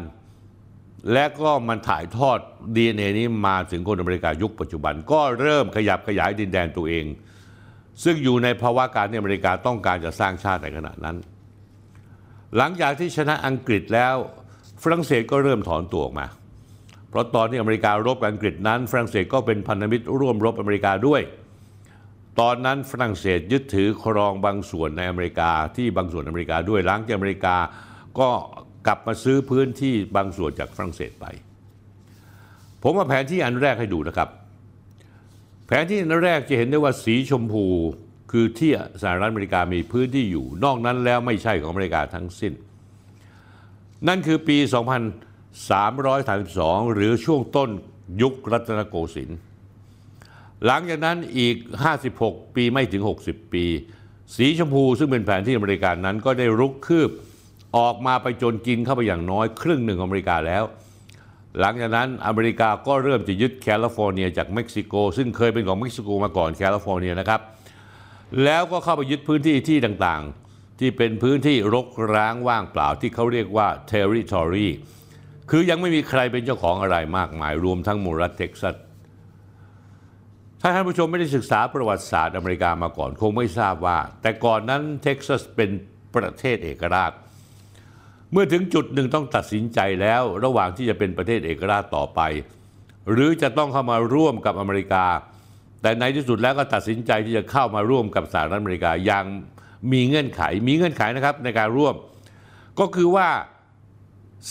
[1.12, 2.40] และก็มันถ่ายทอด
[2.76, 7.06] DNA นี้มาถึงคนอเมริกายุคปัจจุบัน ก็เริ่มขยับขยายดินแดนตัวเอง
[8.04, 11.18] ซึ่งอยู่ในภาวะการที่อเมริกาต้องการจะสร้างชาติในขณะนั้น
[12.58, 14.16] หลังจากที่ชนะอังกฤษแล้ว
[14.84, 16.28] ฝรั่งเศสก็เริ่มถอนตัวออกมา
[17.10, 21.22] เพราะตอนที่อเมริการบกับอังกฤษนั้น ฝรั่งเศสก็เป็นพันธมิตรร่วมรบอเมริกาด้วย
[22.40, 27.56] ตอนนั้นฝรั่งเศสยึดถือครองบางส่วนในอเมริกาที่บางส่วนอเมริกาด้วยหลังจากอเมริกา
[28.20, 28.30] ก็
[28.88, 31.26] กลับมาซื้อพื้นที่บางส่วนจากฝรั่งเศสไป
[32.84, 34.30] ผมมาแผนที่อันแรกให้ดูนะครับ
[35.68, 37.66] แผนที่อันแรกจะเห็นได้ว่าสีชมพู
[38.32, 38.72] คือที่
[39.02, 42.54] สหรัฐอเมริกามีพื้นที่อยู่ นอกนั้นแล้วไม่ใช่ของอเมริกาทั้งสิ้น
[44.08, 44.58] นั่นคือปี
[45.76, 47.70] 2332 หรือช่วงต้น
[48.22, 49.40] ยุครัตนโกสินทร์
[50.66, 51.56] หลังจากนั้นอีก
[52.06, 53.66] 56 ปีไม่ถึง 60 ปี
[54.36, 57.10] สีชมพูซึ่งเป็นแผนที่อเมริกานั้นก็ได้รุกคืบ
[57.78, 60.64] ออกมาไปจนกินเข้าไปอย่างน้อยครึ่งหนึ่งของอเมริกาแล้ว
[61.60, 67.42] หลังจากนั้นอเมริกาก็เริ่มจะยึดแคลิฟอร์เนียจากเม็กซิโก ซึ่งเคยเป็นของเม็กซิโกมาก่อนแคลิฟอร์เนียนะครับ
[68.44, 74.68] แล้วก็เข้าไปยึดพื้นที่ที่ต่างๆ ที่เป็นพื้นที่รกร้างว่างเปล่าที่เขาเรียกว่า territory
[75.50, 78.76] คือยังไม่มีใครเป็นเจ้าของอะไรมากมาย รวมทั้งมลรัฐเท็กซัส
[80.62, 85.70] ถ้าท่านผู้ชมไม่ได้ศึกษาประวัติศาสตร์อเมริกามาก่อนคงไม่ทราบว่า แต่ก่อนนั้นเท็กซัสเป็น
[86.16, 87.12] ประเทศเอกราช
[88.32, 92.22] เมื่อถึงจุดหนึ่งต้องตัดสินใจแล้วระหว่างที่จะเป็นประเทศเอกราชต่อไป
[93.12, 95.06] หรือจะต้องเข้ามาร่วมกับอเมริกา
[95.82, 99.26] แต่ในที่สุดแล้วก็ตัดสินใจที่จะเข้ามาร่วมกับสหรัฐอเมริกาอย่าง
[99.92, 101.96] มีเงื่อนไข มีเงื่อนไขนะครับในการร่วม
[102.80, 103.30] ก็คือว่า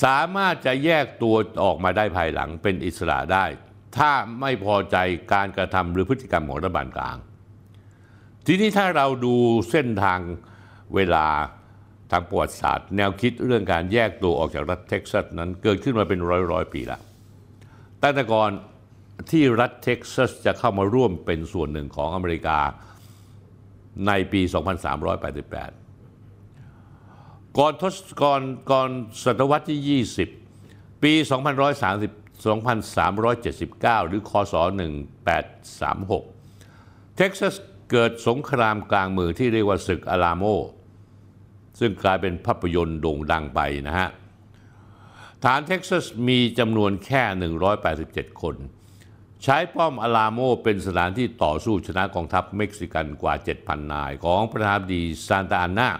[0.04, 3.44] สามารถจะแยกตัวออกมาได้ภายหลังเป็นอิสระได้
[3.96, 4.96] ถ้าไม่พอใจ
[5.32, 7.16] การกระทำหรือพฤติกรรมของรัฐบาลกลาง
[8.46, 9.34] ทีนี้ถ้าเราดู
[9.70, 10.20] เส้นทาง
[10.94, 11.26] เวลา
[12.10, 17.00] ทางประวัติศาสตร์ แนวคิดเรื่องการแยกตัวออกจากรัฐเท็กซัสนั้นเกิดขึ้นมาเป็นร้อยร้อยปีแล้ว
[18.02, 18.50] ตั้งแต่ก่อน
[19.30, 22.58] ที่รัฐเท็กซัสจะเข้ามาร่วมเป็นส่วนหนึ่งของอเมริกา
[24.06, 24.40] ในปี
[26.04, 28.88] 2388 ก่อนทศก่อนก่อน
[29.24, 30.02] ศตวรรษที่
[30.54, 34.54] 20 ปี 2130 2379 หรือคศ
[35.86, 37.54] 1836 เท็กซัส
[37.90, 40.44] เกิดสงครามกลางเมืองที่เรียกว่าศึกอาลาโม
[41.78, 44.08] ซึ่งกลายเป็นภาพยนตร์โด่งดังไปนะฮะ
[45.44, 47.22] ทหารเท็กซัสมีจำนวนแค่
[47.82, 48.56] 187 คน
[49.44, 55.90] ใช้ป้อมอาลาโมเป็นสถานที่ต่อสู้ชนะกองทัพเม็กซิกันกว่า 7,000 นาย ของประธานาธิบดีซานตาอาน่า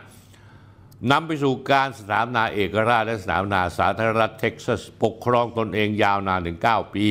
[1.11, 7.07] นำไปสู่การสถาปนาเอกราชและสถาปนาสาธารณรัฐเท็กซัส ปกครองตนเองยาวนานถึง 9 ปี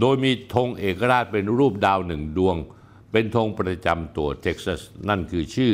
[0.00, 2.56] โดยมีธงเอกราชเป็นรูปดาวหนึ่งดวง
[3.12, 5.72] เป็นธงประจำตัวเท็กซัส นั่นคือชื่อ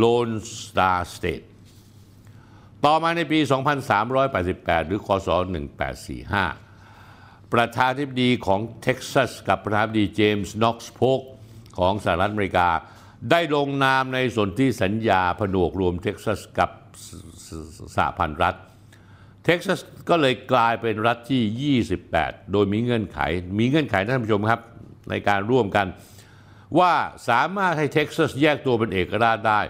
[0.00, 1.44] Lone Star State
[2.84, 3.38] ต่อมาในปี
[4.14, 5.28] 2388 หรือคศ
[5.98, 6.67] 1845
[7.52, 11.20] ประธานาธิบดีของเท็กซัสกับประธานาธิบดีเจมส์น็อกซ์โพก
[11.78, 12.68] ของสหรัฐอเมริกา
[13.30, 16.70] ได้ลงนามในสนธิสัญญาผนวกรวมเท็กซัสกับ
[17.96, 18.56] สหพันธ์รัฐ
[19.44, 23.20] เท็กซัสก็เลยกลายเป็นรัฐที่ 28 โดยมีเงื่อนไข
[23.58, 24.60] มีเงื่อนไขท่านผู้ชมครับ
[25.10, 25.86] ในการร่วมกัน
[26.78, 26.92] ว่า
[27.28, 29.60] สามารถให้เท็กซัสแยกตัวเป็นเอกราชได้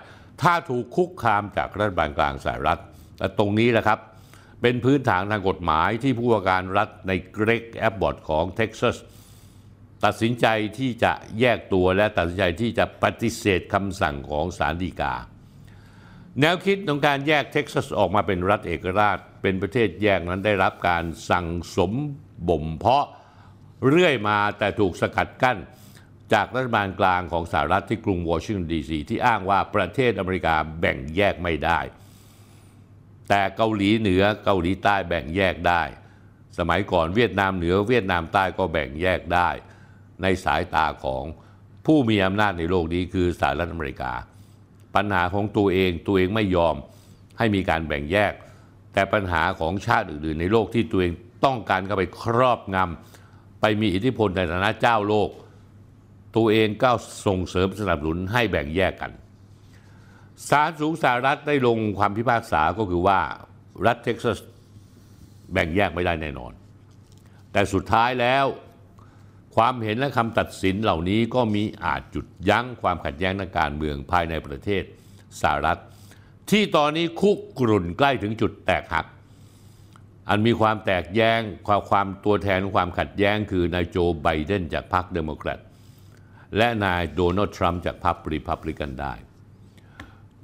[0.43, 2.81] ถ้าถูกคุกคามจากรัฐบาลกลางสหรัฐ
[3.19, 3.99] และตรงนี้แหละครับ
[4.63, 8.97] เป็นพื้นฐานทางกฎหมายที่ผู้ว่าการรัฐนายเกร็กแอบบอตต์ของเท็กซัส
[10.05, 10.47] ตัดสินใจ
[10.79, 15.15] ที่จะแยกตัวและตัดสินใจที่จะปฏิเสธคำสั่งของศาลฎีกา
[16.41, 21.93] แนวคิดของการแยกเท็กซัสออกมาเป็นรัฐเอกราช เป็นประเทศแยกนั้นได้รับการสั่งสม
[22.49, 23.07] บ่มเพาะ
[23.89, 25.59] เรื่อยมาแต่ถูกสกัดกั้น
[26.33, 31.81] จากรัฐบาลกลางของสหรัฐที่กรุงวอชิงตันดีซีที่อ้างว่าประเทศอเมริกาแบ่งแยกไม่ได้
[33.29, 35.83] แต่เกาหลีเหนือเกาหลีใต้แบ่งแยกได้
[36.59, 39.49] สมัยก่อนเวียดนามเหนือเวียดนามใต้ก็แบ่งแยกได้
[40.23, 41.25] ในสายตาของ
[41.87, 44.13] ผู้มีอำนาจในโลกนี้คือสหรัฐอเมริกา
[44.95, 46.77] ปัญหาของตัวเองตัวเองไม่ยอม
[47.39, 48.33] ให้มีการแบ่งแยก
[48.93, 51.13] แต่ปัญหาของชาติอื่นๆ ในโลกที่ตัวเอง
[51.45, 55.31] ต้องการเข้าไปครอบงำไปมีอิทธิพลในฐานะเจ้าโลก
[56.37, 56.91] ตัวเองก็
[57.27, 59.13] ส่งเสริมสนับสนุนให้แบ่งแยกกัน
[60.49, 63.21] ศาลสูงสหรัฐได้ลงความพิพากษาก็คือว่า
[63.87, 64.39] รัฐเท็กซัส
[65.53, 66.53] แบ่งแยกไม่ได้แน่นอน
[67.53, 68.45] แต่สุดท้ายแล้ว
[69.57, 74.83] ความเห็นและคำตัดสินเหล่านี้ก็มิอาจหยุดยั้งความขัดแย้งทางการเมืองภายในประเทศ
[75.41, 75.81] สหรัฐ
[76.51, 79.07] ที่ตอนนี้คุกรุ่นใกล้ถึงจุดแตกหัก
[80.29, 85.59] อันมีความแตกแยกความความตัวแทนของความขัดแย้ง คือนายโจไบเดนจากพรรคเดโมแครต
[86.57, 89.13] และนายโดนัลด์ทรัมป์จากพรรครีพับลิกันได้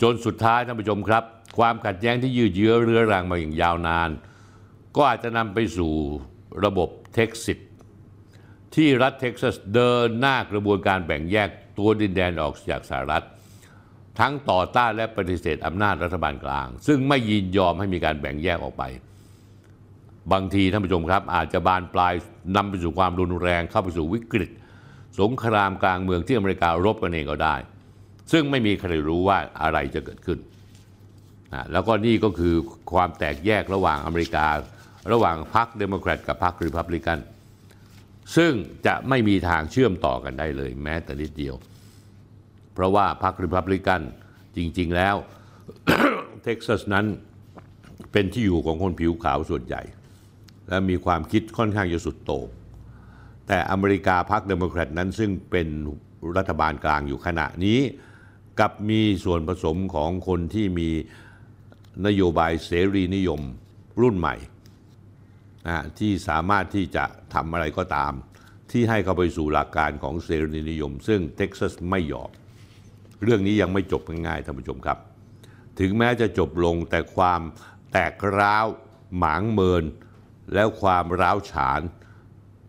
[0.03, 1.25] จนสุดท้ายท่านผู้ชมครับ
[1.59, 4.11] ความขัดแย้งที่ยืดเยื้อเรื้อรังมาอย่างยาวนาน
[4.97, 5.95] ก็อาจจะนำไปสู่
[6.65, 7.59] ระบบเท็กซิส
[8.75, 11.49] ที่รัฐเท็กซัสเดินหน้ากระบวนการแบ่งแยก
[11.79, 13.25] ตัวดินแดนออกจากสหรัฐ
[14.21, 18.83] ทั้งต่อต้านและปฏิเสธอำนาจรัฐบาลกลาง ซึ่งไม่ยินยอมให้มีการแบ่งแยกออกไป
[20.33, 22.15] บางทีท่านผู้ชมครับ อาจจะบานปลาย
[22.57, 24.51] นำไปสู่ความรุนแรงเข้าไปสู่วิกฤต
[25.21, 27.57] สงครามกลางเมืองที่อเมริการบกันเองก็ได้
[28.33, 30.39] ซึ่งไม่มีใครรู้ว่าอะไรจะเกิดขึ้น
[31.55, 32.55] นะแล้วก็นี่ก็คือ
[32.93, 34.47] ความแตกแยกระหว่างอเมริกา
[35.13, 37.19] ระหว่างพรรคเดโมแครตกับพรรครีพับลิกัน
[38.37, 38.53] ซึ่ง
[38.87, 41.55] จะไม่มีทางเชื่อมต่อกันได้เลยแม้แต่นิดเดียว
[42.75, 44.01] เพราะว่าพรรครีพับลิกัน
[44.57, 45.17] จริง ๆ แล้ว
[46.45, 47.07] เท็กซัสนั้น
[48.13, 49.83] เป็นที่อยู่ของคนผิวขาวส่วนใหญ่
[50.69, 52.49] และมีความคิดค่อนข้างจะสุดโต่ง
[53.49, 55.69] แต่อเมริกาพรรคเดโมแครตนั้นซึ่งเป็น
[56.37, 57.79] รัฐบาลกลางอยู่ขณะนี้
[58.61, 60.91] กับมีส่วนผสมของคนที่มี
[62.07, 63.41] นโยบายเสรีนิยม
[64.01, 64.37] รุ่นใหม่
[65.67, 67.05] นะที่สามารถที่จะ
[67.35, 68.13] ทำอะไรก็ตาม
[68.71, 72.31] ที่ให้เข้าไปสู่หลักการของเสรีนิยม ซึ่งเท็กซัสไม่ยอม
[73.23, 74.99] เรื่องนี้ยังไม่จบง่ายๆท่านผู้ชมครับ
[75.79, 77.41] ถึงแม้จะจบลงแต่ความ
[77.93, 78.67] แตกร้าว
[79.19, 79.85] หมางเมิน
[80.55, 81.81] แล้วความร้าวฉาน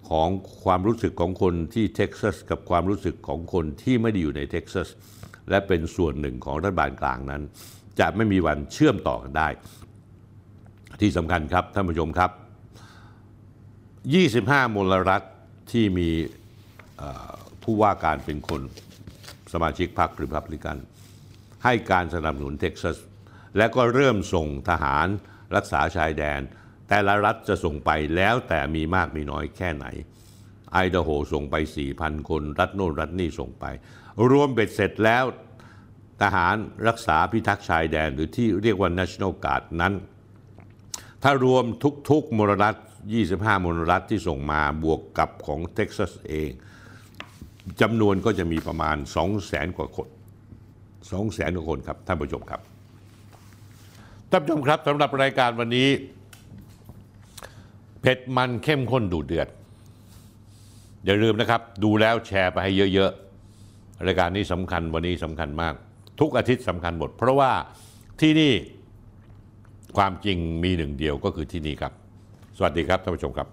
[0.10, 0.30] ของ
[0.64, 4.88] ความรู้สึกของคนที่เท็กซัสกับความรู้สึกของคนที่ไม่ได้อยู่ในเท็กซัส
[5.50, 7.42] และเป็นส่วนหนึ่งของรัฐบาลกลางนั้น
[8.00, 9.48] จะไม่มีวันเชื่อมต่อกันได้
[11.02, 12.32] ที่สำคัญครับท่านผู้ชมครับ
[14.72, 15.24] 25 มลรัฐ
[15.72, 16.10] ที่มี
[17.64, 18.62] ผู้ว่าการเป็นคน
[19.54, 20.78] สมาชิกพรรครีพับลิกัน
[21.64, 22.98] ให้การสนับสนุนเท็กซัส
[23.58, 25.08] และก็เริ่มส่งทหาร
[25.56, 26.40] รักษาชายแดน
[26.90, 29.86] แต่ละรัฐจะส่งไปแล้วแต่มีมากมีน้อยแค่ไหน
[30.74, 31.56] ไอดาโฮส่งไป
[31.94, 33.66] 4,000 คน รัฐโน่นรัฐนี่ส่งไป
[34.32, 35.24] รวมเบ็ดเสร็จแล้ว
[36.22, 36.56] ทหาร
[36.88, 39.94] รักษาพิทักษ์ชายแดน หรือที่เรียกว่า National Guard นั้น
[41.24, 41.64] ถ้ารวม
[42.10, 42.76] ทุกๆมลรัฐ
[43.22, 46.50] 25มลรัฐที่ส่งมาบวกกับของเท็กซัสเอง
[47.82, 48.98] จำนวนก็จะมีประมาณ
[49.38, 50.08] 200,000 กว่าคน
[51.02, 52.62] 200,000 กว่าคนครับ ท่านผู้ชมครับ
[54.30, 55.90] ท่านผู้ชมครับสำหรับรายการวันนี้
[58.02, 59.48] เผ็ดมันเข้มข้นดูเดือด
[61.06, 63.25] อย่าลืมนะครับ ดูแล้วแชร์ไปให้เยอะ ๆ
[64.06, 65.74] รายการนี้สำคัญวันนี้สำคัญมาก
[66.20, 67.52] ทุกอาทิตย์สำคัญหมด เพราะว่า
[68.22, 68.54] ที่นี่
[69.98, 71.94] ความจริงมีหนึ่งเดียวก็คือที่นี่ครับ
[72.58, 73.48] สวัสดีครับท่านผู้ชมครับ